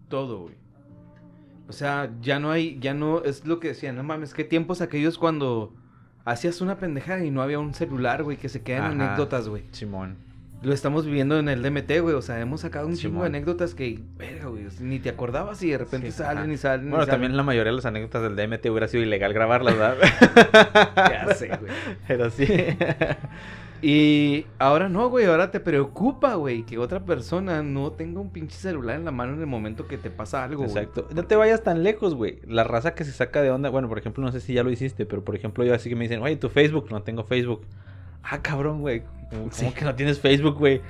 Todo, 0.09 0.41
güey. 0.41 0.55
O 1.69 1.71
sea, 1.71 2.11
ya 2.19 2.41
no 2.41 2.51
hay, 2.51 2.77
ya 2.81 2.93
no, 2.93 3.23
es 3.23 3.45
lo 3.45 3.61
que 3.61 3.69
decían, 3.69 3.95
no 3.95 4.03
mames, 4.03 4.33
qué 4.33 4.43
tiempos 4.43 4.81
aquellos 4.81 5.17
cuando 5.17 5.73
hacías 6.25 6.59
una 6.61 6.75
pendejada 6.77 7.23
y 7.23 7.31
no 7.31 7.41
había 7.41 7.59
un 7.59 7.73
celular, 7.73 8.23
güey, 8.23 8.37
que 8.37 8.49
se 8.49 8.61
quedan 8.61 8.99
anécdotas, 9.01 9.47
güey. 9.47 9.63
Simón. 9.71 10.17
Lo 10.63 10.73
estamos 10.73 11.05
viviendo 11.05 11.37
en 11.37 11.47
el 11.47 11.61
DMT, 11.61 11.99
güey, 12.01 12.15
o 12.15 12.21
sea, 12.23 12.39
hemos 12.39 12.61
sacado 12.61 12.87
un 12.87 12.95
chingo 12.95 13.21
de 13.21 13.27
anécdotas 13.27 13.75
que, 13.75 13.99
verga, 14.17 14.47
güey, 14.47 14.65
ni 14.79 14.97
te 14.99 15.09
acordabas 15.09 15.61
y 15.61 15.69
de 15.69 15.77
repente 15.77 16.11
Sí, 16.11 16.17
salen 16.17 16.43
ajá. 16.45 16.51
y 16.53 16.57
salen 16.57 16.87
y 16.87 16.89
Bueno, 16.89 17.05
salen. 17.05 17.13
también 17.13 17.37
la 17.37 17.43
mayoría 17.43 17.71
de 17.71 17.75
las 17.75 17.85
anécdotas 17.85 18.23
del 18.23 18.35
DMT 18.35 18.65
hubiera 18.71 18.87
sido 18.87 19.03
ilegal 19.03 19.31
grabarlas, 19.33 19.77
¿verdad? 19.77 19.97
Ya 20.95 21.33
sé, 21.35 21.47
güey. 21.49 21.71
Pero 22.07 22.29
sí. 22.31 22.47
Y 23.87 24.47
ahora 24.57 24.89
no, 24.89 25.09
güey, 25.11 25.27
ahora 25.27 25.51
te 25.51 25.59
preocupa, 25.59 26.33
güey, 26.33 26.63
que 26.63 26.79
otra 26.79 27.01
persona 27.05 27.61
no 27.61 27.91
tenga 27.91 28.19
un 28.19 28.31
pinche 28.31 28.55
celular 28.57 28.95
en 28.95 29.05
la 29.05 29.11
mano 29.11 29.33
en 29.35 29.41
el 29.41 29.45
momento 29.45 29.87
que 29.87 29.99
te 29.99 30.09
pasa 30.09 30.43
algo, 30.43 30.63
güey. 30.63 30.69
Exacto. 30.69 31.07
No 31.13 31.23
te 31.25 31.35
vayas 31.35 31.61
tan 31.61 31.83
lejos, 31.83 32.15
güey. 32.15 32.39
La 32.47 32.63
raza 32.63 32.95
que 32.95 33.03
se 33.03 33.11
saca 33.11 33.43
de 33.43 33.51
onda. 33.51 33.69
Bueno, 33.69 33.87
por 33.87 33.99
ejemplo, 33.99 34.23
no 34.23 34.31
sé 34.31 34.41
si 34.41 34.53
ya 34.55 34.63
lo 34.63 34.71
hiciste, 34.71 35.05
pero 35.05 35.23
por 35.23 35.35
ejemplo, 35.35 35.63
yo 35.63 35.75
así 35.75 35.87
que 35.87 35.95
me 35.95 36.05
dicen, 36.05 36.19
oye, 36.23 36.35
tu 36.37 36.49
Facebook, 36.49 36.87
no 36.89 37.03
tengo 37.03 37.23
Facebook. 37.25 37.61
Ah, 38.23 38.41
cabrón, 38.41 38.81
güey. 38.81 39.03
¿Cómo, 39.29 39.51
Sí. 39.51 39.65
cómo 39.65 39.75
que 39.75 39.85
no 39.85 39.93
tienes 39.93 40.19
Facebook, 40.19 40.57
güey? 40.57 40.81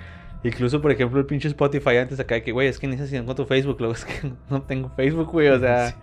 Incluso, 0.45 0.81
por 0.81 0.91
ejemplo, 0.91 1.19
el 1.19 1.25
pinche 1.25 1.49
Spotify 1.49 1.97
antes 1.97 2.17
acá 2.21 2.36
de 2.36 2.43
que, 2.43 2.53
güey, 2.53 2.69
es 2.69 2.79
que 2.79 2.88
necesito 2.88 3.25
con 3.25 3.36
tu 3.36 3.45
Facebook. 3.45 3.75
Luego 3.79 3.93
es 3.95 4.05
que 4.05 4.31
no 4.49 4.62
tengo 4.62 4.88
Facebook, 4.95 5.31
güey. 5.34 5.49
O 5.49 5.60
sea. 5.60 5.89
Sí. 5.89 5.95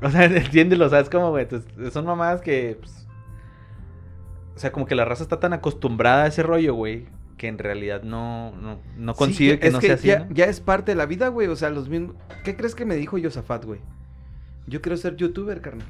O 0.00 0.08
sea, 0.10 0.24
entiéndelo, 0.24 0.88
¿sabes 0.88 1.10
cómo, 1.10 1.28
güey? 1.28 1.46
Son 1.92 2.06
mamadas 2.06 2.40
que. 2.40 2.78
pues, 2.80 3.03
o 4.54 4.58
sea, 4.58 4.72
como 4.72 4.86
que 4.86 4.94
la 4.94 5.04
raza 5.04 5.22
está 5.22 5.40
tan 5.40 5.52
acostumbrada 5.52 6.24
a 6.24 6.26
ese 6.28 6.42
rollo, 6.42 6.74
güey. 6.74 7.06
Que 7.36 7.48
en 7.48 7.58
realidad 7.58 8.02
no, 8.04 8.52
no, 8.56 8.78
no 8.96 9.14
Sí, 9.14 9.48
ya- 9.48 9.58
que 9.58 9.70
no 9.70 9.80
sea 9.80 9.94
así. 9.94 10.06
ya, 10.06 10.20
¿no? 10.20 10.34
ya 10.34 10.44
es 10.44 10.60
parte 10.60 10.92
de 10.92 10.96
la 10.96 11.06
vida, 11.06 11.28
güey. 11.28 11.48
O 11.48 11.56
sea, 11.56 11.70
los 11.70 11.88
mismos. 11.88 12.14
¿Qué 12.44 12.56
crees 12.56 12.74
que 12.76 12.84
me 12.84 12.94
dijo 12.94 13.18
Yosafat, 13.18 13.64
güey? 13.64 13.80
Yo 14.66 14.80
quiero 14.80 14.96
ser 14.96 15.16
youtuber, 15.16 15.60
carnal. 15.60 15.88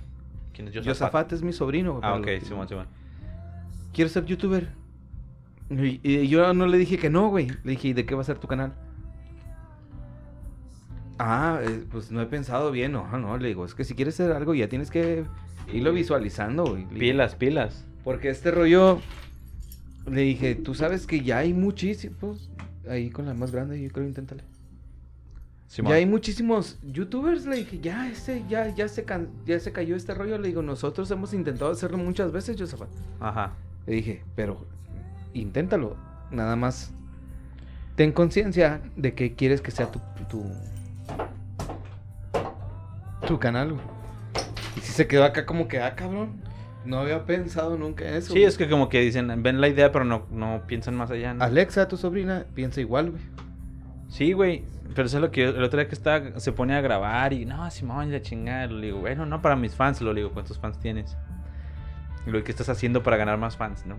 ¿Quién 0.54 0.68
es 0.68 0.74
Yosafat, 0.74 0.88
Yosafat? 0.94 1.32
es 1.34 1.42
mi 1.42 1.52
sobrino, 1.52 1.92
güey. 1.92 2.02
Ah, 2.04 2.14
ok, 2.14 2.24
que- 2.24 2.40
Simón, 2.40 2.66
Simón. 2.68 2.86
Quiero 3.92 4.08
ser 4.08 4.24
youtuber. 4.24 4.68
Y, 5.70 6.00
y 6.02 6.28
yo 6.28 6.52
no 6.54 6.66
le 6.66 6.78
dije 6.78 6.98
que 6.98 7.10
no, 7.10 7.28
güey. 7.28 7.48
Le 7.62 7.72
dije, 7.72 7.88
¿y 7.88 7.92
de 7.92 8.06
qué 8.06 8.14
va 8.14 8.22
a 8.22 8.24
ser 8.24 8.38
tu 8.38 8.48
canal? 8.48 8.72
Ah, 11.18 11.60
eh, 11.62 11.84
pues 11.90 12.10
no 12.10 12.20
he 12.20 12.26
pensado 12.26 12.70
bien. 12.70 12.92
No, 12.92 13.06
no, 13.18 13.36
le 13.38 13.48
digo, 13.48 13.64
es 13.64 13.74
que 13.74 13.84
si 13.84 13.94
quieres 13.94 14.14
hacer 14.18 14.32
algo 14.32 14.54
ya 14.54 14.68
tienes 14.68 14.90
que 14.90 15.24
irlo 15.72 15.92
visualizando, 15.92 16.64
güey. 16.64 16.86
Pilas, 16.86 17.34
pilas. 17.36 17.86
Porque 18.04 18.28
este 18.28 18.50
rollo, 18.50 19.00
le 20.06 20.20
dije, 20.20 20.54
tú 20.54 20.74
sabes 20.74 21.06
que 21.06 21.22
ya 21.22 21.38
hay 21.38 21.54
muchísimos, 21.54 22.50
ahí 22.88 23.10
con 23.10 23.26
la 23.26 23.34
más 23.34 23.50
grande, 23.50 23.80
yo 23.82 23.90
creo, 23.90 24.06
inténtale. 24.06 24.44
Simón. 25.66 25.90
Ya 25.90 25.96
hay 25.96 26.06
muchísimos 26.06 26.78
youtubers, 26.82 27.46
le 27.46 27.56
dije, 27.56 27.80
ya 27.80 28.08
ese, 28.08 28.44
ya, 28.48 28.68
ya 28.74 28.86
se 28.88 29.04
can- 29.04 29.30
ya 29.46 29.58
se 29.58 29.72
cayó 29.72 29.96
este 29.96 30.14
rollo, 30.14 30.38
le 30.38 30.48
digo, 30.48 30.62
nosotros 30.62 31.10
hemos 31.10 31.32
intentado 31.32 31.70
hacerlo 31.72 31.96
muchas 31.98 32.30
veces, 32.30 32.56
Josafat. 32.60 32.88
Ajá. 33.18 33.54
Le 33.86 33.94
dije, 33.94 34.22
pero 34.36 34.66
inténtalo, 35.32 35.96
nada 36.30 36.54
más. 36.56 36.92
Ten 37.96 38.12
conciencia 38.12 38.82
de 38.96 39.14
que 39.14 39.34
quieres 39.34 39.60
que 39.62 39.70
sea 39.70 39.90
tu, 39.90 40.00
tu, 40.28 40.44
tu 43.26 43.38
canal, 43.38 43.72
güey. 43.72 43.84
Y 44.76 44.80
si 44.80 44.92
se 44.92 45.06
quedó 45.06 45.24
acá 45.24 45.46
como 45.46 45.66
que, 45.68 45.80
ah, 45.80 45.94
cabrón, 45.94 46.42
no 46.84 46.98
había 46.98 47.24
pensado 47.24 47.76
nunca 47.76 48.06
en 48.08 48.14
eso. 48.14 48.28
Sí, 48.28 48.32
güey. 48.34 48.44
es 48.44 48.56
que 48.58 48.68
como 48.68 48.88
que 48.88 49.00
dicen, 49.00 49.42
ven 49.42 49.60
la 49.60 49.68
idea, 49.68 49.90
pero 49.92 50.04
no, 50.04 50.26
no 50.30 50.62
piensan 50.66 50.94
más 50.96 51.10
allá. 51.10 51.34
¿no? 51.34 51.42
Alexa, 51.44 51.88
tu 51.88 51.96
sobrina, 51.96 52.44
piensa 52.54 52.80
igual, 52.80 53.10
güey. 53.12 53.22
Sí, 54.08 54.32
güey. 54.32 54.64
Pero 54.94 55.06
eso 55.06 55.16
es 55.16 55.22
lo 55.22 55.30
que 55.30 55.42
yo- 55.42 55.48
el 55.50 55.62
otro 55.64 55.80
día 55.80 55.88
que 55.88 55.94
estaba, 55.94 56.38
se 56.38 56.52
pone 56.52 56.76
a 56.76 56.80
grabar 56.80 57.32
y 57.32 57.46
no, 57.46 57.68
Simón, 57.70 58.12
la 58.12 58.22
chingada. 58.22 58.66
Le 58.66 58.86
digo, 58.86 59.00
bueno, 59.00 59.26
no 59.26 59.42
para 59.42 59.56
mis 59.56 59.74
fans. 59.74 60.00
Lo 60.00 60.14
digo, 60.14 60.30
¿cuántos 60.30 60.58
fans 60.60 60.78
tienes? 60.78 61.16
Y 62.26 62.30
lo 62.30 62.42
que 62.44 62.50
estás 62.52 62.68
haciendo 62.68 63.02
para 63.02 63.16
ganar 63.16 63.36
más 63.38 63.56
fans, 63.56 63.84
¿no? 63.86 63.96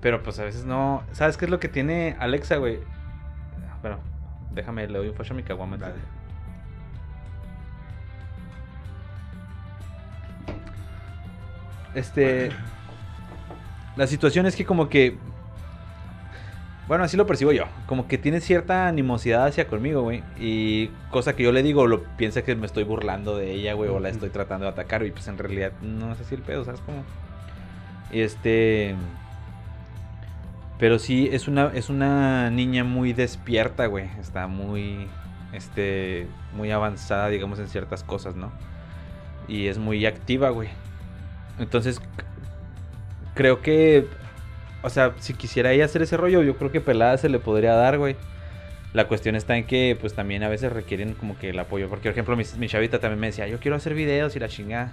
Pero 0.00 0.22
pues 0.22 0.38
a 0.38 0.44
veces 0.44 0.64
no. 0.64 1.02
¿Sabes 1.12 1.36
qué 1.36 1.44
es 1.44 1.50
lo 1.50 1.60
que 1.60 1.68
tiene 1.68 2.16
Alexa, 2.18 2.56
güey? 2.56 2.80
Bueno, 3.80 3.98
déjame, 4.52 4.86
le 4.88 4.98
doy 4.98 5.08
un 5.08 5.14
flash 5.14 5.30
a 5.30 5.34
mi 5.34 5.42
caguama. 5.42 5.78
Este. 11.94 12.50
La 13.96 14.06
situación 14.06 14.46
es 14.46 14.56
que 14.56 14.64
como 14.64 14.88
que. 14.88 15.16
Bueno, 16.86 17.04
así 17.04 17.16
lo 17.16 17.26
percibo 17.26 17.52
yo. 17.52 17.64
Como 17.86 18.08
que 18.08 18.18
tiene 18.18 18.40
cierta 18.40 18.88
animosidad 18.88 19.46
hacia 19.46 19.66
conmigo, 19.66 20.02
güey. 20.02 20.22
Y 20.38 20.88
cosa 21.10 21.34
que 21.34 21.42
yo 21.42 21.52
le 21.52 21.62
digo, 21.62 21.86
lo 21.86 22.02
piensa 22.16 22.42
que 22.42 22.54
me 22.56 22.66
estoy 22.66 22.84
burlando 22.84 23.36
de 23.36 23.52
ella, 23.52 23.72
güey. 23.72 23.88
O 23.88 24.00
la 24.00 24.10
estoy 24.10 24.30
tratando 24.30 24.66
de 24.66 24.72
atacar. 24.72 25.04
Y 25.06 25.10
pues 25.10 25.26
en 25.28 25.38
realidad 25.38 25.72
no 25.80 26.12
es 26.12 26.20
así 26.20 26.34
el 26.34 26.42
pedo, 26.42 26.64
¿sabes 26.64 26.80
cómo? 26.84 27.04
Y 28.12 28.20
este. 28.20 28.94
Pero 30.78 30.98
sí, 30.98 31.28
es 31.32 31.46
una, 31.46 31.70
es 31.72 31.88
una 31.88 32.50
niña 32.50 32.84
muy 32.84 33.12
despierta, 33.12 33.86
güey. 33.86 34.08
Está 34.20 34.46
muy. 34.46 35.06
Este. 35.52 36.26
Muy 36.54 36.70
avanzada, 36.70 37.28
digamos, 37.28 37.58
en 37.60 37.68
ciertas 37.68 38.02
cosas, 38.02 38.34
¿no? 38.36 38.52
Y 39.48 39.68
es 39.68 39.78
muy 39.78 40.04
activa, 40.04 40.50
güey. 40.50 40.68
Entonces, 41.58 42.00
creo 43.34 43.62
que, 43.62 44.06
o 44.82 44.90
sea, 44.90 45.14
si 45.18 45.34
quisiera 45.34 45.72
ella 45.72 45.84
hacer 45.84 46.02
ese 46.02 46.16
rollo, 46.16 46.42
yo 46.42 46.56
creo 46.56 46.72
que 46.72 46.80
pelada 46.80 47.16
se 47.18 47.28
le 47.28 47.38
podría 47.38 47.74
dar, 47.74 47.98
güey. 47.98 48.16
La 48.92 49.08
cuestión 49.08 49.34
está 49.34 49.56
en 49.56 49.66
que, 49.66 49.96
pues 50.00 50.14
también 50.14 50.44
a 50.44 50.48
veces 50.48 50.72
requieren 50.72 51.14
como 51.14 51.36
que 51.36 51.50
el 51.50 51.58
apoyo. 51.58 51.88
Porque, 51.88 52.10
por 52.10 52.12
ejemplo, 52.12 52.36
mi, 52.36 52.44
mi 52.58 52.68
chavita 52.68 53.00
también 53.00 53.20
me 53.20 53.26
decía, 53.28 53.48
yo 53.48 53.58
quiero 53.58 53.76
hacer 53.76 53.94
videos 53.94 54.36
y 54.36 54.38
la 54.38 54.48
chingada. 54.48 54.92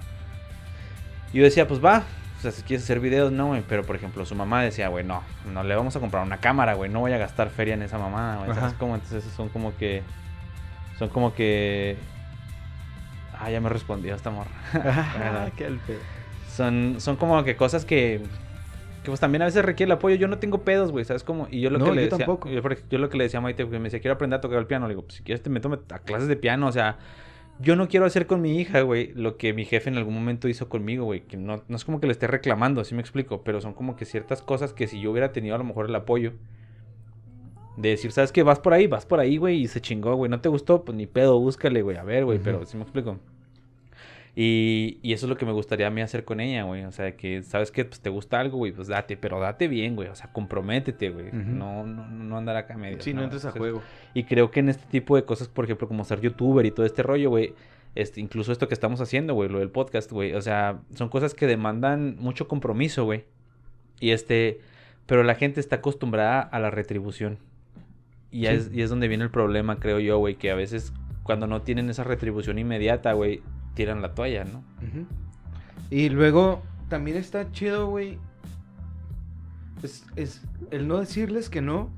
Y 1.34 1.38
yo 1.38 1.44
decía, 1.44 1.68
pues 1.68 1.84
va, 1.84 2.04
o 2.38 2.42
sea, 2.42 2.52
si 2.52 2.64
quieres 2.64 2.84
hacer 2.84 3.00
videos, 3.00 3.32
no, 3.32 3.48
güey. 3.48 3.64
Pero, 3.70 3.84
por 3.84 3.96
ejemplo, 3.96 4.26
su 4.26 4.34
mamá 4.34 4.64
decía, 4.64 4.88
güey, 4.88 5.06
no, 5.06 5.22
no 5.54 5.64
le 5.64 5.76
vamos 5.76 5.96
a 5.96 6.00
comprar 6.00 6.26
una 6.26 6.38
cámara, 6.38 6.74
güey. 6.74 6.90
No 6.90 7.00
voy 7.00 7.14
a 7.14 7.20
gastar 7.20 7.52
feria 7.52 7.76
en 7.76 7.84
esa 7.84 8.00
mamá, 8.00 8.38
güey. 8.38 8.56
¿Sabes 8.56 8.74
cómo? 8.74 8.96
Entonces 8.96 9.24
son 9.36 9.50
como 9.50 9.78
que... 9.78 10.02
Son 10.98 11.10
como 11.10 11.36
que... 11.36 11.98
Ah, 13.40 13.52
ya 13.52 13.62
me 13.62 13.70
respondió 13.70 14.16
esta 14.16 14.32
morra. 14.32 14.50
Ah, 14.74 15.50
qué 15.58 15.66
al 15.68 15.78
pedo. 15.78 16.00
Son, 16.62 16.96
son 17.00 17.16
como 17.16 17.44
que 17.44 17.56
cosas 17.56 17.86
que... 17.86 18.22
Que 19.04 19.08
pues 19.08 19.20
también 19.20 19.42
a 19.42 19.46
veces 19.46 19.66
requiere 19.66 19.88
el 19.92 19.98
apoyo. 19.98 20.16
Yo 20.16 20.28
no 20.28 20.38
tengo 20.38 20.62
pedos, 20.62 20.92
güey, 20.92 21.06
¿sabes 21.06 21.24
cómo? 21.24 21.48
Y 21.50 21.60
yo 21.60 21.72
lo 21.72 21.80
No, 21.80 21.86
que 21.86 21.92
le 21.92 21.96
yo 21.98 22.02
decía... 22.04 22.18
tampoco. 22.20 22.50
Yo, 22.50 22.62
yo 22.90 23.00
lo 23.00 23.10
que 23.10 23.18
le 23.18 23.24
decía 23.24 23.40
a 23.40 23.42
Maite, 23.42 23.64
porque 23.64 23.80
me 23.80 23.86
decía, 23.86 24.00
quiero 24.00 24.14
aprender 24.14 24.38
a 24.38 24.42
tocar 24.42 24.60
el 24.60 24.68
piano. 24.68 24.88
Le 24.88 24.94
digo, 24.94 25.04
pues 25.04 25.16
si 25.16 25.24
quieres 25.24 25.42
te 25.42 25.50
meto 25.50 25.72
a 25.90 26.00
clases 26.00 26.28
de 26.28 26.36
piano, 26.36 26.68
o 26.68 26.72
sea... 26.72 26.98
Yo 27.60 27.76
no 27.76 27.88
quiero 27.88 28.08
hacer 28.08 28.26
con 28.26 28.42
mi 28.42 28.60
hija, 28.60 28.82
güey, 28.82 29.14
lo 29.14 29.38
que 29.38 29.54
mi 29.54 29.66
jefe 29.66 29.90
en 29.90 29.98
algún 29.98 30.16
momento 30.16 30.48
hizo 30.48 30.68
conmigo, 30.68 31.06
güey. 31.06 31.22
Que 31.22 31.38
no, 31.38 31.62
no 31.68 31.76
es 31.76 31.86
como 31.86 32.00
que 32.00 32.08
le 32.08 32.14
esté 32.14 32.26
reclamando, 32.26 32.82
así 32.82 32.96
me 32.96 33.02
explico. 33.02 33.44
Pero 33.44 33.62
son 33.62 33.76
como 33.76 33.96
que 33.96 34.06
ciertas 34.06 34.42
cosas 34.42 34.74
que 34.74 34.88
si 34.88 35.00
yo 35.00 35.12
hubiera 35.12 35.32
tenido 35.32 35.54
a 35.54 35.58
lo 35.60 35.64
mejor 35.64 35.86
el 35.86 35.94
apoyo. 35.94 36.34
De 37.78 37.90
decir, 37.90 38.12
¿sabes 38.12 38.32
qué? 38.32 38.42
Vas 38.42 38.60
por 38.60 38.74
ahí, 38.74 38.88
vas 38.88 39.06
por 39.06 39.20
ahí, 39.20 39.38
güey, 39.38 39.62
y 39.62 39.68
se 39.68 39.80
chingó, 39.80 40.16
güey. 40.16 40.30
¿No 40.30 40.42
te 40.42 40.50
gustó? 40.50 40.84
Pues 40.84 40.98
ni 40.98 41.06
pedo, 41.06 41.40
búscale, 41.40 41.84
güey. 41.84 41.98
A 41.98 42.04
ver, 42.04 42.26
güey, 42.26 42.40
pero 42.40 42.66
sí 42.66 42.78
me 42.78 42.84
explico. 42.84 43.18
Y, 44.34 45.00
y 45.02 45.12
eso 45.12 45.26
es 45.26 45.30
lo 45.30 45.36
que 45.36 45.46
me 45.46 45.52
gustaría 45.52 45.88
a 45.88 45.90
mí 45.90 46.00
hacer 46.02 46.24
con 46.24 46.40
ella, 46.40 46.64
güey. 46.64 46.86
O 46.86 46.92
sea, 46.92 47.18
que, 47.18 47.44
¿sabes 47.44 47.70
qué? 47.72 47.84
Pues 47.84 48.00
te 48.00 48.10
gusta 48.10 48.40
algo, 48.40 48.58
güey, 48.58 48.72
pues 48.72 48.88
date, 48.88 49.18
pero 49.18 49.40
date 49.42 49.68
bien, 49.68 49.96
güey. 49.96 50.08
O 50.08 50.16
sea, 50.16 50.32
comprométete, 50.32 51.10
güey. 51.10 51.32
No, 51.34 51.86
no, 51.86 52.08
no 52.08 52.38
andar 52.38 52.56
acá 52.56 52.78
medio. 52.78 53.02
Sí, 53.02 53.14
no 53.14 53.24
entres 53.24 53.44
a 53.46 53.52
juego. 53.52 53.82
y 54.14 54.24
creo 54.24 54.50
que 54.50 54.62
en 54.62 54.70
este 54.70 54.86
tipo 54.90 55.16
de 55.18 55.26
cosas, 55.26 55.50
por 55.50 55.66
ejemplo, 55.66 55.88
como 55.88 56.06
ser 56.06 56.22
youtuber 56.22 56.66
y 56.66 56.72
todo 56.72 56.86
este 56.86 57.04
rollo, 57.04 57.30
güey, 57.30 57.54
este, 57.94 58.22
incluso 58.22 58.54
esto 58.54 58.70
que 58.70 58.74
estamos 58.74 59.02
haciendo, 59.02 59.34
güey, 59.34 59.50
lo 59.50 59.60
del 59.60 59.70
podcast, 59.70 60.10
güey, 60.12 60.34
o 60.34 60.42
sea, 60.42 60.80
son 60.96 61.10
cosas 61.10 61.34
que 61.34 61.46
demandan 61.46 62.16
mucho 62.18 62.48
compromiso, 62.48 63.04
güey. 63.04 63.26
Y 64.00 64.12
este, 64.12 64.62
pero 65.08 65.24
la 65.24 65.36
gente 65.36 65.60
está 65.60 65.78
acostumbrada 65.78 66.40
a 66.40 66.58
la 66.60 66.72
retribución. 66.72 67.38
Y, 68.32 68.46
Sí. 68.46 68.48
es, 68.48 68.72
y 68.74 68.82
es 68.82 68.90
donde 68.90 69.10
viene 69.10 69.26
el 69.26 69.30
problema, 69.30 69.76
creo 69.78 70.00
yo, 70.00 70.20
güey, 70.20 70.36
que 70.36 70.52
a 70.52 70.56
veces 70.56 70.94
cuando 71.24 71.48
no 71.48 71.62
tienen 71.64 71.90
esa 71.90 72.06
retribución 72.06 72.58
inmediata, 72.60 73.12
güey, 73.12 73.42
tiran 73.74 74.02
la 74.02 74.14
toalla, 74.14 74.44
¿no? 74.46 74.64
Y 75.90 76.10
luego 76.10 76.62
también 76.90 77.18
está 77.18 77.52
chido, 77.52 77.88
güey. 77.88 78.18
Es, 79.84 80.06
es 80.16 80.42
el 80.70 80.88
no 80.88 81.00
decirles 81.00 81.50
que 81.50 81.62
no, 81.62 81.90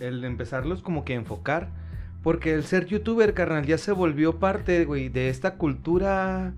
el 0.00 0.24
empezarlos 0.24 0.82
como 0.82 1.04
que 1.04 1.12
a 1.14 1.16
enfocar. 1.16 1.68
Porque 2.22 2.52
el 2.52 2.64
ser 2.64 2.84
youtuber, 2.86 3.32
carnal, 3.32 3.64
ya 3.64 3.78
se 3.78 3.92
volvió 3.92 4.38
parte, 4.38 4.84
güey, 4.84 5.08
de 5.08 5.28
esta 5.30 5.54
cultura. 5.54 6.52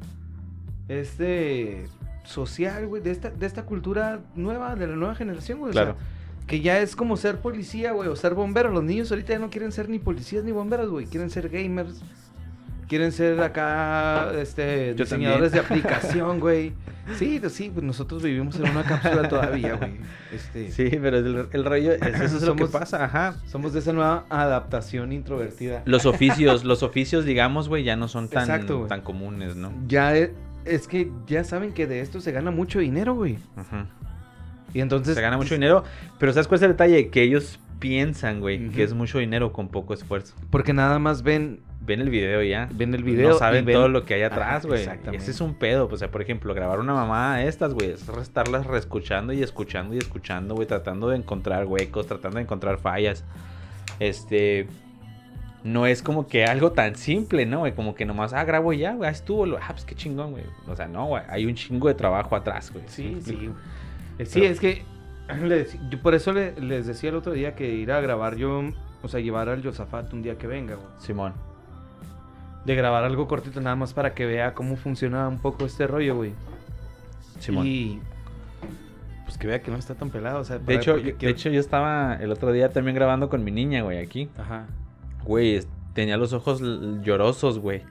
Este. 0.88 1.84
social, 2.24 2.86
güey. 2.86 3.02
De 3.02 3.10
esta, 3.12 3.30
de 3.30 3.46
esta 3.46 3.64
cultura 3.64 4.20
nueva, 4.34 4.74
de 4.76 4.86
la 4.88 4.96
nueva 4.96 5.14
generación, 5.14 5.58
güey. 5.60 5.70
o 5.70 5.72
sea, 5.72 5.82
Claro. 5.84 5.98
que 6.46 6.60
ya 6.60 6.80
es 6.80 6.96
como 6.96 7.16
ser 7.16 7.38
policía, 7.38 7.92
güey, 7.92 8.08
o 8.08 8.16
ser 8.16 8.34
bombero. 8.34 8.70
Los 8.70 8.82
niños 8.84 9.10
ahorita 9.12 9.34
ya 9.34 9.38
no 9.38 9.50
quieren 9.50 9.70
ser 9.72 9.88
ni 9.88 9.98
policías 10.00 10.42
ni 10.44 10.50
bomberos, 10.52 10.90
güey. 10.90 11.06
Quieren 11.06 11.30
ser 11.30 11.48
gamers. 11.48 12.00
Quieren 12.92 13.10
ser 13.10 13.40
acá, 13.40 14.32
este, 14.38 14.88
Yo 14.94 15.04
diseñadores 15.04 15.52
de 15.52 15.60
aplicación, 15.66 16.40
güey. 16.40 16.74
Sí, 17.18 17.38
pues 17.40 17.54
sí, 17.54 17.70
pues 17.72 17.82
nosotros 17.82 18.22
vivimos 18.22 18.56
en 18.56 18.68
una 18.68 18.82
cápsula 18.82 19.30
todavía, 19.30 19.76
güey. 19.76 19.92
Este, 20.30 20.70
Sí, 20.70 20.98
pero 21.00 21.16
el, 21.16 21.46
el 21.50 21.64
rollo, 21.64 21.92
es- 21.92 22.20
eso 22.20 22.36
es 22.36 22.42
lo 22.42 22.54
que 22.54 22.66
pasa, 22.66 23.02
ajá. 23.02 23.36
Somos 23.46 23.72
de 23.72 23.78
esa 23.78 23.94
nueva 23.94 24.26
adaptación 24.28 25.10
introvertida. 25.12 25.80
Los 25.86 26.04
oficios, 26.04 26.64
los 26.64 26.82
oficios, 26.82 27.24
digamos, 27.24 27.70
güey, 27.70 27.82
ya 27.82 27.96
no 27.96 28.08
son 28.08 28.28
tan, 28.28 28.42
Exacto, 28.42 28.84
tan 28.90 29.00
comunes, 29.00 29.56
¿no? 29.56 29.72
Ya 29.86 30.14
es, 30.14 30.32
es 30.66 30.86
que 30.86 31.10
ya 31.26 31.44
saben 31.44 31.72
que 31.72 31.86
de 31.86 32.00
esto 32.02 32.20
se 32.20 32.30
gana 32.30 32.50
mucho 32.50 32.80
dinero, 32.80 33.14
güey. 33.14 33.38
Ajá. 33.56 33.86
Y 34.74 34.80
entonces... 34.80 35.14
se 35.14 35.22
gana 35.22 35.38
mucho 35.38 35.54
dinero, 35.54 35.84
pero 36.18 36.34
¿sabes 36.34 36.46
cuál 36.46 36.56
es 36.56 36.62
el 36.64 36.72
detalle? 36.72 37.08
Que 37.08 37.22
ellos 37.22 37.58
piensan, 37.78 38.40
güey, 38.40 38.68
que 38.68 38.82
es 38.82 38.92
mucho 38.92 39.18
dinero 39.18 39.50
con 39.54 39.68
poco 39.68 39.94
esfuerzo. 39.94 40.34
Porque 40.50 40.74
nada 40.74 40.98
más 40.98 41.22
ven, 41.22 41.60
Ven 41.84 42.00
el 42.00 42.10
video 42.10 42.42
ya. 42.42 42.68
ven 42.72 42.94
el 42.94 43.02
video 43.02 43.30
no 43.30 43.34
saben 43.38 43.64
ven- 43.64 43.74
todo 43.74 43.88
lo 43.88 44.04
que 44.04 44.14
hay 44.14 44.22
atrás, 44.22 44.64
güey. 44.66 44.80
Exactamente. 44.80 45.16
ese 45.22 45.32
es 45.32 45.40
un 45.40 45.54
pedo. 45.54 45.88
O 45.90 45.96
sea, 45.96 46.10
por 46.10 46.22
ejemplo, 46.22 46.54
grabar 46.54 46.78
una 46.78 46.94
mamá 46.94 47.38
de 47.38 47.48
estas, 47.48 47.74
güey, 47.74 47.90
es 47.90 48.08
estarlas 48.08 48.66
reescuchando 48.66 49.32
y 49.32 49.42
escuchando 49.42 49.94
y 49.94 49.98
escuchando, 49.98 50.54
güey, 50.54 50.68
tratando 50.68 51.08
de 51.08 51.16
encontrar 51.16 51.66
huecos, 51.66 52.06
tratando 52.06 52.36
de 52.36 52.42
encontrar 52.44 52.78
fallas. 52.78 53.24
Este. 53.98 54.68
No 55.64 55.86
es 55.86 56.02
como 56.02 56.26
que 56.26 56.44
algo 56.44 56.72
tan 56.72 56.96
simple, 56.96 57.46
¿no, 57.46 57.60
güey? 57.60 57.72
Como 57.74 57.94
que 57.94 58.04
nomás, 58.04 58.32
ah, 58.32 58.44
grabo 58.44 58.72
ya, 58.72 58.94
güey, 58.94 59.08
ah, 59.08 59.12
estuvo, 59.12 59.46
lo- 59.46 59.58
ah, 59.58 59.68
pues 59.70 59.84
qué 59.84 59.94
chingón, 59.94 60.32
güey. 60.32 60.42
O 60.66 60.74
sea, 60.74 60.88
no, 60.88 61.06
güey, 61.06 61.22
hay 61.28 61.46
un 61.46 61.54
chingo 61.54 61.86
de 61.86 61.94
trabajo 61.94 62.34
atrás, 62.34 62.72
güey. 62.72 62.84
Sí, 62.88 63.12
¿me 63.14 63.20
sí. 63.22 63.50
Eh, 64.18 64.26
Sí, 64.26 64.40
Pero- 64.40 64.52
es 64.52 64.58
que 64.60 64.82
yo 65.90 66.02
por 66.02 66.14
eso 66.14 66.32
le- 66.32 66.52
les 66.60 66.86
decía 66.86 67.10
el 67.10 67.16
otro 67.16 67.32
día 67.32 67.54
que 67.54 67.68
ir 67.72 67.92
a 67.92 68.00
grabar 68.00 68.34
yo, 68.36 68.62
o 69.02 69.08
sea, 69.08 69.20
llevar 69.20 69.48
al 69.48 69.62
Yosafat 69.62 70.12
un 70.12 70.22
día 70.22 70.36
que 70.36 70.46
venga, 70.48 70.74
güey. 70.74 70.88
Simón. 70.98 71.32
De 72.64 72.74
grabar 72.76 73.04
algo 73.04 73.26
cortito 73.26 73.60
nada 73.60 73.74
más 73.76 73.92
para 73.92 74.14
que 74.14 74.24
vea 74.26 74.54
cómo 74.54 74.76
funciona 74.76 75.26
un 75.28 75.38
poco 75.38 75.64
este 75.66 75.86
rollo, 75.86 76.16
güey. 76.16 76.32
Simón. 77.40 77.66
Y 77.66 78.00
pues 79.24 79.36
que 79.38 79.46
vea 79.46 79.62
que 79.62 79.70
no 79.70 79.76
está 79.78 79.94
tan 79.94 80.10
pelado, 80.10 80.40
o 80.40 80.44
sea, 80.44 80.58
De 80.58 80.74
hecho, 80.74 80.96
yo, 80.98 81.04
de 81.04 81.14
quiero- 81.14 81.34
hecho, 81.34 81.50
yo 81.50 81.58
estaba 81.60 82.14
el 82.20 82.30
otro 82.30 82.52
día 82.52 82.68
también 82.70 82.94
grabando 82.94 83.28
con 83.28 83.42
mi 83.44 83.50
niña, 83.50 83.82
güey, 83.82 83.98
aquí. 83.98 84.28
Ajá. 84.38 84.66
Güey, 85.24 85.60
tenía 85.94 86.16
los 86.16 86.32
ojos 86.32 86.60
llorosos, 87.02 87.58
güey. 87.58 87.82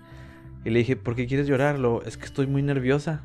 Y 0.63 0.69
le 0.69 0.79
dije, 0.79 0.95
¿por 0.95 1.15
qué 1.15 1.25
quieres 1.27 1.47
llorarlo? 1.47 2.03
Es 2.05 2.17
que 2.17 2.25
estoy 2.25 2.47
muy 2.47 2.61
nerviosa. 2.61 3.23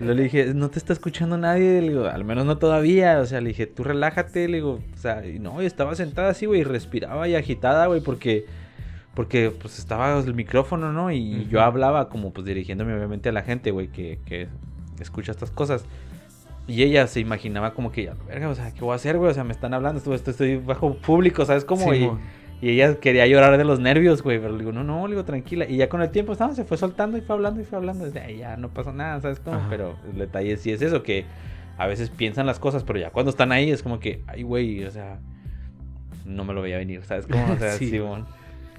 Le 0.00 0.14
dije, 0.14 0.52
no 0.54 0.70
te 0.70 0.78
está 0.78 0.92
escuchando 0.92 1.36
nadie. 1.38 1.80
Le 1.82 1.88
digo, 1.88 2.06
al 2.06 2.24
menos 2.24 2.44
no 2.46 2.58
todavía. 2.58 3.18
O 3.20 3.24
sea, 3.26 3.40
le 3.40 3.48
dije, 3.48 3.66
tú 3.66 3.82
relájate. 3.84 4.46
Le 4.48 4.58
digo, 4.58 4.80
o 4.94 4.96
sea, 4.96 5.26
y 5.26 5.38
no, 5.38 5.60
y 5.62 5.66
estaba 5.66 5.94
sentada 5.96 6.30
así, 6.30 6.46
güey, 6.46 6.60
y 6.60 6.64
respiraba 6.64 7.26
y 7.26 7.34
agitada, 7.34 7.86
güey, 7.86 8.00
porque, 8.00 8.44
porque 9.14 9.50
pues 9.50 9.78
estaba 9.78 10.18
el 10.18 10.34
micrófono, 10.34 10.92
¿no? 10.92 11.10
Y 11.10 11.46
yo 11.50 11.60
hablaba 11.60 12.08
como, 12.08 12.32
pues 12.32 12.46
dirigiéndome 12.46 12.94
obviamente 12.94 13.28
a 13.28 13.32
la 13.32 13.42
gente, 13.42 13.70
güey, 13.70 13.88
que, 13.88 14.18
que 14.24 14.48
escucha 15.00 15.32
estas 15.32 15.50
cosas. 15.50 15.84
Y 16.66 16.82
ella 16.84 17.06
se 17.08 17.20
imaginaba 17.20 17.74
como 17.74 17.90
que, 17.92 18.04
ya, 18.04 18.14
verga, 18.26 18.48
o 18.48 18.54
sea, 18.54 18.72
¿qué 18.72 18.80
voy 18.80 18.92
a 18.92 18.96
hacer, 18.96 19.18
güey? 19.18 19.30
O 19.30 19.34
sea, 19.34 19.44
me 19.44 19.52
están 19.52 19.74
hablando, 19.74 19.98
esto, 19.98 20.14
esto- 20.14 20.30
estoy 20.30 20.56
bajo 20.56 20.94
público, 20.94 21.44
¿sabes 21.44 21.64
cómo? 21.64 21.92
Y- 21.92 21.98
Simón. 21.98 22.20
y 22.62 22.70
ella 22.70 22.94
quería 23.00 23.26
llorar 23.26 23.58
de 23.58 23.64
los 23.64 23.80
nervios, 23.80 24.22
güey. 24.22 24.38
Pero 24.38 24.52
le 24.52 24.60
digo, 24.60 24.70
no, 24.72 24.84
no, 24.84 25.06
le 25.08 25.14
digo, 25.14 25.24
tranquila. 25.24 25.66
Y 25.68 25.76
ya 25.78 25.88
con 25.88 26.00
el 26.02 26.10
tiempo, 26.10 26.34
no, 26.38 26.54
se 26.54 26.64
fue 26.64 26.76
soltando 26.78 27.18
y 27.18 27.20
fue 27.20 27.34
hablando 27.34 27.60
y 27.60 27.64
fue 27.64 27.78
hablando. 27.78 28.04
Desde 28.04 28.20
ahí 28.20 28.38
ya 28.38 28.56
no 28.56 28.68
pasó 28.68 28.92
nada, 28.92 29.20
¿sabes 29.20 29.40
cómo? 29.40 29.56
Ajá. 29.56 29.66
Pero 29.68 29.96
el 30.10 30.18
detalle 30.18 30.56
sí 30.56 30.70
es 30.70 30.80
eso, 30.82 31.02
que 31.02 31.24
a 31.76 31.86
veces 31.88 32.08
piensan 32.10 32.46
las 32.46 32.60
cosas, 32.60 32.84
pero 32.84 33.00
ya 33.00 33.10
cuando 33.10 33.30
están 33.30 33.50
ahí 33.50 33.70
es 33.72 33.82
como 33.82 33.98
que, 33.98 34.22
ay, 34.28 34.44
güey, 34.44 34.84
o 34.84 34.90
sea, 34.92 35.18
no 36.24 36.44
me 36.44 36.54
lo 36.54 36.62
veía 36.62 36.76
venir, 36.78 37.02
¿sabes 37.04 37.26
cómo? 37.26 37.52
O 37.52 37.56
sea, 37.58 37.72
Sí. 37.78 37.90
Simón. 37.90 38.26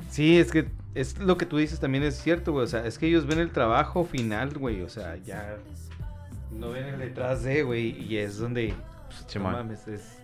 Sí, 0.09 0.37
es 0.37 0.51
que 0.51 0.67
es 0.95 1.17
lo 1.19 1.37
que 1.37 1.45
tú 1.45 1.57
dices 1.57 1.79
también 1.79 2.03
es 2.03 2.15
cierto, 2.15 2.51
güey. 2.51 2.65
O 2.65 2.67
sea, 2.67 2.85
es 2.85 2.97
que 2.99 3.07
ellos 3.07 3.25
ven 3.25 3.39
el 3.39 3.51
trabajo 3.51 4.05
final, 4.05 4.57
güey. 4.57 4.81
O 4.81 4.89
sea, 4.89 5.15
ya 5.17 5.57
no 6.51 6.69
ven 6.69 6.85
el 6.85 6.99
detrás 6.99 7.43
de, 7.43 7.63
güey. 7.63 7.89
Y 8.03 8.17
es 8.17 8.37
donde, 8.37 8.73
pues, 9.07 9.35
no 9.35 9.41
mames, 9.43 9.87
es, 9.87 10.17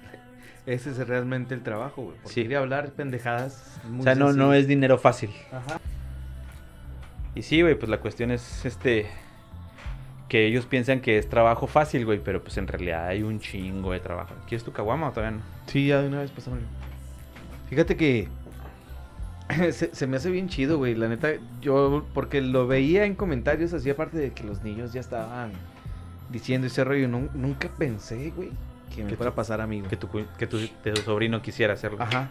ese 0.66 0.92
es 0.92 1.08
realmente 1.08 1.56
el 1.56 1.64
trabajo, 1.64 2.04
güey. 2.04 2.18
Porque 2.22 2.34
Sí. 2.34 2.42
ir 2.42 2.56
a 2.56 2.60
hablar 2.60 2.92
pendejadas. 2.92 3.80
O 4.00 4.04
sea, 4.04 4.16
no, 4.16 4.34
no 4.34 4.54
es 4.54 4.68
dinero 4.68 4.98
fácil. 5.00 5.32
Ajá. 5.52 5.80
Y 7.36 7.42
sí, 7.44 7.62
güey, 7.62 7.76
pues 7.76 7.90
la 7.90 8.00
cuestión 8.00 8.32
es, 8.32 8.66
este, 8.66 9.08
que 10.28 10.46
ellos 10.46 10.66
piensan 10.66 11.00
que 11.00 11.18
es 11.18 11.30
trabajo 11.30 11.66
fácil, 11.68 12.06
güey, 12.06 12.20
pero 12.24 12.44
pues 12.44 12.58
en 12.58 12.68
realidad 12.68 13.08
hay 13.08 13.24
un 13.24 13.40
chingo 13.40 13.92
de 13.94 14.00
trabajo. 14.00 14.36
¿Quieres 14.48 14.64
tu 14.64 14.72
caguama 14.72 15.08
o 15.10 15.12
todavía 15.12 15.38
no? 15.38 15.44
Sí, 15.68 15.88
ya 15.88 16.02
de 16.02 16.08
una 16.10 16.20
vez 16.20 16.30
pasamos. 16.32 16.60
Fíjate 17.70 17.96
que 17.96 18.28
se, 19.72 19.94
se 19.94 20.08
me 20.08 20.18
hace 20.18 20.30
bien 20.32 20.48
chido, 20.50 20.78
güey. 20.78 20.96
La 20.96 21.08
neta, 21.08 21.30
yo, 21.62 22.06
porque 22.14 22.42
lo 22.42 22.68
veía 22.68 23.06
en 23.06 23.16
comentarios, 23.16 23.74
así 23.74 23.90
aparte 23.90 24.18
de 24.18 24.32
que 24.32 24.44
los 24.44 24.64
niños 24.64 24.94
ya 24.94 25.00
estaban 25.02 25.52
diciendo 26.30 26.68
ese 26.68 26.84
rollo. 26.84 27.08
nun- 27.08 27.32
nunca 27.34 27.70
pensé, 27.78 28.32
güey, 28.36 28.50
que 28.96 29.04
me 29.04 29.10
Que 29.10 29.16
fuera 29.18 29.32
a 29.32 29.36
pasar 29.36 29.62
a 29.62 29.68
mí, 29.68 29.80
güey. 29.80 29.90
Que 29.90 29.98
tu, 29.98 30.08
que 30.10 30.48
tu, 30.48 30.58
que 30.84 30.92
tu 30.92 31.02
sobrino 31.02 31.42
quisiera 31.42 31.74
hacerlo. 31.74 32.02
Ajá. 32.02 32.30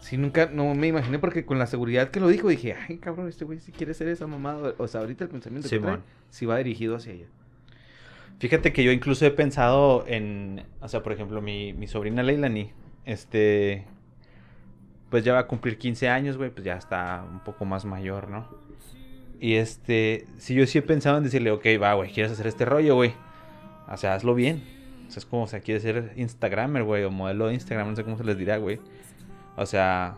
Sí, 0.00 0.18
nunca, 0.18 0.50
no 0.52 0.74
me 0.74 0.86
imaginé 0.86 1.18
porque 1.18 1.46
con 1.46 1.58
la 1.58 1.66
seguridad 1.66 2.10
que 2.10 2.20
lo 2.20 2.28
dijo 2.28 2.48
dije, 2.48 2.74
ay, 2.88 2.98
cabrón, 2.98 3.26
este 3.28 3.46
güey 3.46 3.58
si 3.60 3.72
quiere 3.72 3.94
ser 3.94 4.08
esa 4.08 4.26
mamada. 4.26 4.74
O 4.76 4.86
sea, 4.86 5.00
ahorita 5.00 5.24
el 5.24 5.30
pensamiento 5.30 5.66
que 5.68 5.78
trae, 5.78 6.00
sí 6.28 6.44
va 6.44 6.58
dirigido 6.58 6.96
hacia 6.96 7.14
ella. 7.14 7.26
Fíjate 8.38 8.72
que 8.74 8.84
yo 8.84 8.92
incluso 8.92 9.24
he 9.24 9.30
pensado 9.30 10.04
en, 10.06 10.64
o 10.80 10.88
sea, 10.88 11.02
por 11.02 11.12
ejemplo, 11.12 11.40
mi, 11.40 11.72
mi 11.72 11.86
sobrina 11.86 12.22
Leilani, 12.22 12.70
este, 13.06 13.86
pues 15.14 15.22
ya 15.24 15.32
va 15.32 15.38
a 15.38 15.46
cumplir 15.46 15.78
15 15.78 16.08
años, 16.08 16.36
güey, 16.36 16.50
pues 16.50 16.64
ya 16.64 16.74
está 16.74 17.24
un 17.30 17.38
poco 17.38 17.64
más 17.64 17.84
mayor, 17.84 18.28
¿no? 18.28 18.48
Y 19.38 19.54
este, 19.54 20.26
si 20.38 20.56
yo 20.56 20.66
sí 20.66 20.78
he 20.78 20.82
pensado 20.82 21.18
en 21.18 21.22
decirle, 21.22 21.52
ok, 21.52 21.64
va, 21.80 21.94
güey, 21.94 22.10
¿quieres 22.10 22.32
hacer 22.32 22.48
este 22.48 22.64
rollo, 22.64 22.96
güey? 22.96 23.12
O 23.88 23.96
sea, 23.96 24.14
hazlo 24.14 24.34
bien. 24.34 24.60
O 25.06 25.10
sea, 25.12 25.18
es 25.20 25.24
como, 25.24 25.44
o 25.44 25.46
sea, 25.46 25.60
quieres 25.60 25.84
ser 25.84 26.14
Instagramer, 26.16 26.82
güey, 26.82 27.04
o 27.04 27.12
modelo 27.12 27.46
de 27.46 27.54
Instagram, 27.54 27.90
no 27.90 27.94
sé 27.94 28.02
cómo 28.02 28.16
se 28.18 28.24
les 28.24 28.36
dirá, 28.36 28.56
güey. 28.56 28.80
O 29.56 29.66
sea, 29.66 30.16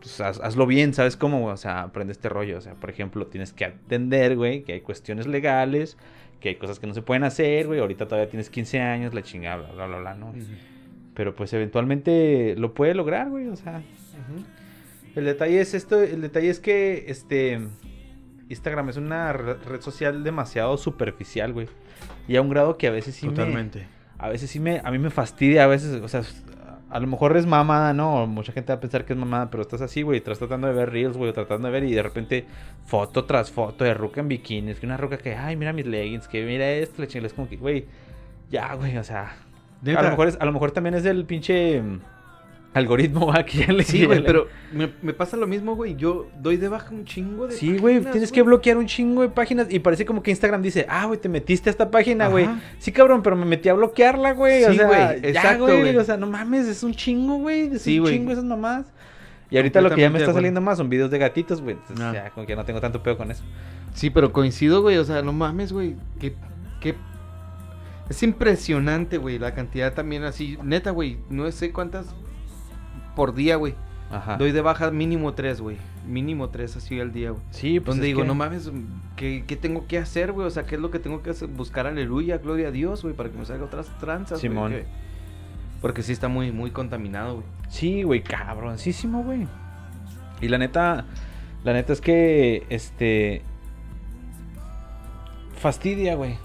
pues 0.00 0.20
haz- 0.20 0.38
hazlo 0.40 0.66
bien, 0.68 0.94
¿sabes 0.94 1.16
cómo? 1.16 1.44
O 1.46 1.56
sea, 1.56 1.82
aprende 1.82 2.12
este 2.12 2.28
rollo. 2.28 2.58
O 2.58 2.60
sea, 2.60 2.74
por 2.74 2.90
ejemplo, 2.90 3.26
tienes 3.26 3.52
que 3.52 3.64
atender, 3.64 4.36
güey, 4.36 4.62
que 4.62 4.74
hay 4.74 4.82
cuestiones 4.82 5.26
legales, 5.26 5.96
que 6.38 6.50
hay 6.50 6.54
cosas 6.54 6.78
que 6.78 6.86
no 6.86 6.94
se 6.94 7.02
pueden 7.02 7.24
hacer, 7.24 7.66
güey. 7.66 7.80
Ahorita 7.80 8.06
todavía 8.06 8.30
tienes 8.30 8.50
15 8.50 8.78
años, 8.78 9.14
la 9.14 9.22
chingada, 9.22 9.56
bla, 9.56 9.72
bla, 9.72 9.86
bla, 9.88 9.98
bla, 9.98 10.14
¿no? 10.14 10.32
Pero 11.14 11.34
pues 11.34 11.52
eventualmente 11.54 12.54
lo 12.56 12.72
puede 12.72 12.94
lograr, 12.94 13.28
güey, 13.30 13.48
o 13.48 13.56
sea. 13.56 13.82
El 15.14 15.24
detalle 15.26 15.60
es 15.60 15.74
esto, 15.74 16.02
el 16.02 16.22
detalle 16.22 16.48
es 16.48 16.58
que 16.60 17.04
este 17.08 17.60
Instagram 18.48 18.88
es 18.88 18.96
una 18.96 19.32
re- 19.32 19.54
red 19.54 19.80
social 19.80 20.24
demasiado 20.24 20.76
superficial, 20.76 21.52
güey. 21.52 21.68
Y 22.28 22.36
a 22.36 22.42
un 22.42 22.48
grado 22.48 22.76
que 22.78 22.86
a 22.88 22.90
veces 22.90 23.14
sí 23.14 23.26
me 23.26 23.34
Totalmente. 23.34 23.86
a 24.18 24.28
veces 24.28 24.50
sí 24.50 24.58
me 24.60 24.80
a 24.84 24.90
mí 24.90 24.98
me 24.98 25.10
fastidia, 25.10 25.64
a 25.64 25.66
veces, 25.66 26.00
o 26.02 26.08
sea, 26.08 26.22
a 26.90 27.00
lo 27.00 27.06
mejor 27.06 27.36
es 27.36 27.46
mamada, 27.46 27.92
¿no? 27.94 28.26
Mucha 28.26 28.52
gente 28.52 28.72
va 28.72 28.76
a 28.76 28.80
pensar 28.80 29.04
que 29.04 29.12
es 29.14 29.18
mamada, 29.18 29.50
pero 29.50 29.62
estás 29.62 29.80
así, 29.80 30.02
güey, 30.02 30.18
estás 30.18 30.38
tratando 30.38 30.66
de 30.66 30.74
ver 30.74 30.90
reels, 30.90 31.16
güey, 31.16 31.30
o 31.30 31.32
tratando 31.32 31.68
de 31.68 31.72
ver 31.72 31.84
y 31.84 31.92
de 31.94 32.02
repente 32.02 32.46
foto 32.84 33.24
tras 33.24 33.50
foto 33.50 33.84
de 33.84 33.94
ruca 33.94 34.20
en 34.20 34.28
bikinis, 34.28 34.78
que 34.78 34.86
una 34.86 34.96
ruca 34.98 35.16
que, 35.18 35.34
ay, 35.34 35.56
mira 35.56 35.72
mis 35.72 35.86
leggings, 35.86 36.28
que 36.28 36.44
mira 36.44 36.70
esto, 36.70 37.00
la 37.02 37.08
chingada, 37.08 37.26
es 37.28 37.32
como 37.34 37.48
que, 37.48 37.56
güey, 37.56 37.86
ya, 38.50 38.74
güey, 38.74 38.96
o 38.98 39.04
sea, 39.04 39.36
a 39.86 40.02
lo 40.02 40.10
mejor 40.10 40.28
es, 40.28 40.36
a 40.40 40.44
lo 40.44 40.52
mejor 40.52 40.70
también 40.72 40.94
es 40.94 41.02
del 41.02 41.24
pinche 41.24 41.82
algoritmo, 42.74 43.26
¿va? 43.26 43.44
Que 43.44 43.58
ya 43.66 43.72
le 43.72 43.84
Sí, 43.84 44.04
güey, 44.06 44.24
pero 44.24 44.48
me, 44.72 44.90
me 45.02 45.12
pasa 45.12 45.36
lo 45.36 45.46
mismo, 45.46 45.76
güey. 45.76 45.94
Yo 45.96 46.28
doy 46.40 46.56
de 46.56 46.68
baja 46.68 46.90
un 46.90 47.04
chingo 47.04 47.46
de 47.46 47.54
Sí, 47.56 47.76
güey, 47.78 48.00
tienes 48.00 48.32
que 48.32 48.42
bloquear 48.42 48.76
un 48.78 48.86
chingo 48.86 49.22
de 49.22 49.28
páginas 49.28 49.66
y 49.70 49.78
parece 49.78 50.04
como 50.06 50.22
que 50.22 50.30
Instagram 50.30 50.62
dice, 50.62 50.86
ah, 50.88 51.06
güey, 51.06 51.20
te 51.20 51.28
metiste 51.28 51.68
a 51.68 51.72
esta 51.72 51.90
página, 51.90 52.28
güey. 52.28 52.48
Sí, 52.78 52.92
cabrón, 52.92 53.22
pero 53.22 53.36
me 53.36 53.44
metí 53.44 53.68
a 53.68 53.74
bloquearla, 53.74 54.32
güey. 54.32 54.64
o 54.64 54.70
Sí, 54.70 54.76
sea, 54.78 54.86
güey, 54.86 55.30
exacto, 55.30 55.64
güey. 55.66 55.96
O 55.96 56.04
sea, 56.04 56.16
no 56.16 56.26
mames, 56.26 56.66
es 56.66 56.82
un 56.82 56.94
chingo, 56.94 57.36
güey. 57.38 57.74
Es 57.74 57.82
Sí, 57.82 57.98
un 58.00 58.06
chingo 58.06 58.32
esas 58.32 58.44
mamás. 58.44 58.86
Y 59.50 59.58
ahorita 59.58 59.82
lo 59.82 59.90
que 59.90 60.00
ya 60.00 60.08
me 60.08 60.18
está 60.18 60.32
saliendo 60.32 60.62
más 60.62 60.78
son 60.78 60.88
videos 60.88 61.10
de 61.10 61.18
gatitos, 61.18 61.60
güey. 61.60 61.76
Entonces, 61.76 62.02
Ah. 62.04 62.12
ya, 62.14 62.30
como 62.30 62.46
que 62.46 62.56
no 62.56 62.64
tengo 62.64 62.80
tanto 62.80 63.02
pedo 63.02 63.18
con 63.18 63.30
eso. 63.30 63.42
Sí, 63.92 64.08
pero 64.08 64.32
coincido, 64.32 64.80
güey. 64.80 64.96
O 64.96 65.04
sea, 65.04 65.20
no 65.20 65.34
mames, 65.34 65.72
güey. 65.74 65.94
Que, 66.18 66.34
que... 66.80 66.94
Es 68.08 68.22
impresionante, 68.22 69.18
güey. 69.18 69.38
La 69.38 69.54
cantidad 69.54 69.92
también 69.92 70.24
así. 70.24 70.56
Neta, 70.62 70.90
güey. 70.90 71.18
No 71.28 71.50
sé 71.52 71.70
cuántas 71.70 72.06
por 73.16 73.34
día, 73.34 73.56
güey. 73.56 73.74
Ajá. 74.10 74.36
Doy 74.36 74.52
de 74.52 74.60
baja 74.60 74.90
mínimo 74.90 75.32
tres, 75.32 75.60
güey. 75.60 75.78
Mínimo 76.06 76.50
tres 76.50 76.76
así 76.76 77.00
al 77.00 77.12
día, 77.12 77.30
güey. 77.30 77.42
Sí, 77.50 77.80
pues 77.80 77.96
Donde 77.96 78.06
digo, 78.08 78.20
que- 78.22 78.26
no 78.26 78.34
mames, 78.34 78.70
¿qué, 79.16 79.44
¿qué 79.46 79.56
tengo 79.56 79.86
que 79.86 79.98
hacer, 79.98 80.32
güey? 80.32 80.46
O 80.46 80.50
sea, 80.50 80.64
¿qué 80.64 80.74
es 80.74 80.80
lo 80.80 80.90
que 80.90 80.98
tengo 80.98 81.22
que 81.22 81.30
hacer? 81.30 81.48
Buscar 81.48 81.86
aleluya, 81.86 82.38
gloria 82.38 82.68
a 82.68 82.70
Dios, 82.70 83.02
güey, 83.02 83.14
para 83.14 83.30
que 83.30 83.38
me 83.38 83.44
salga 83.46 83.64
otras 83.64 83.86
tranzas, 84.00 84.38
güey, 84.40 84.50
Simón. 84.52 84.72
que- 84.72 84.84
Porque 85.80 86.02
sí 86.02 86.12
está 86.12 86.28
muy, 86.28 86.52
muy 86.52 86.70
contaminado, 86.70 87.34
güey. 87.36 87.46
Sí, 87.68 88.02
güey, 88.02 88.22
cabroncísimo, 88.22 89.22
güey. 89.24 89.48
Y 90.40 90.48
la 90.48 90.58
neta, 90.58 91.06
la 91.64 91.72
neta 91.72 91.92
es 91.92 92.00
que, 92.00 92.66
este, 92.68 93.42
fastidia, 95.56 96.14
güey. 96.16 96.36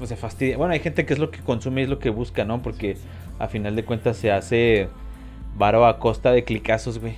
O 0.00 0.06
sea, 0.06 0.16
fastidia. 0.16 0.56
Bueno, 0.56 0.74
hay 0.74 0.80
gente 0.80 1.06
que 1.06 1.12
es 1.12 1.18
lo 1.18 1.30
que 1.30 1.40
consume 1.40 1.80
y 1.80 1.84
es 1.84 1.90
lo 1.90 1.98
que 1.98 2.10
busca, 2.10 2.44
¿no? 2.44 2.62
Porque 2.62 2.96
a 3.38 3.48
final 3.48 3.76
de 3.76 3.84
cuentas 3.84 4.16
se 4.16 4.30
hace 4.32 4.88
varo 5.56 5.86
a 5.86 5.98
costa 5.98 6.32
de 6.32 6.44
clicazos, 6.44 6.98
güey. 6.98 7.16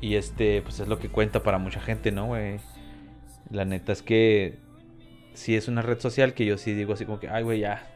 Y 0.00 0.14
este, 0.14 0.62
pues 0.62 0.80
es 0.80 0.88
lo 0.88 0.98
que 0.98 1.08
cuenta 1.08 1.42
para 1.42 1.58
mucha 1.58 1.80
gente, 1.80 2.10
¿no, 2.12 2.26
güey? 2.26 2.58
La 3.50 3.64
neta 3.64 3.92
es 3.92 4.02
que 4.02 4.58
sí 5.34 5.56
es 5.56 5.68
una 5.68 5.82
red 5.82 6.00
social 6.00 6.34
que 6.34 6.44
yo 6.44 6.58
sí 6.58 6.74
digo 6.74 6.94
así 6.94 7.04
como 7.04 7.20
que, 7.20 7.28
ay, 7.28 7.42
güey, 7.42 7.60
ya. 7.60 7.86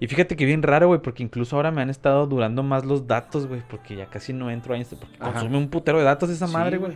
Y 0.00 0.06
fíjate 0.06 0.34
que 0.36 0.44
bien 0.46 0.62
raro, 0.62 0.88
güey, 0.88 1.00
porque 1.00 1.22
incluso 1.22 1.56
ahora 1.56 1.70
me 1.70 1.82
han 1.82 1.90
estado 1.90 2.26
durando 2.26 2.62
más 2.62 2.84
los 2.84 3.06
datos, 3.06 3.46
güey, 3.46 3.62
porque 3.68 3.94
ya 3.94 4.06
casi 4.06 4.32
no 4.32 4.50
entro 4.50 4.74
a 4.74 4.78
Instagram, 4.78 5.08
porque 5.08 5.22
Ajá. 5.22 5.32
consume 5.32 5.58
un 5.58 5.68
putero 5.68 5.98
de 5.98 6.04
datos 6.04 6.30
esa 6.30 6.46
madre, 6.46 6.78
güey. 6.78 6.94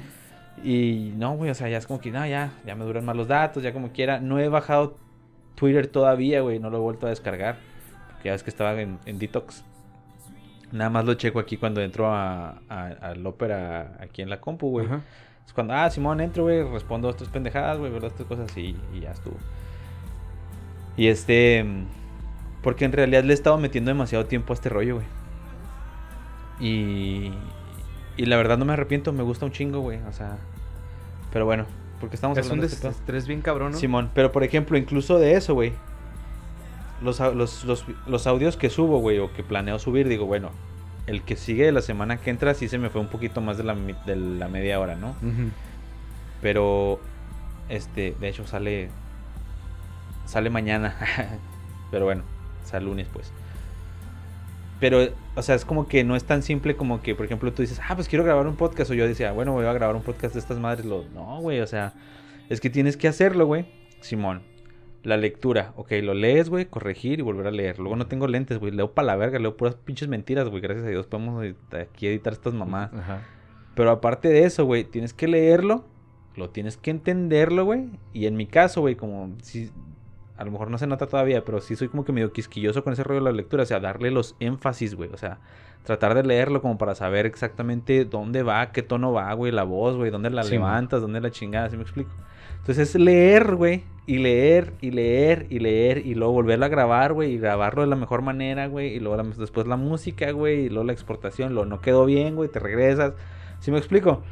Y 0.65 1.13
no, 1.17 1.37
güey, 1.37 1.51
o 1.51 1.55
sea, 1.55 1.69
ya 1.69 1.77
es 1.77 1.87
como 1.87 2.01
que, 2.01 2.11
no, 2.11 2.27
ya, 2.27 2.53
ya 2.65 2.75
me 2.75 2.85
duran 2.85 3.05
más 3.05 3.15
los 3.15 3.29
datos, 3.29 3.63
ya 3.63 3.73
como 3.73 3.93
quiera. 3.93 4.21
No 4.21 4.41
he 4.41 4.49
bajado 4.49 4.97
Twitter 5.55 5.87
todavía, 5.87 6.41
güey, 6.41 6.59
no 6.59 6.71
lo 6.71 6.79
he 6.79 6.81
vuelto 6.81 7.07
a 7.07 7.11
descargar. 7.11 7.59
Porque 8.09 8.29
ya 8.29 8.33
ves 8.33 8.43
que 8.43 8.51
estaba 8.51 8.81
en, 8.81 8.99
en 9.05 9.19
detox. 9.19 9.63
Nada 10.77 10.91
más 10.91 11.05
lo 11.05 11.15
checo 11.15 11.39
aquí 11.39 11.57
cuando 11.57 11.81
entro 11.81 12.13
a, 12.13 12.61
al 12.69 13.27
Opera 13.27 13.97
aquí 14.01 14.23
en 14.23 14.31
la 14.31 14.41
compu, 14.41 14.69
güey. 14.71 14.87
Es 15.47 15.53
cuando, 15.53 15.75
ah, 15.75 15.89
Simón, 15.91 16.21
entro, 16.21 16.45
güey, 16.45 16.63
respondo 16.65 17.09
a 17.09 17.13
estas 17.13 17.29
pendejadas, 17.29 17.79
güey, 17.79 17.91
veo 17.91 18.05
estas 18.07 18.27
cosas 18.27 18.57
y, 18.57 18.77
y 18.95 19.01
ya 19.01 19.13
estuvo. 19.13 19.37
Y 20.97 21.09
este. 21.09 21.65
Porque 22.63 22.85
en 22.85 22.93
realidad 22.93 23.23
le 23.23 23.33
he 23.33 23.35
estado 23.35 23.59
metiendo 23.59 23.91
demasiado 23.91 24.27
tiempo 24.27 24.53
a 24.53 24.55
este 24.55 24.69
rollo, 24.69 24.97
güey. 24.97 25.07
Y. 26.61 27.33
Y 28.17 28.27
la 28.27 28.37
verdad 28.37 28.57
no 28.59 28.65
me 28.65 28.73
arrepiento, 28.73 29.13
me 29.13 29.23
gusta 29.23 29.47
un 29.47 29.53
chingo, 29.53 29.81
güey. 29.81 30.01
O 30.09 30.13
sea. 30.13 30.39
Pero 31.33 31.45
bueno, 31.45 31.67
porque 32.01 32.17
estamos 32.17 32.37
Es 32.39 32.47
un 32.47 32.53
hablando 32.53 32.69
de 32.69 32.75
este 32.75 32.89
desestrés 32.89 33.27
bien 33.27 33.43
cabrón, 33.43 33.73
¿no? 33.73 33.79
Simón, 33.79 34.11
pero 34.15 34.33
por 34.33 34.43
ejemplo, 34.43 34.79
incluso 34.79 35.19
de 35.19 35.35
eso, 35.35 35.55
güey. 35.55 35.73
Los, 37.03 37.21
los, 37.21 37.65
los, 37.65 37.85
los 38.07 38.27
audios 38.27 38.57
que 38.57 38.71
subo, 38.71 38.99
güey, 39.01 39.19
o 39.19 39.33
que 39.33 39.43
planeo 39.43 39.79
subir, 39.79 40.09
digo, 40.09 40.27
bueno, 40.27 40.51
el 41.07 41.23
que 41.23 41.37
sigue 41.37 41.67
de 41.67 41.73
la 41.73 41.83
semana 41.83 42.19
que 42.19 42.31
entra 42.31 42.55
sí 42.55 42.69
se 42.69 42.79
me 42.79 42.91
fue 42.91 43.01
un 43.01 43.09
poquito 43.09 43.41
más 43.41 43.57
de 43.59 43.65
la, 43.65 43.75
de 43.75 44.17
la 44.17 44.49
media 44.49 44.81
hora, 44.81 44.97
¿no? 44.97 45.15
Pero, 46.41 47.01
este, 47.69 48.15
de 48.19 48.29
hecho 48.29 48.47
sale, 48.47 48.89
sale 50.27 50.51
mañana. 50.51 50.97
Pero 51.91 52.05
bueno, 52.05 52.23
sale 52.65 52.85
lunes, 52.85 53.07
pues. 53.13 53.33
Pero, 54.81 55.09
o 55.35 55.43
sea, 55.43 55.55
es 55.55 55.65
como 55.65 55.89
que 55.89 56.05
no 56.05 56.17
es 56.17 56.25
tan 56.25 56.43
simple 56.43 56.77
como 56.77 57.01
que, 57.01 57.15
por 57.15 57.25
ejemplo, 57.25 57.53
tú 57.53 57.63
dices, 57.63 57.81
ah, 57.89 57.95
pues 57.95 58.09
quiero 58.09 58.25
grabar 58.25 58.47
un 58.47 58.57
podcast. 58.57 58.91
O 58.91 58.95
yo 58.95 59.07
decía, 59.07 59.33
bueno, 59.33 59.53
voy 59.53 59.65
a 59.65 59.73
grabar 59.73 59.97
un 59.97 60.03
podcast 60.03 60.35
de 60.35 60.41
estas 60.41 60.59
madres. 60.59 60.85
Lo... 60.85 61.05
No, 61.15 61.41
güey, 61.41 61.61
o 61.61 61.67
sea, 61.67 61.95
es 62.49 62.61
que 62.61 62.69
tienes 62.69 62.97
que 62.97 63.09
hacerlo, 63.09 63.47
güey. 63.47 63.67
Simón, 64.01 64.43
la 65.07 65.17
lectura. 65.17 65.73
Ok, 65.77 65.93
lo 66.03 66.15
lees, 66.15 66.51
güey, 66.51 66.67
corregir 66.67 67.21
y 67.21 67.23
volver 67.23 67.47
a 67.47 67.53
leer. 67.53 67.79
Luego 67.79 67.95
no 67.95 68.07
tengo 68.09 68.27
lentes, 68.27 68.59
güey. 68.59 68.73
Leo 68.73 68.91
para 68.93 69.07
la 69.07 69.17
verga, 69.17 69.39
leo 69.39 69.57
puras 69.57 69.77
pinches 69.77 70.09
mentiras, 70.09 70.49
güey. 70.49 70.61
Gracias 70.61 70.85
a 70.85 70.89
Dios 70.89 71.07
podemos 71.07 71.45
eh, 71.45 71.55
aquí 71.81 72.09
editar 72.09 72.33
estas 72.33 72.55
mamadas. 72.55 72.93
Ajá. 72.93 73.23
Pero 73.77 73.93
aparte 73.93 74.29
de 74.29 74.45
eso, 74.45 74.65
güey, 74.65 74.83
tienes 74.83 75.15
que 75.15 75.29
leerlo, 75.29 75.85
lo 76.35 76.51
tienes 76.51 76.77
que 76.77 76.91
entenderlo, 76.91 77.65
güey. 77.65 77.89
Y 78.13 78.27
en 78.27 78.37
mi 78.37 78.47
caso, 78.47 78.81
güey, 78.81 78.97
como 78.97 79.33
si 79.43 79.71
a 80.37 80.45
lo 80.45 80.51
mejor 80.51 80.71
no 80.71 80.77
se 80.79 80.89
nota 80.89 81.07
todavía, 81.07 81.45
pero 81.45 81.61
sí 81.61 81.77
soy 81.77 81.87
como 81.89 82.05
que 82.05 82.13
medio 82.13 82.33
quisquilloso 82.33 82.83
con 82.83 82.93
ese 82.93 83.05
rollo 83.05 83.21
de 83.21 83.31
la 83.31 83.33
lectura, 83.33 83.63
o 83.63 83.67
sea, 83.67 83.79
darle 83.79 84.11
los 84.11 84.35
énfasis, 84.41 84.95
güey, 84.97 85.09
o 85.11 85.17
sea, 85.17 85.39
tratar 85.85 86.15
de 86.15 86.25
leerlo 86.25 86.61
como 86.61 86.77
para 86.79 86.95
saber 86.95 87.27
exactamente 87.27 88.05
dónde 88.05 88.43
va, 88.43 88.73
qué 88.73 88.83
tono 88.83 89.13
va, 89.13 89.33
güey, 89.35 89.51
la 89.53 89.63
voz, 89.63 89.97
güey, 89.97 90.11
dónde 90.11 90.29
la 90.31 90.43
Sí, 90.43 90.59
man. 90.59 90.69
levantas, 90.69 91.01
dónde 91.01 91.21
la 91.21 91.31
chingada, 91.31 91.71
¿sí 91.71 91.77
me 91.77 91.83
explico? 91.85 92.11
Entonces 92.67 92.97
es 92.97 93.01
leer, 93.01 93.55
güey, 93.55 93.85
y 94.09 94.19
leer, 94.19 94.73
y 94.81 94.91
leer, 94.91 95.47
y 95.51 95.61
leer, 95.61 95.99
y 96.05 96.17
luego 96.17 96.33
volverlo 96.33 96.65
a 96.65 96.69
grabar, 96.69 97.13
güey, 97.13 97.35
y 97.35 97.39
grabarlo 97.39 97.83
de 97.83 97.87
la 97.87 97.95
mejor 97.95 98.23
manera, 98.23 98.67
güey, 98.67 98.97
y 98.97 98.99
luego 98.99 99.17
la- 99.23 99.23
después 99.39 99.69
la 99.69 99.77
música, 99.77 100.33
güey, 100.33 100.65
y 100.65 100.69
luego 100.69 100.83
la 100.83 100.93
exportación, 100.93 101.55
lo 101.55 101.65
no 101.65 101.81
quedó 101.81 102.05
bien, 102.07 102.35
güey, 102.35 102.49
te 102.49 102.59
regresas, 102.59 103.15
¿sí 103.61 103.71
me 103.71 103.79
explico? 103.79 104.23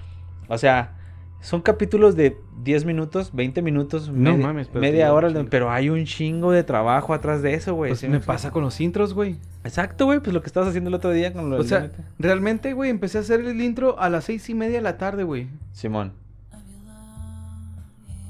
O 0.48 0.58
sea, 0.58 0.96
son 1.42 1.62
capítulos 1.62 2.16
de 2.16 2.36
10 2.64 2.84
minutos, 2.84 3.30
20 3.34 3.62
minutos, 3.62 4.08
No 4.08 4.32
media, 4.32 4.46
mames, 4.48 4.66
pero 4.66 4.80
media 4.80 5.06
sí, 5.06 5.12
hora, 5.12 5.44
pero 5.48 5.70
hay 5.70 5.90
un 5.90 6.04
chingo 6.04 6.50
de 6.50 6.64
trabajo 6.64 7.14
atrás 7.14 7.40
de 7.40 7.54
eso, 7.54 7.74
güey. 7.74 7.90
Pues 7.90 8.00
¿sí 8.00 8.08
me 8.08 8.18
pasa 8.18 8.50
con 8.50 8.64
los 8.64 8.80
intros, 8.80 9.14
güey. 9.14 9.36
Exacto, 9.62 10.06
güey, 10.06 10.18
pues 10.18 10.34
lo 10.34 10.40
que 10.40 10.48
estabas 10.48 10.70
haciendo 10.70 10.88
el 10.88 10.94
otro 10.94 11.12
día 11.12 11.32
con 11.32 11.50
lo 11.50 11.56
O 11.58 11.62
sea, 11.62 11.92
realmente, 12.18 12.72
güey, 12.72 12.90
empecé 12.90 13.18
a 13.18 13.20
hacer 13.20 13.40
el 13.40 13.60
intro 13.60 13.96
a 14.00 14.10
las 14.10 14.24
seis 14.24 14.48
y 14.50 14.54
media 14.54 14.78
de 14.78 14.82
la 14.82 14.98
tarde, 14.98 15.22
güey. 15.22 15.46
Simón. 15.72 16.23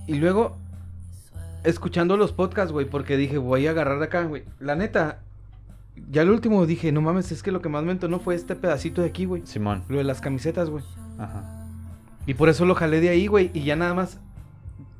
Y 0.06 0.14
luego, 0.14 0.56
escuchando 1.64 2.16
los 2.16 2.32
podcasts, 2.32 2.72
güey, 2.72 2.86
porque 2.86 3.16
dije, 3.16 3.38
voy 3.38 3.66
a 3.66 3.70
agarrar 3.70 4.02
acá, 4.02 4.22
güey. 4.24 4.44
La 4.60 4.74
neta, 4.74 5.20
ya 6.10 6.22
el 6.22 6.30
último 6.30 6.66
dije, 6.66 6.92
no 6.92 7.00
mames, 7.00 7.32
es 7.32 7.42
que 7.42 7.52
lo 7.52 7.62
que 7.62 7.68
más 7.68 7.84
me 7.84 7.92
entonó 7.92 8.18
fue 8.20 8.34
este 8.34 8.54
pedacito 8.54 9.02
de 9.02 9.08
aquí, 9.08 9.24
güey. 9.24 9.42
Simón. 9.46 9.84
Lo 9.88 9.98
de 9.98 10.04
las 10.04 10.20
camisetas, 10.20 10.68
güey. 10.70 10.84
Ajá. 11.18 11.42
Y 12.26 12.34
por 12.34 12.48
eso 12.48 12.64
lo 12.64 12.74
jalé 12.74 13.00
de 13.00 13.10
ahí, 13.10 13.26
güey. 13.26 13.50
Y 13.54 13.64
ya 13.64 13.76
nada 13.76 13.94
más. 13.94 14.18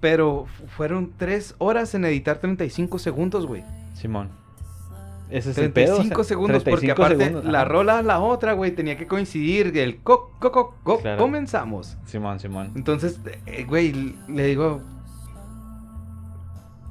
Pero 0.01 0.45
fu- 0.47 0.67
fueron 0.67 1.13
tres 1.17 1.55
horas 1.59 1.95
en 1.95 2.05
editar 2.05 2.37
35 2.39 2.99
segundos, 2.99 3.47
güey. 3.47 3.63
Simón. 3.95 4.29
Ese 5.31 5.53
es 5.53 5.59
el 5.59 5.73
pedo. 5.73 5.95
35 5.97 6.21
o 6.21 6.25
sea, 6.25 6.29
segundos, 6.29 6.63
porque 6.63 6.87
35 6.87 7.03
aparte 7.03 7.25
segundos, 7.25 7.51
la 7.51 7.65
rola, 7.65 8.03
la 8.03 8.21
otra, 8.21 8.53
güey, 8.53 8.73
tenía 8.73 8.99
que 8.99 9.07
coincidir. 9.07 9.77
El 9.79 9.97
co, 10.03 10.31
co, 10.39 10.53
co, 10.53 10.75
co- 10.83 11.01
Claro. 11.01 11.19
comenzamos. 11.19 11.97
Simón, 12.05 12.39
Simón. 12.39 12.73
Entonces, 12.77 13.19
eh, 13.47 13.65
güey, 13.67 14.15
le 14.29 14.45
digo. 14.47 14.83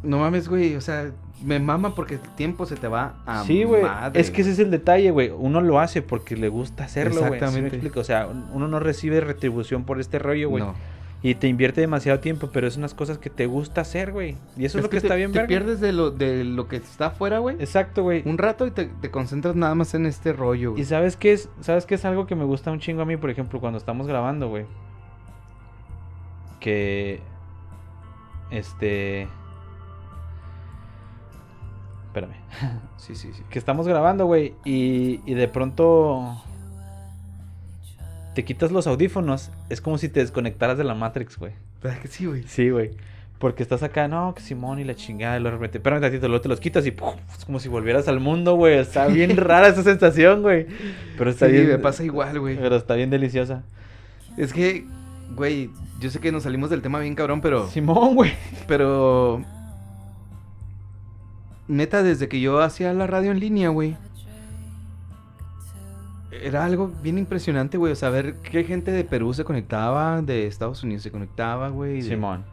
No 0.03 0.19
mames, 0.19 0.49
güey, 0.49 0.75
o 0.75 0.81
sea, 0.81 1.11
me 1.43 1.59
mama 1.59 1.95
porque 1.95 2.15
el 2.15 2.19
tiempo 2.35 2.65
se 2.65 2.75
te 2.75 2.87
va 2.87 3.15
a 3.25 3.43
Sí, 3.43 3.63
güey. 3.63 3.83
Es 4.13 4.31
que 4.31 4.41
ese 4.41 4.51
es 4.51 4.59
el 4.59 4.69
detalle, 4.71 5.11
güey. 5.11 5.29
Uno 5.29 5.61
lo 5.61 5.79
hace 5.79 6.01
porque 6.01 6.35
le 6.35 6.49
gusta 6.49 6.83
hacerlo, 6.85 7.21
güey. 7.21 7.23
¿sí 7.25 7.29
me 7.31 7.35
Exactamente. 7.37 7.75
explico? 7.77 7.99
O 7.99 8.03
sea, 8.03 8.27
uno 8.27 8.67
no 8.67 8.79
recibe 8.79 9.19
retribución 9.21 9.83
por 9.85 9.99
este 9.99 10.19
rollo, 10.19 10.49
güey. 10.49 10.63
No. 10.63 10.73
Y 11.25 11.35
te 11.35 11.47
invierte 11.47 11.79
demasiado 11.79 12.19
tiempo, 12.19 12.49
pero 12.51 12.67
es 12.67 12.75
unas 12.75 12.93
cosas 12.93 13.17
que 13.17 13.29
te 13.29 13.45
gusta 13.45 13.79
hacer, 13.79 14.11
güey. 14.11 14.35
Y 14.57 14.65
eso 14.65 14.77
es, 14.77 14.83
lo 14.83 14.89
que, 14.89 14.99
te, 14.99 15.07
está 15.07 15.15
bien, 15.15 15.31
Te 15.31 15.39
verga. 15.39 15.47
pierdes 15.47 15.79
de 15.79 15.93
lo, 15.93 16.11
de 16.11 16.43
lo 16.43 16.67
que 16.67 16.75
está 16.75 17.07
afuera, 17.07 17.39
güey. 17.39 17.55
Exacto, 17.59 18.03
güey. 18.03 18.23
Un 18.25 18.37
rato 18.37 18.67
y 18.67 18.71
te, 18.71 18.87
te 18.87 19.09
concentras 19.09 19.55
nada 19.55 19.73
más 19.73 19.93
en 19.93 20.05
este 20.05 20.33
rollo, 20.33 20.71
Y 20.71 20.73
güey. 20.73 20.83
sabes 20.83 21.15
qué 21.15 21.31
es, 21.31 21.47
sabes 21.61 21.85
qué 21.85 21.95
es 21.95 22.03
algo 22.03 22.27
que 22.27 22.35
me 22.35 22.43
gusta 22.43 22.71
un 22.71 22.79
chingo 22.79 23.03
a 23.03 23.05
mí, 23.05 23.15
por 23.15 23.29
ejemplo, 23.29 23.61
cuando 23.61 23.77
estamos 23.77 24.05
grabando, 24.05 24.49
güey. 24.49 24.65
Que 26.59 27.21
este 28.51 29.27
Espérame. 32.13 32.35
Sí, 32.97 33.15
sí, 33.15 33.31
sí. 33.35 33.43
Que 33.49 33.59
estamos 33.59 33.85
grabando, 33.85 34.25
güey, 34.27 34.53
y, 34.63 35.19
y 35.25 35.33
de 35.33 35.47
pronto 35.49 36.41
te 38.33 38.45
quitas 38.45 38.71
los 38.71 38.87
audífonos, 38.87 39.51
es 39.69 39.81
como 39.81 39.97
si 39.97 40.07
te 40.09 40.21
desconectaras 40.21 40.77
de 40.77 40.83
la 40.85 40.93
Matrix, 40.95 41.37
güey. 41.37 41.51
¿Verdad 41.81 41.99
que 41.99 42.07
sí, 42.07 42.25
güey? 42.25 42.43
Sí, 42.43 42.69
güey. 42.69 42.91
Porque 43.39 43.61
estás 43.61 43.83
acá, 43.83 44.07
no, 44.07 44.33
que 44.33 44.41
Simón 44.41 44.79
y 44.79 44.85
la 44.85 44.95
chingada, 44.95 45.35
y 45.37 45.41
luego 45.41 45.57
de 45.57 45.59
repente, 45.59 45.77
espérame 45.79 45.99
tantito, 46.01 46.27
luego 46.29 46.41
te 46.41 46.47
los 46.47 46.61
quitas 46.61 46.85
y 46.85 46.91
¡puf! 46.91 47.15
es 47.37 47.43
como 47.43 47.59
si 47.59 47.67
volvieras 47.67 48.07
al 48.07 48.21
mundo, 48.21 48.55
güey. 48.55 48.77
Está 48.77 49.07
bien 49.07 49.35
rara 49.35 49.67
esa 49.67 49.83
sensación, 49.83 50.41
güey. 50.43 50.65
Pero 51.17 51.29
está 51.29 51.47
Sí, 51.47 51.51
bien. 51.51 51.67
me 51.67 51.77
pasa 51.79 52.05
igual, 52.05 52.39
güey. 52.39 52.55
Pero 52.55 52.77
está 52.77 52.95
bien 52.95 53.09
deliciosa. 53.09 53.63
Es 54.37 54.53
que, 54.53 54.85
güey, 55.35 55.69
yo 55.99 56.09
sé 56.09 56.19
que 56.19 56.31
nos 56.31 56.43
salimos 56.43 56.69
del 56.69 56.81
tema 56.81 56.99
bien 56.99 57.15
cabrón, 57.15 57.41
pero... 57.41 57.67
Simón, 57.67 58.15
güey. 58.15 58.31
Pero... 58.65 59.43
Neta, 61.67 62.03
desde 62.03 62.27
que 62.27 62.41
yo 62.41 62.61
hacía 62.61 62.93
la 62.93 63.07
radio 63.07 63.31
en 63.31 63.39
línea, 63.39 63.69
güey. 63.69 63.95
Era 66.31 66.65
algo 66.65 66.91
bien 67.01 67.17
impresionante, 67.17 67.77
güey. 67.77 67.93
O 67.93 67.95
sea, 67.95 68.09
ver 68.09 68.35
qué 68.37 68.63
gente 68.63 68.91
de 68.91 69.03
Perú 69.03 69.33
se 69.33 69.43
conectaba, 69.43 70.21
de 70.21 70.47
Estados 70.47 70.83
Unidos 70.83 71.03
se 71.03 71.11
conectaba, 71.11 71.69
güey. 71.69 72.01
Simón. 72.01 72.43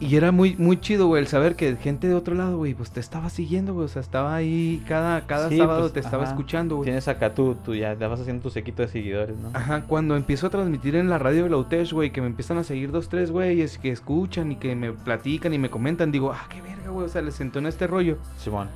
Y 0.00 0.14
era 0.14 0.30
muy, 0.30 0.54
muy 0.56 0.80
chido, 0.80 1.08
güey, 1.08 1.22
el 1.22 1.26
saber 1.26 1.56
que 1.56 1.74
gente 1.76 2.06
de 2.06 2.14
otro 2.14 2.36
lado, 2.36 2.56
güey, 2.56 2.72
pues 2.72 2.92
te 2.92 3.00
estaba 3.00 3.30
siguiendo, 3.30 3.74
güey. 3.74 3.86
O 3.86 3.88
sea, 3.88 4.00
estaba 4.00 4.34
ahí 4.36 4.80
cada, 4.86 5.26
cada 5.26 5.48
Sí, 5.48 5.58
sábado 5.58 5.80
pues, 5.80 5.92
te 5.94 6.00
estaba 6.00 6.22
ajá. 6.22 6.32
escuchando, 6.32 6.76
güey. 6.76 6.84
Tienes 6.86 7.08
acá 7.08 7.34
tú, 7.34 7.56
tú 7.64 7.74
ya, 7.74 7.94
ya 7.94 8.06
vas 8.06 8.20
haciendo 8.20 8.44
tu 8.44 8.50
sequito 8.50 8.82
de 8.82 8.88
seguidores, 8.88 9.36
¿no? 9.38 9.50
Ajá, 9.54 9.82
cuando 9.88 10.14
empiezo 10.14 10.46
a 10.46 10.50
transmitir 10.50 10.94
en 10.94 11.08
la 11.10 11.18
radio 11.18 11.44
de 11.44 11.50
la 11.50 11.56
UTESH, 11.56 11.92
güey, 11.94 12.12
que 12.12 12.20
me 12.20 12.28
empiezan 12.28 12.58
a 12.58 12.64
seguir 12.64 12.92
dos, 12.92 13.08
tres 13.08 13.32
güeyes 13.32 13.76
que 13.78 13.90
escuchan 13.90 14.52
y 14.52 14.56
que 14.56 14.76
me 14.76 14.92
platican 14.92 15.52
y 15.52 15.58
me 15.58 15.68
comentan, 15.68 16.12
digo, 16.12 16.30
ah, 16.32 16.46
qué 16.48 16.62
verga, 16.62 16.90
güey, 16.90 17.06
o 17.06 17.08
sea, 17.08 17.20
les 17.20 17.34
sentó 17.34 17.58
en 17.58 17.66
este 17.66 17.88
rollo. 17.88 18.18
Simón. 18.38 18.68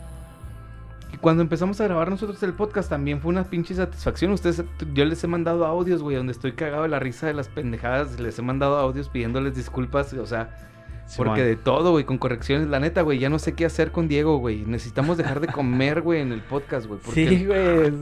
Y 1.12 1.18
cuando 1.18 1.42
empezamos 1.42 1.80
a 1.80 1.84
grabar 1.84 2.10
nosotros 2.10 2.42
el 2.42 2.54
podcast 2.54 2.88
también 2.88 3.20
fue 3.20 3.28
una 3.28 3.44
pinche 3.44 3.74
satisfacción. 3.76 4.32
Ustedes, 4.32 4.64
yo 4.92 5.04
les 5.04 5.22
he 5.22 5.28
mandado 5.28 5.66
audios, 5.66 6.02
güey, 6.02 6.16
donde 6.16 6.32
estoy 6.32 6.52
cagado 6.52 6.82
de 6.82 6.88
la 6.88 6.98
risa 6.98 7.28
de 7.28 7.34
las 7.34 7.48
pendejadas. 7.48 8.18
Les 8.18 8.36
he 8.38 8.42
mandado 8.42 8.76
audios 8.78 9.08
pidiéndoles 9.08 9.54
disculpas, 9.54 10.12
o 10.14 10.26
sea, 10.26 10.71
porque 11.16 11.42
de 11.44 11.56
todo, 11.56 11.90
güey, 11.92 12.04
con 12.04 12.18
correcciones. 12.18 12.68
La 12.68 12.80
neta, 12.80 13.02
güey, 13.02 13.18
ya 13.18 13.28
no 13.28 13.38
sé 13.38 13.54
qué 13.54 13.64
hacer 13.64 13.92
con 13.92 14.08
Diego, 14.08 14.38
güey. 14.38 14.64
Necesitamos 14.66 15.16
dejar 15.18 15.40
de 15.40 15.48
comer, 15.48 16.00
güey, 16.02 16.20
en 16.20 16.32
el 16.32 16.40
podcast, 16.42 16.86
güey. 16.86 17.00
porque- 17.04 17.28
Sí, 17.28 17.46
güey. 17.46 17.92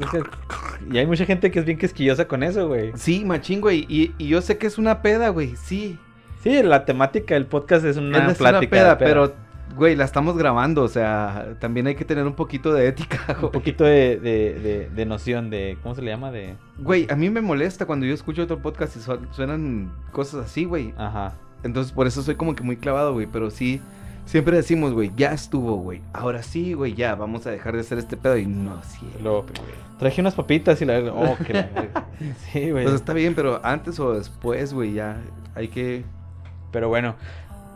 Y 0.92 0.98
hay 0.98 1.06
mucha 1.06 1.24
gente 1.26 1.50
que 1.50 1.58
es 1.58 1.64
bien 1.64 1.78
quisquillosa 1.78 2.26
con 2.26 2.42
eso, 2.42 2.68
güey. 2.68 2.92
Sí, 2.94 3.24
machín, 3.24 3.60
güey. 3.60 3.86
Y, 3.88 4.14
y 4.18 4.28
yo 4.28 4.40
sé 4.42 4.58
que 4.58 4.66
es 4.66 4.78
una 4.78 5.02
peda, 5.02 5.28
güey, 5.30 5.56
sí. 5.56 5.98
Sí, 6.42 6.62
la 6.62 6.84
temática 6.84 7.34
del 7.34 7.46
podcast 7.46 7.84
es 7.84 7.96
una 7.96 8.28
es 8.30 8.38
plática. 8.38 8.50
una 8.50 8.60
peda, 8.70 8.90
de 8.90 8.96
peda. 8.96 8.98
pero, 8.98 9.34
güey, 9.76 9.94
la 9.94 10.04
estamos 10.04 10.38
grabando. 10.38 10.82
O 10.82 10.88
sea, 10.88 11.54
también 11.58 11.86
hay 11.86 11.94
que 11.96 12.04
tener 12.06 12.24
un 12.26 12.32
poquito 12.34 12.72
de 12.72 12.86
ética, 12.88 13.18
Un 13.34 13.40
güey. 13.40 13.52
poquito 13.52 13.84
de, 13.84 14.18
de, 14.18 14.54
de, 14.58 14.90
de 14.94 15.06
noción 15.06 15.50
de. 15.50 15.76
¿Cómo 15.82 15.94
se 15.94 16.00
le 16.02 16.10
llama? 16.10 16.30
De. 16.30 16.54
Güey, 16.78 17.06
a 17.10 17.16
mí 17.16 17.28
me 17.28 17.42
molesta 17.42 17.84
cuando 17.84 18.06
yo 18.06 18.14
escucho 18.14 18.42
otro 18.44 18.58
podcast 18.60 18.96
y 18.96 19.00
su- 19.00 19.18
suenan 19.32 19.92
cosas 20.12 20.46
así, 20.46 20.64
güey. 20.64 20.94
Ajá. 20.96 21.34
Entonces, 21.62 21.92
por 21.92 22.06
eso 22.06 22.22
soy 22.22 22.34
como 22.36 22.54
que 22.54 22.62
muy 22.62 22.76
clavado, 22.76 23.12
güey. 23.12 23.26
Pero 23.26 23.50
sí, 23.50 23.80
siempre 24.26 24.56
decimos, 24.56 24.92
güey, 24.92 25.10
ya 25.16 25.32
estuvo, 25.32 25.76
güey. 25.76 26.00
Ahora 26.12 26.42
sí, 26.42 26.72
güey, 26.74 26.94
ya, 26.94 27.14
vamos 27.14 27.46
a 27.46 27.50
dejar 27.50 27.74
de 27.74 27.80
hacer 27.80 27.98
este 27.98 28.16
pedo. 28.16 28.36
Y 28.38 28.46
no, 28.46 28.82
sí. 28.82 29.06
Lo- 29.22 29.44
Traje 29.98 30.20
unas 30.22 30.34
papitas 30.34 30.80
y 30.80 30.86
la. 30.86 30.98
Oh, 31.12 31.36
que 31.46 31.52
la. 31.52 31.68
Sí, 32.52 32.70
güey. 32.70 32.84
Pues 32.84 32.94
está 32.94 33.12
bien, 33.12 33.34
pero 33.34 33.60
antes 33.64 33.98
o 34.00 34.12
después, 34.14 34.72
güey, 34.72 34.94
ya 34.94 35.18
hay 35.54 35.68
que... 35.68 36.04
Pero 36.72 36.88
bueno, 36.88 37.16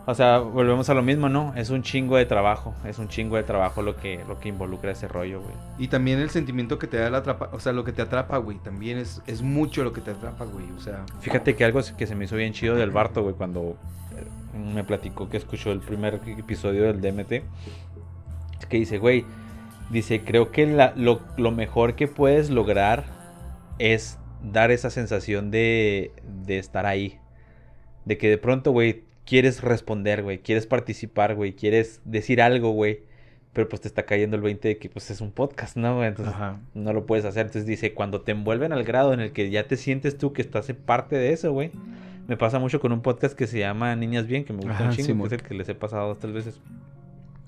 o 0.06 0.14
sea, 0.14 0.38
volvemos 0.38 0.90
a 0.90 0.94
lo 0.94 1.02
mismo, 1.02 1.28
¿no? 1.28 1.54
Es 1.56 1.70
un 1.70 1.82
chingo 1.82 2.16
de 2.16 2.26
trabajo, 2.26 2.74
es 2.84 2.98
un 2.98 3.08
chingo 3.08 3.36
de 3.36 3.42
trabajo 3.42 3.80
lo 3.82 3.96
que, 3.96 4.22
lo 4.28 4.38
que 4.38 4.50
involucra 4.50 4.92
ese 4.92 5.08
rollo, 5.08 5.40
güey. 5.40 5.54
Y 5.78 5.88
también 5.88 6.18
el 6.20 6.28
sentimiento 6.30 6.78
que 6.78 6.86
te 6.86 6.98
da 6.98 7.08
la 7.10 7.18
atrapa... 7.18 7.48
O 7.52 7.60
sea, 7.60 7.72
lo 7.72 7.84
que 7.84 7.92
te 7.92 8.02
atrapa, 8.02 8.36
güey, 8.38 8.58
también 8.58 8.98
es, 8.98 9.22
es 9.26 9.40
mucho 9.42 9.82
lo 9.82 9.92
que 9.94 10.00
te 10.02 10.10
atrapa, 10.10 10.44
güey. 10.44 10.66
O 10.76 10.80
sea... 10.80 11.04
Fíjate 11.20 11.54
que 11.56 11.64
algo 11.64 11.80
que 11.96 12.06
se 12.06 12.14
me 12.14 12.26
hizo 12.26 12.36
bien 12.36 12.52
chido 12.52 12.74
del 12.76 12.90
Barto, 12.90 13.22
güey, 13.22 13.34
cuando 13.34 13.78
eh, 14.14 14.58
me 14.74 14.84
platicó 14.84 15.30
que 15.30 15.38
escuchó 15.38 15.72
el 15.72 15.80
primer 15.80 16.20
episodio 16.26 16.82
del 16.92 17.00
DMT, 17.00 17.32
es 17.32 18.66
que 18.68 18.76
dice, 18.76 18.98
güey, 18.98 19.24
dice, 19.90 20.20
creo 20.22 20.50
que 20.50 20.66
la- 20.66 20.92
lo, 20.96 21.20
lo 21.36 21.50
mejor 21.50 21.94
que 21.94 22.08
puedes 22.08 22.50
lograr 22.50 23.04
es 23.78 24.18
dar 24.42 24.70
esa 24.70 24.90
sensación 24.90 25.50
de, 25.50 26.12
de 26.44 26.58
estar 26.58 26.84
ahí. 26.84 27.18
De 28.04 28.18
que 28.18 28.28
de 28.28 28.36
pronto, 28.36 28.70
güey, 28.70 29.03
quieres 29.24 29.62
responder, 29.62 30.22
güey, 30.22 30.38
quieres 30.38 30.66
participar, 30.66 31.34
güey, 31.34 31.54
quieres 31.54 32.00
decir 32.04 32.40
algo, 32.42 32.70
güey. 32.70 33.00
Pero 33.52 33.68
pues 33.68 33.82
te 33.82 33.88
está 33.88 34.04
cayendo 34.04 34.34
el 34.34 34.42
20 34.42 34.66
de 34.66 34.78
que 34.78 34.88
pues 34.88 35.10
es 35.12 35.20
un 35.20 35.30
podcast, 35.30 35.76
¿no? 35.76 35.96
güey? 35.96 36.08
Entonces 36.08 36.34
Ajá. 36.34 36.58
no 36.74 36.92
lo 36.92 37.06
puedes 37.06 37.24
hacer. 37.24 37.46
Entonces 37.46 37.66
dice, 37.66 37.94
cuando 37.94 38.20
te 38.22 38.32
envuelven 38.32 38.72
al 38.72 38.82
grado 38.82 39.12
en 39.14 39.20
el 39.20 39.30
que 39.32 39.48
ya 39.50 39.68
te 39.68 39.76
sientes 39.76 40.18
tú 40.18 40.32
que 40.32 40.42
estás 40.42 40.68
en 40.70 40.76
parte 40.76 41.14
de 41.16 41.32
eso, 41.32 41.52
güey. 41.52 41.70
Me 42.26 42.36
pasa 42.36 42.58
mucho 42.58 42.80
con 42.80 42.90
un 42.90 43.00
podcast 43.00 43.36
que 43.36 43.46
se 43.46 43.60
llama 43.60 43.94
Niñas 43.94 44.26
Bien, 44.26 44.44
que 44.44 44.52
me 44.52 44.60
gusta 44.60 44.72
Ajá, 44.74 44.84
un 44.86 44.90
chingo, 44.90 45.06
Simón. 45.06 45.28
que 45.28 45.34
es 45.36 45.40
el 45.42 45.46
que 45.46 45.54
les 45.54 45.68
he 45.68 45.74
pasado 45.76 46.08
dos, 46.08 46.18
tres 46.18 46.32
veces. 46.32 46.58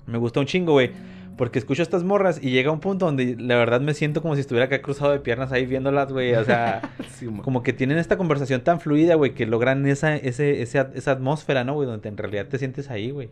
Me 0.05 0.17
gusta 0.17 0.39
un 0.39 0.45
chingo, 0.45 0.71
güey. 0.73 0.91
Porque 1.37 1.59
escucho 1.59 1.83
estas 1.83 2.03
morras 2.03 2.39
y 2.41 2.49
llega 2.49 2.71
un 2.71 2.79
punto 2.79 3.05
donde 3.05 3.35
la 3.37 3.55
verdad 3.57 3.79
me 3.79 3.93
siento 3.93 4.21
como 4.23 4.33
si 4.35 4.41
estuviera 4.41 4.65
acá 4.65 4.81
cruzado 4.81 5.11
de 5.11 5.19
piernas 5.19 5.51
ahí 5.51 5.65
viéndolas, 5.67 6.11
güey. 6.11 6.33
O 6.33 6.43
sea, 6.43 6.81
Sí, 7.11 7.27
como 7.43 7.61
que 7.63 7.73
tienen 7.73 7.99
esta 7.99 8.17
conversación 8.17 8.61
tan 8.61 8.79
fluida, 8.79 9.13
güey, 9.15 9.35
que 9.35 9.45
logran 9.45 9.85
esa, 9.85 10.15
ese, 10.15 10.63
ese- 10.63 10.87
esa 10.95 11.11
atmósfera, 11.11 11.63
¿no, 11.63 11.75
güey? 11.75 11.87
Donde 11.87 12.09
en 12.09 12.17
realidad 12.17 12.47
te 12.47 12.57
sientes 12.57 12.89
ahí, 12.89 13.11
güey. 13.11 13.29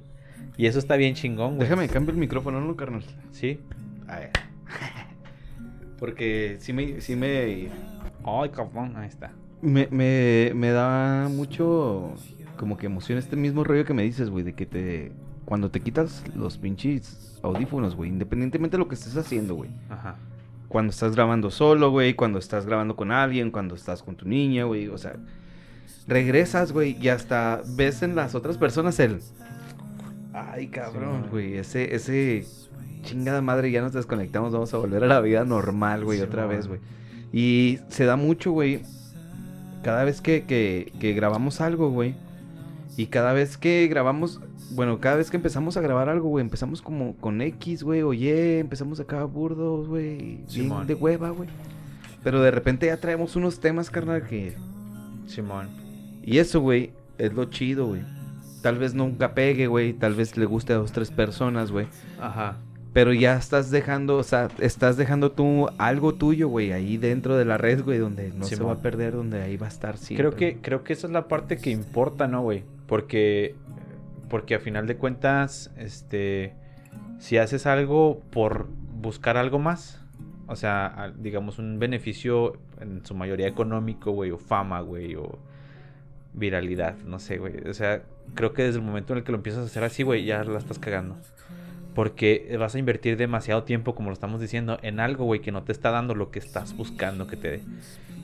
Y 0.56 0.68
eso 0.68 0.78
está 0.80 0.96
bien 0.98 1.16
chingón, 1.16 1.56
güey. 1.56 1.68
Déjame 1.68 1.88
cambio 1.90 2.12
el 2.14 2.18
micrófono, 2.20 2.62
¿no, 2.62 2.76
carnal? 2.76 3.04
Sí. 3.32 3.60
A 4.08 4.20
ver. 4.20 4.30
Porque 6.00 6.58
sí 6.60 6.74
me... 6.74 7.02
Sí 7.02 7.16
me... 7.16 7.70
Ay, 8.24 8.50
cabrón, 8.54 8.94
ahí 8.98 9.08
está. 9.08 9.32
Me, 9.62 9.88
me, 9.92 10.52
me 10.56 10.70
da 10.72 11.28
mucho 11.30 12.14
como 12.58 12.78
que 12.78 12.86
emoción 12.86 13.18
este 13.18 13.36
mismo 13.36 13.64
rollo 13.64 13.86
que 13.86 13.94
me 13.94 14.04
dices, 14.04 14.30
güey, 14.30 14.44
de 14.44 14.54
que 14.54 14.66
te... 14.66 15.12
Cuando 15.46 15.70
te 15.70 15.80
quitas 15.80 16.24
los 16.36 16.58
pinches 16.58 17.40
audífonos, 17.44 17.96
güey, 17.96 18.10
independientemente 18.10 18.78
de 18.78 18.80
lo 18.80 18.88
que 18.88 18.96
estés 18.96 19.16
haciendo, 19.16 19.56
güey. 19.56 19.70
Ajá. 19.90 20.16
Cuando 20.68 20.92
estás 20.92 21.16
grabando 21.16 21.52
solo, 21.52 21.92
güey, 21.92 22.16
cuando 22.16 22.40
estás 22.40 22.66
grabando 22.66 22.96
con 22.96 23.12
alguien, 23.12 23.52
cuando 23.52 23.76
estás 23.76 24.02
con 24.02 24.16
tu 24.16 24.28
niña, 24.28 24.64
güey, 24.66 24.88
o 24.88 24.98
sea... 24.98 25.16
Regresas, 26.08 26.72
güey, 26.72 26.98
y 27.02 27.10
hasta 27.10 27.62
ves 27.76 28.04
en 28.04 28.16
las 28.16 28.36
otras 28.36 28.58
personas 28.58 29.00
el... 29.00 29.20
Ay, 30.34 30.68
cabrón, 30.68 31.24
Sí, 31.24 31.30
güey, 31.32 31.58
ese, 31.58 31.96
ese... 31.96 32.46
Chingada 33.04 33.42
madre, 33.42 33.70
ya 33.72 33.82
nos 33.82 33.94
desconectamos, 33.94 34.52
vamos 34.52 34.74
a 34.74 34.78
volver 34.78 35.04
a 35.04 35.08
la 35.08 35.22
vida 35.22 35.46
normal, 35.46 36.04
güey, 36.04 36.18
Sí, 36.18 36.24
otra 36.24 36.48
man. 36.48 36.56
vez, 36.56 36.68
güey. 36.68 36.80
Y 37.32 37.80
se 37.90 38.06
da 38.06 38.16
mucho, 38.16 38.52
güey, 38.52 38.82
cada 39.84 40.04
vez 40.04 40.22
que, 40.22 40.44
que, 40.44 40.92
que 41.00 41.14
grabamos 41.14 41.62
algo, 41.62 41.92
güey. 41.92 42.16
Y 42.98 43.08
cada 43.08 43.34
vez 43.34 43.58
que 43.58 43.88
grabamos, 43.88 44.42
bueno, 44.72 45.00
cada 45.00 45.18
vez 45.18 45.30
que 45.30 45.38
empezamos 45.38 45.78
a 45.78 45.82
grabar 45.82 46.10
algo, 46.10 46.30
güey, 46.30 46.44
empezamos 46.44 46.82
como 46.82 47.16
con 47.18 47.42
X, 47.42 47.84
güey, 47.84 48.02
o 48.02 48.14
Y, 48.14 48.30
empezamos 48.30 49.00
acá 49.00 49.24
burdos, 49.24 49.88
güey, 49.88 50.44
bien 50.54 50.88
de 50.88 50.94
hueva, 50.94 51.30
güey. 51.30 51.50
Pero 52.24 52.42
de 52.42 52.52
repente 52.52 52.88
ya 52.88 52.98
traemos 52.98 53.36
unos 53.36 53.60
temas, 53.60 53.90
carnal, 53.90 54.26
que... 54.26 54.56
Simón. 55.28 55.70
Y 56.24 56.40
eso, 56.40 56.60
güey, 56.60 56.92
es 57.18 57.34
lo 57.34 57.46
chido, 57.46 57.88
güey. 57.88 58.02
Tal 58.62 58.80
vez 58.80 58.96
nunca 58.96 59.36
pegue, 59.36 59.68
güey, 59.68 59.94
tal 59.94 60.16
vez 60.16 60.36
le 60.38 60.46
guste 60.46 60.74
a 60.74 60.78
dos, 60.78 60.92
tres 60.92 61.12
personas, 61.12 61.72
güey. 61.72 61.88
Ajá. 62.20 62.58
Pero 62.94 63.14
ya 63.14 63.36
estás 63.36 63.72
dejando, 63.72 64.18
o 64.18 64.24
sea, 64.24 64.48
estás 64.60 64.96
dejando 64.96 65.32
tú 65.34 65.68
algo 65.78 66.16
tuyo, 66.16 66.48
güey, 66.48 66.72
ahí 66.72 66.98
dentro 66.98 67.36
de 67.36 67.44
la 67.44 67.58
red, 67.58 67.84
güey, 67.84 68.00
donde 68.00 68.32
no 68.32 68.46
se 68.46 68.56
va 68.56 68.72
a 68.72 68.82
perder, 68.82 69.14
donde 69.14 69.42
ahí 69.42 69.58
va 69.58 69.66
a 69.66 69.70
estar 69.70 69.98
siempre. 69.98 70.26
Creo 70.26 70.36
que, 70.38 70.62
creo 70.62 70.84
que 70.84 70.94
esa 70.94 71.08
es 71.08 71.14
la 71.14 71.28
parte 71.28 71.58
que 71.58 71.72
importa, 71.72 72.28
¿no, 72.28 72.42
güey? 72.42 72.64
Porque, 72.88 73.54
porque 74.30 74.56
a 74.56 74.60
final 74.60 74.88
de 74.88 74.98
cuentas, 74.98 75.72
este, 75.78 76.54
si 77.20 77.38
haces 77.38 77.66
algo 77.66 78.22
por 78.32 78.68
buscar 79.02 79.38
algo 79.38 79.60
más, 79.60 80.02
o 80.48 80.56
sea, 80.56 81.14
digamos 81.18 81.60
un 81.60 81.80
beneficio 81.80 82.58
en 82.80 83.06
su 83.06 83.16
mayoría 83.16 83.48
económico, 83.48 84.12
güey, 84.12 84.32
o 84.32 84.38
fama, 84.38 84.82
güey, 84.82 85.16
o 85.16 85.40
viralidad, 86.34 86.98
no 87.06 87.20
sé, 87.20 87.38
güey. 87.38 87.68
O 87.68 87.74
sea, 87.74 88.04
creo 88.36 88.54
que 88.54 88.64
desde 88.64 88.80
el 88.80 88.86
momento 88.86 89.14
en 89.14 89.20
el 89.20 89.24
que 89.24 89.32
lo 89.32 89.38
empiezas 89.38 89.64
a 89.64 89.66
hacer 89.66 89.84
así, 89.84 90.04
güey, 90.04 90.26
ya 90.26 90.44
la 90.44 90.60
estás 90.60 90.80
cagando. 90.80 91.18
Porque 91.96 92.56
vas 92.60 92.76
a 92.76 92.80
invertir 92.80 93.18
demasiado 93.18 93.64
tiempo, 93.64 93.96
como 93.96 94.10
lo 94.10 94.14
estamos 94.14 94.40
diciendo, 94.40 94.78
en 94.84 95.00
algo, 95.00 95.26
güey, 95.26 95.40
que 95.40 95.52
no 95.52 95.64
te 95.64 95.72
está 95.72 95.90
dando 95.90 96.14
lo 96.14 96.30
que 96.30 96.38
estás 96.38 96.76
buscando 96.76 97.26
que 97.26 97.38
te 97.38 97.50
dé. 97.50 97.62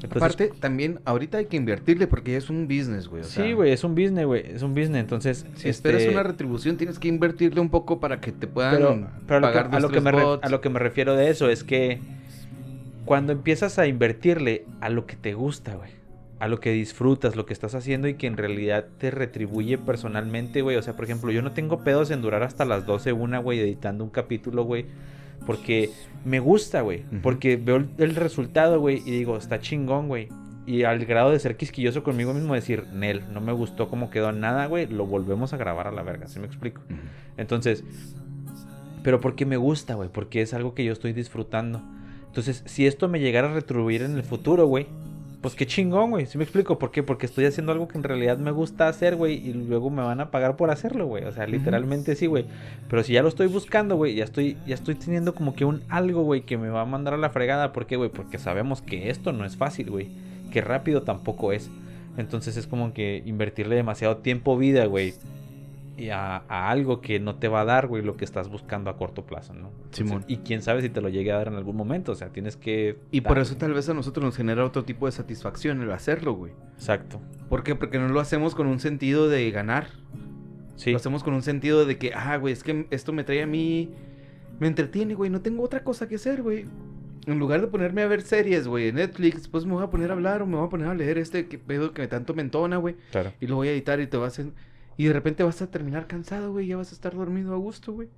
Entonces, 0.04 0.18
Aparte, 0.18 0.52
también 0.60 1.00
ahorita 1.06 1.38
hay 1.38 1.46
que 1.46 1.58
invertirle 1.58 2.08
porque 2.08 2.36
es 2.36 2.50
un 2.50 2.68
business, 2.68 3.08
güey. 3.08 3.22
o 3.22 3.26
sea, 3.26 3.46
sí, 3.46 3.54
güey, 3.54 3.72
es 3.72 3.84
un 3.84 3.94
business, 3.94 4.26
güey, 4.26 4.44
es 4.46 4.62
un 4.62 4.74
business. 4.74 5.00
Entonces, 5.00 5.46
Si 5.56 5.70
esperas 5.70 6.02
este, 6.02 6.14
una 6.14 6.24
retribución, 6.24 6.78
tienes 6.78 7.00
que 7.00 7.08
invertirle 7.08 7.62
un 7.62 7.70
poco 7.70 8.00
para 8.00 8.20
que 8.20 8.32
te 8.32 8.48
puedan 8.48 8.76
pero, 8.76 9.08
pero 9.28 9.38
a, 9.38 9.40
lo 9.40 9.48
que, 9.48 9.54
pagar 9.54 9.76
a 9.76 9.80
lo 9.80 9.90
que 9.90 10.02
me 10.02 10.12
bots. 10.12 10.44
a 10.44 10.50
lo 10.50 10.60
que 10.60 10.70
me 10.70 10.80
refiero 10.80 11.16
de 11.16 11.30
eso 11.30 11.50
es 11.50 11.64
que 11.64 12.00
cuando 13.06 13.32
empiezas 13.32 13.78
a 13.80 13.88
invertirle 13.88 14.66
a 14.80 14.90
lo 14.90 15.06
que 15.06 15.16
te 15.16 15.34
gusta, 15.34 15.76
güey, 15.76 15.92
a 16.42 16.48
lo 16.48 16.60
que 16.60 16.72
disfrutas, 16.72 17.36
lo 17.36 17.46
que 17.46 17.54
estás 17.54 17.76
haciendo 17.76 18.08
y 18.08 18.16
que 18.16 18.26
en 18.26 18.36
realidad 18.36 18.88
te 18.98 19.12
retribuye 19.12 19.78
personalmente, 19.78 20.64
güey. 20.64 20.76
O 20.76 20.82
sea, 20.82 20.96
por 20.96 21.06
ejemplo, 21.06 21.30
yo 21.30 21.44
no 21.44 21.52
tengo 21.52 21.84
pedos 21.84 22.10
en 22.10 22.24
durar 22.24 22.42
hasta 22.42 22.66
las 22.66 22.88
12, 22.88 23.14
una, 23.14 23.38
güey, 23.38 23.60
editando 23.60 24.04
un 24.04 24.10
capítulo, 24.10 24.64
güey. 24.64 24.88
Porque 25.46 25.92
me 26.26 26.40
gusta, 26.40 26.82
güey. 26.82 27.06
Porque 27.22 27.58
veo 27.58 27.76
el, 27.76 27.90
el 28.00 28.16
resultado, 28.16 28.80
güey, 28.80 29.04
y 29.06 29.12
digo, 29.12 29.38
está 29.38 29.60
chingón, 29.60 30.08
güey. 30.08 30.30
Y 30.66 30.82
al 30.82 31.06
grado 31.06 31.30
de 31.30 31.38
ser 31.38 31.58
quisquilloso 31.58 32.02
conmigo 32.02 32.34
mismo, 32.34 32.56
decir, 32.56 32.88
Nel, 32.92 33.22
no 33.32 33.40
me 33.40 33.52
gustó 33.52 33.88
cómo 33.88 34.10
quedó 34.10 34.32
nada, 34.32 34.66
güey, 34.66 34.88
lo 34.88 35.06
volvemos 35.06 35.54
a 35.54 35.58
grabar 35.58 35.86
a 35.86 35.92
la 35.92 36.02
verga, 36.02 36.28
¿sí 36.28 36.40
me 36.40 36.48
explico? 36.48 36.82
Entonces, 37.38 37.84
pero 39.04 39.22
porque 39.22 39.46
me 39.46 39.58
gusta, 39.58 39.94
güey, 39.94 40.10
porque 40.10 40.42
es 40.42 40.56
algo 40.56 40.74
que 40.74 40.84
yo 40.86 40.92
estoy 40.92 41.14
disfrutando. 41.14 41.84
Entonces, 42.26 42.64
si 42.66 42.88
esto 42.88 43.08
me 43.10 43.20
llegara 43.20 43.52
a 43.52 43.54
retribuir 43.54 44.02
en 44.02 44.16
el 44.16 44.24
futuro, 44.24 44.66
güey, 44.66 44.88
pues 45.42 45.56
qué 45.56 45.66
chingón, 45.66 46.12
güey. 46.12 46.28
¿Sí 46.28 46.38
me 46.38 46.44
explico? 46.44 46.78
¿Por 46.78 46.92
qué? 46.92 47.02
Porque 47.02 47.26
estoy 47.26 47.46
haciendo 47.46 47.72
algo 47.72 47.88
que 47.88 47.98
en 47.98 48.04
realidad 48.04 48.38
me 48.38 48.52
gusta 48.52 48.88
hacer, 48.88 49.16
güey, 49.16 49.36
y 49.36 49.54
luego 49.54 49.90
me 49.90 50.04
van 50.04 50.22
a 50.22 50.30
pagar 50.30 50.56
por 50.56 50.70
hacerlo, 50.70 51.08
güey. 51.08 51.24
O 51.26 51.32
sea, 51.32 51.48
literalmente 51.48 52.16
sí, 52.16 52.28
güey. 52.28 52.46
Pero 52.90 53.04
si 53.04 53.14
ya 53.14 53.24
lo 53.24 53.28
estoy 53.28 53.48
buscando, 53.48 53.96
güey, 53.96 54.16
ya 54.16 54.24
estoy, 54.24 54.58
ya 54.68 54.76
estoy 54.76 54.96
teniendo 54.96 55.34
como 55.34 55.56
que 55.56 55.66
un 55.66 55.82
algo, 55.90 56.22
güey, 56.22 56.42
que 56.42 56.58
me 56.58 56.70
va 56.70 56.82
a 56.82 56.86
mandar 56.86 57.16
a 57.16 57.18
la 57.18 57.32
fregada. 57.32 57.74
¿Por 57.74 57.88
qué, 57.88 57.96
güey? 57.96 58.12
Porque 58.12 58.38
sabemos 58.38 58.84
que 58.84 59.10
esto 59.10 59.34
no 59.34 59.44
es 59.44 59.58
fácil, 59.58 59.90
güey. 59.90 60.10
Que 60.52 60.62
rápido 60.62 61.02
tampoco 61.02 61.52
es. 61.54 61.72
Entonces 62.18 62.56
es 62.56 62.68
como 62.68 62.94
que 62.94 63.24
invertirle 63.26 63.76
demasiado 63.76 64.18
tiempo, 64.18 64.58
vida, 64.58 64.86
güey. 64.86 65.16
Y 66.02 66.10
a, 66.10 66.38
a 66.48 66.72
algo 66.72 67.00
que 67.00 67.20
no 67.20 67.36
te 67.36 67.48
va 67.48 67.62
a 67.62 67.66
dar, 67.66 67.86
güey, 67.86 68.02
lo 68.02 68.18
que 68.18 68.26
estás 68.26 68.50
buscando 68.50 68.90
a 68.90 68.98
corto 68.98 69.24
plazo, 69.24 69.54
¿no? 69.54 69.68
Entonces, 69.68 70.08
Simón. 70.08 70.26
Y 70.28 70.38
quién 70.38 70.64
sabe 70.64 70.82
si 70.82 70.90
te 70.90 71.00
lo 71.00 71.10
llegue 71.10 71.32
a 71.32 71.38
dar 71.38 71.50
en 71.50 71.54
algún 71.54 71.76
momento. 71.76 72.14
O 72.14 72.16
sea, 72.16 72.30
tienes 72.30 72.58
que. 72.58 72.98
Y 73.12 73.22
por 73.22 73.38
eso 73.38 73.56
tal 73.56 73.74
vez 73.76 73.88
a 73.88 73.94
nosotros 73.94 74.26
nos 74.26 74.36
genera 74.36 74.66
otro 74.66 74.84
tipo 74.84 75.06
de 75.06 75.12
satisfacción 75.12 75.80
el 75.84 75.92
hacerlo, 75.92 76.34
güey. 76.34 76.54
Exacto. 76.74 77.22
¿Por 77.50 77.64
qué? 77.64 77.76
Porque 77.76 78.00
no 78.00 78.08
lo 78.08 78.20
hacemos 78.20 78.56
con 78.56 78.66
un 78.66 78.80
sentido 78.80 79.30
de 79.30 79.52
ganar. 79.52 79.90
Sí. 80.76 80.90
Lo 80.90 80.98
hacemos 80.98 81.24
con 81.24 81.36
un 81.36 81.44
sentido 81.44 81.86
de 81.86 82.00
que, 82.00 82.14
ah, 82.16 82.36
güey, 82.38 82.54
es 82.54 82.64
que 82.64 82.88
esto 82.90 83.14
me 83.14 83.24
trae 83.24 83.44
a 83.44 83.46
mí, 83.46 83.92
me 84.60 84.66
entretiene, 84.66 85.14
güey, 85.14 85.30
no 85.30 85.42
tengo 85.42 85.62
otra 85.62 85.84
cosa 85.84 86.08
que 86.08 86.16
hacer, 86.16 86.42
güey. 86.42 86.66
En 87.28 87.38
lugar 87.38 87.62
de 87.62 87.68
ponerme 87.68 88.02
a 88.02 88.08
ver 88.08 88.24
series, 88.24 88.68
güey, 88.68 88.88
en 88.88 88.96
Netflix, 88.96 89.48
pues 89.48 89.68
me 89.68 89.74
voy 89.74 89.84
a 89.84 89.92
poner 89.92 90.10
a 90.10 90.14
hablar 90.14 90.42
o 90.42 90.48
me 90.48 90.56
voy 90.56 90.66
a 90.66 90.70
poner 90.70 90.88
a 90.88 90.96
leer 90.96 91.20
este 91.20 91.46
que 91.46 91.60
pedo 91.60 91.94
que 91.94 92.08
tanto 92.08 92.34
me 92.34 92.42
entona, 92.42 92.78
güey. 92.78 92.96
Claro. 93.12 93.32
Y 93.40 93.46
lo 93.46 93.58
voy 93.58 93.68
a 93.68 93.72
editar 93.74 94.00
y 94.00 94.08
te 94.08 94.18
vas 94.18 94.40
a... 94.40 94.46
Y 94.98 95.06
de 95.06 95.14
repente 95.14 95.44
vas 95.44 95.62
a 95.62 95.68
terminar 95.68 96.08
cansado, 96.08 96.52
güey, 96.52 96.68
ya 96.68 96.78
vas 96.78 96.92
a 96.92 96.96
estar 96.96 97.16
dormido 97.16 97.54
a 97.54 97.58
gusto, 97.58 97.94
güey. 97.94 98.10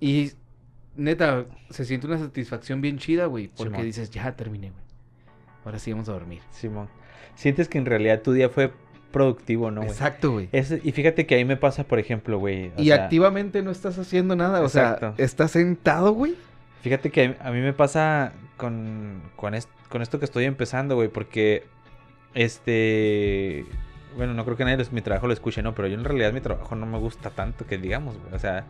Y 0.00 0.32
neta, 0.96 1.46
se 1.70 1.84
siente 1.84 2.06
una 2.06 2.18
satisfacción 2.18 2.80
bien 2.80 2.98
chida, 2.98 3.26
güey, 3.26 3.48
porque 3.48 3.70
Simón. 3.72 3.86
dices, 3.86 4.10
ya 4.10 4.36
terminé, 4.36 4.70
güey. 4.70 4.84
Ahora 5.64 5.78
sí 5.78 5.90
vamos 5.92 6.08
a 6.08 6.12
dormir. 6.12 6.42
Simón. 6.50 6.88
Sientes 7.34 7.68
que 7.68 7.78
en 7.78 7.86
realidad 7.86 8.20
tu 8.22 8.32
día 8.32 8.48
fue 8.50 8.72
productivo, 9.10 9.70
¿no, 9.70 9.80
güey? 9.80 9.90
Exacto, 9.90 10.32
güey. 10.32 10.48
Es- 10.52 10.74
y 10.84 10.92
fíjate 10.92 11.26
que 11.26 11.34
ahí 11.36 11.44
me 11.44 11.56
pasa, 11.56 11.84
por 11.84 11.98
ejemplo, 11.98 12.38
güey. 12.38 12.68
o 12.76 12.80
Y 12.82 12.86
sea, 12.86 13.04
activamente 13.04 13.62
no 13.62 13.70
estás 13.70 13.98
haciendo 13.98 14.36
nada, 14.36 14.60
o 14.60 14.64
Exacto. 14.66 15.14
sea, 15.16 15.24
estás 15.24 15.52
sentado, 15.52 16.12
güey. 16.12 16.34
Fíjate 16.82 17.10
que 17.10 17.36
a 17.40 17.50
mí 17.50 17.60
me 17.60 17.72
pasa 17.72 18.32
con, 18.58 19.22
con, 19.36 19.54
est- 19.54 19.70
con 19.88 20.02
esto 20.02 20.18
que 20.18 20.26
estoy 20.26 20.44
empezando, 20.44 20.96
güey, 20.96 21.08
porque 21.08 21.64
este... 22.34 23.64
Bueno, 24.16 24.34
no 24.34 24.44
creo 24.44 24.56
que 24.56 24.64
nadie 24.64 24.76
de 24.76 24.86
mi 24.90 25.00
trabajo 25.02 25.26
lo 25.26 25.32
escuche, 25.32 25.62
¿no? 25.62 25.74
Pero 25.74 25.88
yo 25.88 25.94
en 25.94 26.04
realidad 26.04 26.32
mi 26.32 26.40
trabajo 26.40 26.74
no 26.74 26.86
me 26.86 26.98
gusta 26.98 27.30
tanto 27.30 27.66
que 27.66 27.78
digamos, 27.78 28.16
güey. 28.18 28.34
O 28.34 28.38
sea, 28.38 28.64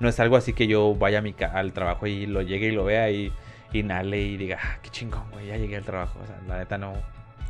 no 0.00 0.08
es 0.08 0.18
algo 0.20 0.36
así 0.36 0.52
que 0.52 0.66
yo 0.66 0.94
vaya 0.94 1.18
a 1.18 1.22
mi 1.22 1.32
ca- 1.32 1.52
al 1.52 1.72
trabajo 1.72 2.06
y 2.06 2.26
lo 2.26 2.42
llegue 2.42 2.68
y 2.68 2.72
lo 2.72 2.84
vea 2.84 3.10
y 3.10 3.32
inhale 3.72 4.20
y 4.20 4.36
diga, 4.36 4.58
ah, 4.62 4.78
qué 4.82 4.90
chingón, 4.90 5.30
güey, 5.32 5.46
ya 5.46 5.56
llegué 5.56 5.76
al 5.76 5.84
trabajo. 5.84 6.18
O 6.22 6.26
sea, 6.26 6.36
la 6.48 6.58
neta 6.58 6.76
no. 6.78 6.92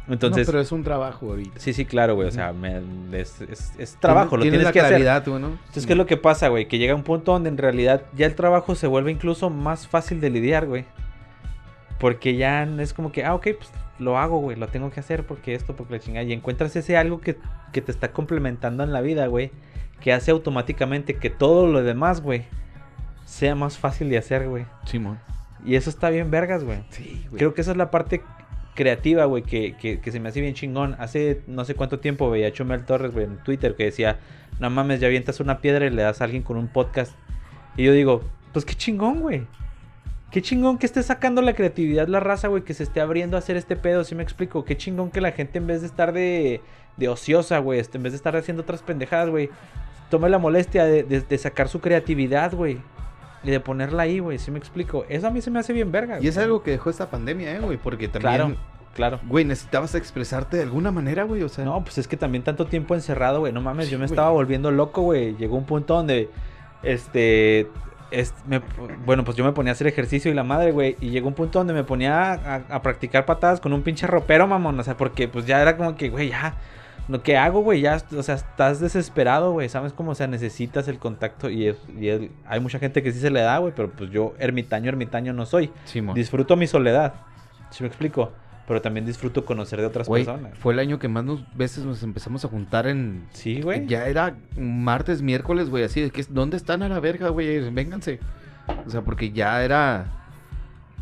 Entonces, 0.09 0.47
no, 0.47 0.51
pero 0.53 0.61
es 0.63 0.73
un 0.73 0.83
trabajo 0.83 1.27
ahorita. 1.31 1.61
sí, 1.61 1.73
sí, 1.73 1.85
claro, 1.85 2.17
güey. 2.17 2.27
O 2.27 2.31
sea, 2.33 2.53
me- 2.53 2.81
es, 3.13 3.41
es- 3.43 3.73
es 3.79 3.95
trabajo, 3.97 4.37
lo 4.37 4.43
Tienes 4.43 4.59
tienes 4.59 4.65
la 4.67 4.73
que 4.73 4.81
hacer. 4.81 4.91
claridad, 4.91 5.23
tú, 5.25 5.39
¿no? 5.39 5.49
Entonces, 5.51 5.87
¿qué 5.87 5.93
es 5.93 5.97
lo 5.97 6.07
que 6.07 6.17
pasa, 6.17 6.49
güey? 6.49 6.67
Que 6.67 6.79
llega 6.79 6.95
un 6.95 7.05
punto 7.05 7.33
donde 7.33 7.49
en 7.49 7.57
realidad 7.59 8.03
ya 8.17 8.27
el 8.27 8.35
trabajo 8.35 8.75
se 8.75 8.87
vuelve 8.89 9.13
incluso 9.13 9.51
más 9.51 9.87
fácil 9.87 10.21
de 10.21 10.31
lidiar, 10.31 10.67
güey. 10.67 10.85
Porque 11.99 12.37
ya 12.37 12.65
es 12.65 12.93
como 12.95 13.13
que, 13.13 13.25
ah, 13.25 13.35
ok, 13.35 13.49
pues 13.59 13.71
lo 14.01 14.19
hago, 14.19 14.41
güey, 14.41 14.57
lo 14.57 14.69
tengo 14.69 14.91
que 14.91 15.01
hacer 15.01 15.25
porque 15.25 15.55
esto, 15.55 15.77
porque 15.77 15.95
la 15.95 16.01
chingada. 16.01 16.25
Y 16.25 16.33
encuentras 16.33 16.75
ese 16.75 16.97
algo 16.97 17.21
que, 17.21 17.37
que 17.73 17.81
te 17.81 17.93
está 17.93 18.13
complementando 18.13 18.83
en 18.83 18.93
la 18.93 19.01
vida, 19.01 19.27
güey. 19.27 19.51
Que 20.01 20.13
hace 20.13 20.31
automáticamente 20.31 21.17
que 21.17 21.31
todo 21.31 21.67
lo 21.67 21.83
demás, 21.83 22.23
güey, 22.23 22.45
sea 23.27 23.55
más 23.55 23.79
fácil 23.79 24.09
de 24.09 24.19
hacer, 24.19 24.49
güey. 24.49 24.65
Simón. 24.85 25.19
Y 25.65 25.75
eso 25.75 25.91
está 25.91 26.11
bien 26.11 26.31
vergas, 26.31 26.65
güey. 26.65 26.79
Sí, 26.89 27.25
güey. 27.29 27.39
Creo 27.39 27.55
que 27.55 27.61
esa 27.61 27.73
es 27.73 27.77
la 27.77 27.91
parte 27.91 28.23
creativa, 28.75 29.27
güey, 29.27 29.43
que, 29.43 29.77
que, 29.77 30.01
que 30.01 30.11
se 30.11 30.21
me 30.21 30.31
hace 30.31 30.41
bien 30.41 30.55
chingón. 30.55 30.97
Hace 30.99 31.43
no 31.47 31.65
sé 31.67 31.75
cuánto 31.75 32.01
tiempo 32.01 32.31
veía 32.31 32.49
a 32.49 32.53
Chumel 32.53 32.85
Torres, 32.87 33.13
güey, 33.13 33.27
en 33.27 33.37
Twitter, 33.45 33.77
que 33.77 33.85
decía, 33.85 34.19
no 34.59 34.71
mames, 34.71 35.01
ya 35.01 35.09
avientas 35.09 35.41
una 35.41 35.61
piedra 35.61 35.87
y 35.87 35.91
le 35.91 36.03
das 36.03 36.21
a 36.21 36.25
alguien 36.25 36.43
con 36.43 36.57
un 36.57 36.69
podcast. 36.69 37.15
Y 37.77 37.85
yo 37.85 37.93
digo, 37.93 38.23
pues 38.53 38.65
qué 38.65 38.75
chingón, 38.75 39.21
güey. 39.21 39.47
Qué 40.31 40.43
chingón 40.43 40.79
que 40.79 40.87
esté 40.87 41.03
sacando 41.03 41.43
la 41.43 41.55
creatividad 41.55 42.07
la 42.07 42.21
raza, 42.21 42.47
güey, 42.49 42.63
que 42.63 42.73
se 42.75 42.85
esté 42.85 43.01
abriendo 43.01 43.37
a 43.37 43.41
hacer 43.41 43.57
este 43.57 43.75
pedo, 43.77 44.05
¿sí 44.05 44.15
me 44.15 44.23
explico? 44.23 44.65
Qué 44.65 44.77
chingón 44.77 45.11
que 45.11 45.21
la 45.21 45.33
gente 45.33 45.59
en 45.59 45.67
vez 45.67 45.81
de 45.81 45.89
estar 45.89 46.13
de, 46.13 46.61
de 46.97 47.09
ociosa, 47.09 47.59
güey, 47.59 47.81
este, 47.81 47.99
en 47.99 48.05
vez 48.05 48.13
de 48.13 48.17
estar 48.17 48.37
haciendo 48.37 48.63
otras 48.63 48.83
pendejadas, 48.83 49.29
güey, 49.29 49.51
tome 50.09 50.29
la 50.29 50.39
molestia 50.39 50.85
de, 50.85 51.03
de- 51.03 51.21
de 51.23 51.39
sacar 51.39 51.69
su 51.69 51.81
creatividad, 51.81 52.55
güey. 52.55 52.79
Y 53.43 53.51
de 53.51 53.59
ponerla 53.59 54.03
ahí, 54.03 54.19
güey, 54.19 54.39
¿sí 54.39 54.51
me 54.51 54.59
explico? 54.59 55.05
Eso 55.09 55.27
a 55.27 55.31
mí 55.31 55.41
se 55.41 55.51
me 55.51 55.59
hace 55.59 55.73
bien 55.73 55.91
verga. 55.91 56.21
Y 56.21 56.29
es 56.29 56.37
algo 56.39 56.63
que 56.63 56.73
dejó 56.73 56.91
esta 56.91 57.09
pandemia, 57.11 57.57
¿eh, 57.57 57.61
güey? 57.61 57.79
Porque 57.79 58.07
también, 58.07 58.35
Claro, 58.35 58.57
claro. 58.95 59.21
güey, 59.27 59.45
necesitabas 59.47 59.95
expresarte 59.95 60.59
de 60.59 60.63
alguna 60.65 60.91
manera, 60.93 61.25
güey. 61.25 61.43
O 61.43 61.49
sea, 61.49 61.65
No, 61.65 61.83
pues 61.83 61.97
es 61.99 62.07
que 62.07 62.19
también 62.19 62.45
tanto 62.45 62.67
tiempo 62.67 62.95
encerrado, 62.95 63.41
güey. 63.41 63.53
No 63.53 63.63
mames, 63.63 63.87
Sí, 63.87 63.93
yo 63.93 63.99
me 63.99 64.05
güey. 64.05 64.13
estaba 64.13 64.31
volviendo 64.31 64.71
loco, 64.71 65.01
güey. 65.03 65.35
Llegó 65.39 65.57
un 65.57 65.65
punto 65.65 65.95
donde, 65.95 66.29
este, 66.83 67.67
es- 68.11 68.35
me- 68.47 68.61
bueno, 69.05 69.25
pues 69.25 69.37
yo 69.37 69.45
me 69.45 69.53
ponía 69.53 69.73
a 69.73 69.75
hacer 69.75 69.87
ejercicio 69.87 70.31
y 70.31 70.35
la 70.35 70.45
madre, 70.45 70.73
güey. 70.73 70.97
Y 71.01 71.11
llegó 71.11 71.29
un 71.29 71.35
punto 71.35 71.59
donde 71.59 71.73
me 71.75 71.85
ponía 71.85 72.33
a, 72.33 72.55
a 72.69 72.83
practicar 72.83 73.25
patadas 73.27 73.61
con 73.61 73.73
un 73.73 73.83
pinche 73.83 74.07
ropero, 74.07 74.47
mamón. 74.47 74.79
O 74.79 74.83
sea, 74.83 74.97
porque 74.97 75.29
pues 75.29 75.47
ya 75.47 75.61
era 75.63 75.77
como 75.77 75.97
que, 75.97 76.09
güey, 76.11 76.29
ya, 76.31 76.55
lo 77.09 77.23
que 77.23 77.37
hago, 77.37 77.61
güey, 77.63 77.81
ya, 77.81 78.01
o 78.17 78.23
sea, 78.23 78.37
estás 78.37 78.79
desesperado, 78.81 79.53
güey. 79.53 79.69
¿Sabes 79.69 79.93
cómo? 79.93 80.13
O 80.13 80.15
sea, 80.15 80.27
necesitas 80.29 80.87
el 80.89 80.99
contacto 80.99 81.51
y, 81.51 81.69
es- 81.69 81.77
y 81.99 82.09
es- 82.09 82.31
hay 82.47 82.61
mucha 82.61 82.79
gente 82.79 83.03
que 83.03 83.13
sí 83.13 83.19
se 83.21 83.31
le 83.31 83.41
da, 83.41 83.59
güey. 83.59 83.73
Pero 83.75 83.91
pues 83.91 84.11
yo, 84.11 84.35
ermitaño, 84.39 84.89
ermitaño 84.89 85.33
no 85.33 85.47
soy. 85.47 85.71
Disfruto 86.15 86.57
mi 86.57 86.67
soledad. 86.67 87.15
¿Sí 87.71 87.83
me 87.83 87.89
explico? 87.89 88.33
Pero 88.71 88.81
también 88.81 89.05
disfruto 89.05 89.45
conocer 89.45 89.81
de 89.81 89.87
otras 89.87 90.09
personas. 90.09 90.57
fue 90.57 90.73
el 90.75 90.79
año 90.79 91.01
que 91.01 91.09
más 91.09 91.25
nos, 91.25 91.43
veces 91.57 91.83
nos 91.85 92.05
empezamos 92.05 92.45
a 92.45 92.49
juntar 92.49 92.87
en... 92.87 93.27
Sí, 93.33 93.63
güey. 93.63 93.85
Ya 93.89 94.07
era 94.07 94.37
martes, 94.57 95.23
miércoles, 95.23 95.69
güey, 95.69 95.83
así 95.83 96.01
de 96.01 96.11
que, 96.13 96.25
¿dónde 96.29 96.57
están 96.57 96.85
a 96.85 96.89
la 96.89 97.01
verga, 97.01 97.31
güey? 97.31 97.69
Vénganse. 97.71 98.21
O 98.87 98.91
sea, 98.91 99.01
porque 99.03 99.33
ya 99.33 99.65
era 99.65 100.07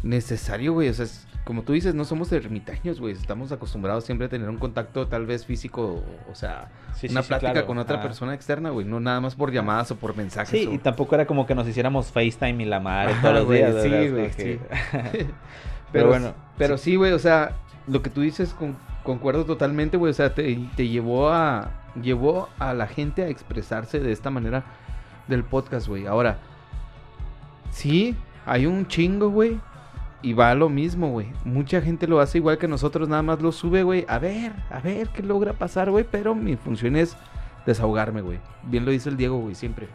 necesario, 0.03 0.73
güey. 0.73 0.89
O 0.89 0.95
sea, 0.95 1.05
es- 1.05 1.27
como 1.45 1.63
tú 1.63 1.75
dices, 1.75 1.95
no 1.95 2.07
somos 2.07 2.33
ermitaños, 2.33 3.01
güey. 3.01 3.13
Estamos 3.13 3.53
acostumbrados 3.53 4.05
siempre 4.05 4.29
a 4.29 4.31
tener 4.31 4.49
un 4.49 4.57
contacto 4.57 5.07
tal 5.07 5.27
vez 5.27 5.45
físico, 5.45 6.03
o 6.31 6.35
sea, 6.35 6.71
Sí, 6.95 7.09
una 7.11 7.21
sí, 7.23 7.29
plática 7.29 7.53
claro. 7.53 7.67
con 7.67 7.77
otra 7.77 7.99
Ah. 7.99 8.03
persona 8.03 8.33
externa, 8.33 8.71
güey. 8.71 8.87
No 8.87 8.99
nada 8.99 9.21
más 9.21 9.35
por 9.35 9.53
llamadas 9.53 9.91
o 9.91 9.97
por 9.97 10.17
mensajes. 10.17 10.59
Sí, 10.59 10.67
o- 10.67 10.73
y 10.73 10.79
tampoco 10.79 11.15
era 11.17 11.27
como 11.27 11.47
que 11.47 11.55
nos 11.55 11.69
hiciéramos 11.69 12.13
FaceTime 12.13 12.63
y 12.63 12.67
la 12.67 12.81
madre 12.81 13.13
Ajá, 13.13 13.21
todos 13.23 13.35
los 13.45 13.51
días. 13.51 13.83
sí, 13.83 14.09
güey, 14.09 14.59
pero, 15.93 16.07
Pero 16.07 16.09
bueno, 16.09 16.35
Pero 16.57 16.79
sí, 16.79 16.97
güey, 16.97 17.13
o 17.13 17.19
sea, 17.19 17.53
lo 17.87 18.03
que 18.03 18.11
tú 18.11 18.21
dices 18.21 18.53
con- 18.55 18.77
concuerdo 19.05 19.45
totalmente, 19.45 19.97
güey. 19.97 20.11
O 20.11 20.15
sea, 20.15 20.35
te, 20.35 20.59
te 20.77 20.89
llevó 20.89 21.31
a. 21.31 21.71
Llevó 22.03 22.49
a 22.59 22.75
la 22.75 22.87
gente 22.87 23.23
a 23.25 23.29
expresarse 23.29 23.99
de 23.99 24.13
esta 24.13 24.31
manera 24.31 24.63
del 25.27 25.43
podcast, 25.45 25.89
güey. 25.89 26.07
Ahora, 26.07 26.39
sí, 27.71 28.15
hay 28.47 28.67
un 28.67 28.87
chingo, 28.87 29.31
güey. 29.31 29.61
Y 30.21 30.33
va 30.33 30.51
a 30.51 30.55
lo 30.57 30.69
mismo, 30.69 31.11
güey. 31.11 31.29
Mucha 31.45 31.81
gente 31.81 32.09
lo 32.09 32.21
hace 32.21 32.39
igual 32.39 32.59
que 32.59 32.67
nosotros, 32.67 33.09
nada 33.09 33.23
más 33.23 33.41
lo 33.41 33.53
sube, 33.53 33.85
güey. 33.85 34.05
A 34.09 34.19
ver, 34.19 34.53
a 34.71 34.81
ver 34.81 35.09
qué 35.11 35.23
logra 35.23 35.53
pasar, 35.53 35.91
güey. 35.91 36.05
Pero 36.11 36.35
mi 36.35 36.57
función 36.57 36.97
es 36.97 37.17
desahogarme, 37.67 38.21
güey. 38.21 38.41
Bien 38.65 38.85
lo 38.85 38.91
dice 38.91 39.09
el 39.11 39.17
Diego, 39.17 39.39
güey, 39.39 39.55
siempre. 39.55 39.89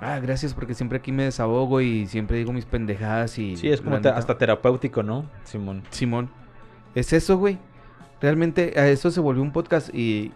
Ah, 0.00 0.18
gracias 0.18 0.54
porque 0.54 0.74
siempre 0.74 0.98
aquí 0.98 1.12
me 1.12 1.24
desahogo 1.24 1.80
y 1.80 2.06
siempre 2.06 2.38
digo 2.38 2.52
mis 2.52 2.64
pendejadas 2.64 3.38
y... 3.38 3.56
Sí, 3.56 3.68
es 3.70 3.80
como 3.82 4.00
te- 4.00 4.08
hasta 4.08 4.38
terapéutico, 4.38 5.02
¿no? 5.02 5.26
Simón. 5.44 5.82
Simón. 5.90 6.30
Es 6.94 7.12
eso, 7.12 7.36
güey. 7.36 7.58
Realmente 8.20 8.78
a 8.78 8.88
eso 8.88 9.10
se 9.10 9.20
volvió 9.20 9.42
un 9.42 9.52
podcast 9.52 9.94
y 9.94 10.32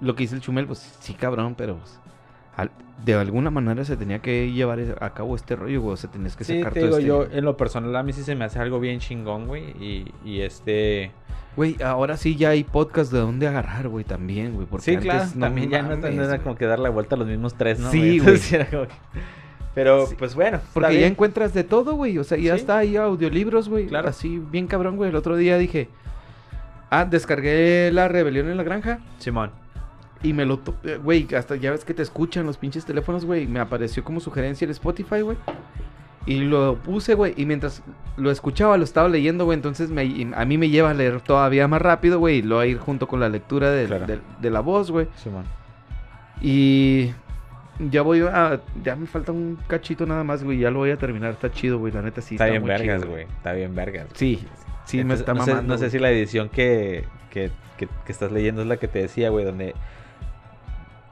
lo 0.00 0.14
que 0.14 0.24
dice 0.24 0.34
el 0.34 0.40
Chumel, 0.42 0.66
pues 0.66 0.78
sí, 1.00 1.14
cabrón, 1.14 1.54
pero 1.56 1.78
pues, 1.78 1.98
de 3.04 3.14
alguna 3.14 3.50
manera 3.50 3.84
se 3.84 3.96
tenía 3.96 4.20
que 4.20 4.52
llevar 4.52 4.78
a 5.00 5.14
cabo 5.14 5.34
este 5.34 5.56
rollo, 5.56 5.80
güey. 5.80 5.94
O 5.94 5.96
sea, 5.96 6.10
tenías 6.10 6.36
que 6.36 6.44
sí, 6.44 6.58
sacar 6.58 6.72
te 6.74 6.80
todo 6.80 6.98
digo, 6.98 7.22
este... 7.22 7.32
yo 7.32 7.38
en 7.38 7.44
lo 7.44 7.56
personal 7.56 7.96
a 7.96 8.02
mí 8.02 8.12
sí 8.12 8.22
se 8.22 8.34
me 8.34 8.44
hace 8.44 8.58
algo 8.58 8.78
bien 8.80 9.00
chingón, 9.00 9.46
güey. 9.46 9.70
Y, 9.82 10.12
y 10.24 10.40
este... 10.42 11.10
Güey, 11.56 11.76
ahora 11.82 12.16
sí 12.16 12.36
ya 12.36 12.50
hay 12.50 12.64
podcast 12.64 13.12
de 13.12 13.18
dónde 13.18 13.46
agarrar, 13.46 13.88
güey, 13.88 14.04
también, 14.04 14.54
güey. 14.54 14.66
Sí, 14.80 14.96
claro, 14.96 15.28
también 15.38 15.68
ya 15.70 15.82
no, 15.82 15.96
no 15.96 16.06
era 16.24 16.38
como 16.38 16.54
que 16.56 16.64
dar 16.64 16.78
la 16.78 16.88
vuelta 16.88 17.14
a 17.14 17.18
los 17.18 17.28
mismos 17.28 17.54
tres, 17.54 17.78
¿no? 17.78 17.90
Sí, 17.90 18.18
güey. 18.20 18.38
Pero, 19.74 20.06
pues 20.18 20.34
bueno. 20.34 20.60
Porque 20.74 21.00
ya 21.00 21.06
encuentras 21.06 21.54
de 21.54 21.64
todo, 21.64 21.94
güey. 21.94 22.18
O 22.18 22.24
sea, 22.24 22.36
ya 22.38 22.54
Sí. 22.54 22.60
está 22.60 22.78
ahí 22.78 22.96
audiolibros, 22.96 23.68
güey. 23.68 23.86
Claro. 23.86 24.08
Así, 24.08 24.38
bien 24.50 24.66
cabrón, 24.66 24.96
güey. 24.96 25.10
El 25.10 25.16
otro 25.16 25.36
día 25.36 25.56
dije... 25.58 25.88
Ah, 26.90 27.06
descargué 27.06 27.90
La 27.90 28.06
Rebelión 28.08 28.48
en 28.50 28.58
la 28.58 28.64
Granja. 28.64 28.98
Simón. 29.18 29.50
Y 30.22 30.34
me 30.34 30.44
lo... 30.44 30.58
to- 30.58 30.74
eh, 30.84 30.98
Güey, 31.02 31.26
hasta 31.34 31.56
ya 31.56 31.70
ves 31.70 31.86
que 31.86 31.94
te 31.94 32.02
escuchan 32.02 32.44
los 32.44 32.58
pinches 32.58 32.84
teléfonos, 32.84 33.24
güey. 33.24 33.46
Me 33.46 33.60
apareció 33.60 34.04
como 34.04 34.20
sugerencia 34.20 34.66
el 34.66 34.72
Spotify, 34.72 35.22
güey. 35.22 35.38
Y 36.26 36.40
lo 36.40 36.76
puse, 36.76 37.14
güey. 37.14 37.34
Y 37.36 37.46
mientras 37.46 37.82
lo 38.16 38.30
escuchaba, 38.30 38.76
lo 38.76 38.84
estaba 38.84 39.08
leyendo, 39.08 39.44
güey. 39.44 39.56
Entonces 39.56 39.90
me, 39.90 40.02
a 40.36 40.44
mí 40.44 40.58
me 40.58 40.68
lleva 40.68 40.90
a 40.90 40.94
leer 40.94 41.20
todavía 41.20 41.66
más 41.66 41.82
rápido, 41.82 42.18
güey. 42.18 42.38
Y 42.38 42.42
lo 42.42 42.58
a 42.60 42.66
ir 42.66 42.78
junto 42.78 43.08
con 43.08 43.20
la 43.20 43.28
lectura 43.28 43.72
Claro. 43.86 44.06
de 44.40 44.50
la 44.50 44.60
voz, 44.60 44.90
güey. 44.90 45.08
Simón. 45.16 45.44
Y 46.40 47.12
ya 47.90 48.02
voy 48.02 48.20
a... 48.20 48.60
Ya 48.82 48.94
me 48.96 49.06
falta 49.06 49.32
un 49.32 49.58
cachito 49.66 50.06
nada 50.06 50.22
más, 50.24 50.44
güey. 50.44 50.58
Ya 50.58 50.70
lo 50.70 50.80
voy 50.80 50.90
a 50.90 50.96
terminar. 50.96 51.32
Está 51.32 51.50
chido, 51.50 51.78
güey. 51.78 51.92
La 51.92 52.02
neta 52.02 52.20
sí. 52.20 52.36
está, 52.36 52.46
bien 52.46 52.62
muy 52.62 52.70
chido, 52.70 52.86
vergas, 52.86 53.04
güey. 53.04 53.24
Está 53.24 53.52
bien 53.52 53.74
vergas. 53.74 54.06
Sí, 54.14 54.44
sí, 54.84 55.02
me 55.04 55.14
está 55.14 55.34
no 55.34 55.44
sé-. 55.44 55.62
No 55.62 55.78
sé, 55.78 55.90
si 55.90 55.98
la 55.98 56.10
edición 56.10 56.48
que, 56.48 57.04
que, 57.30 57.50
que, 57.76 57.88
que 58.04 58.12
estás 58.12 58.30
leyendo 58.30 58.62
es 58.62 58.68
la 58.68 58.76
que 58.76 58.88
te 58.88 59.00
decía, 59.00 59.30
güey, 59.30 59.44
donde... 59.44 59.74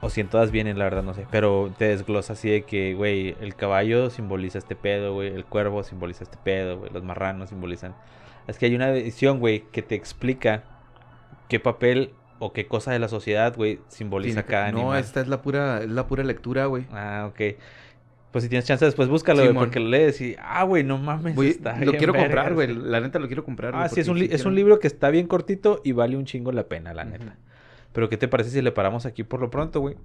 O 0.01 0.09
si 0.09 0.19
en 0.21 0.27
todas 0.27 0.51
vienen, 0.51 0.79
la 0.79 0.85
verdad, 0.85 1.03
no 1.03 1.13
sé. 1.13 1.27
Pero 1.29 1.71
te 1.77 1.85
desglosa 1.85 2.33
así 2.33 2.49
de 2.49 2.63
que, 2.63 2.95
güey, 2.95 3.35
el 3.39 3.55
caballo 3.55 4.09
simboliza 4.09 4.57
este 4.57 4.75
pedo, 4.75 5.13
güey. 5.13 5.27
El 5.27 5.45
cuervo 5.45 5.83
simboliza 5.83 6.23
este 6.23 6.37
pedo, 6.43 6.79
güey. 6.79 6.91
Los 6.91 7.03
marranos 7.03 7.49
simbolizan... 7.49 7.95
Es 8.47 8.57
que 8.57 8.65
hay 8.65 8.75
una 8.75 8.89
edición, 8.89 9.39
güey, 9.39 9.63
que 9.71 9.83
te 9.83 9.93
explica 9.93 10.63
qué 11.47 11.59
papel 11.59 12.13
o 12.39 12.51
qué 12.53 12.65
cosa 12.65 12.91
de 12.91 12.97
la 12.97 13.07
sociedad, 13.07 13.55
güey, 13.55 13.79
simboliza 13.87 14.43
cada 14.43 14.71
No, 14.71 14.79
animal. 14.79 14.99
esta 14.99 15.21
es 15.21 15.27
la 15.27 15.43
pura, 15.43 15.83
es 15.83 15.89
la 15.89 16.07
pura 16.07 16.23
lectura, 16.23 16.65
güey. 16.65 16.87
Ah, 16.91 17.29
ok. 17.29 17.39
Pues 18.31 18.43
si 18.43 18.49
tienes 18.49 18.65
chance 18.65 18.83
después 18.83 19.09
búscalo, 19.09 19.43
güey, 19.43 19.53
porque 19.53 19.79
lo 19.79 19.89
lees 19.89 20.19
y... 20.21 20.35
Ah, 20.41 20.63
güey, 20.63 20.83
no 20.83 20.97
mames, 20.97 21.37
está 21.37 21.73
lo 21.73 21.91
bien 21.91 21.97
quiero 21.97 22.15
comprar, 22.15 22.55
güey. 22.55 22.73
La 22.73 22.99
neta 22.99 23.19
lo 23.19 23.27
quiero 23.27 23.43
comprar. 23.43 23.75
Ah, 23.75 23.87
sí, 23.89 23.99
es 23.99 24.07
un, 24.07 24.17
es 24.17 24.45
un 24.45 24.55
libro 24.55 24.79
que 24.79 24.87
está 24.87 25.11
bien 25.11 25.27
cortito 25.27 25.81
y 25.83 25.91
vale 25.91 26.17
un 26.17 26.25
chingo 26.25 26.51
la 26.51 26.63
pena, 26.63 26.93
la 26.95 27.05
neta. 27.05 27.37
Pero 27.93 28.09
¿qué 28.09 28.17
te 28.17 28.27
parece 28.27 28.49
si 28.49 28.61
le 28.61 28.71
paramos 28.71 29.05
aquí 29.05 29.23
por 29.23 29.39
lo 29.41 29.49
pronto, 29.49 29.79
güey? 29.79 29.95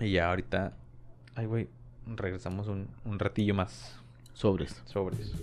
Y 0.00 0.12
ya 0.12 0.28
ahorita... 0.30 0.72
Ay, 1.34 1.46
güey, 1.46 1.68
regresamos 2.06 2.68
un, 2.68 2.88
un 3.04 3.18
ratillo 3.18 3.54
más 3.54 3.98
Sobres. 4.32 4.82
sobre 4.86 5.16
eso. 5.16 5.36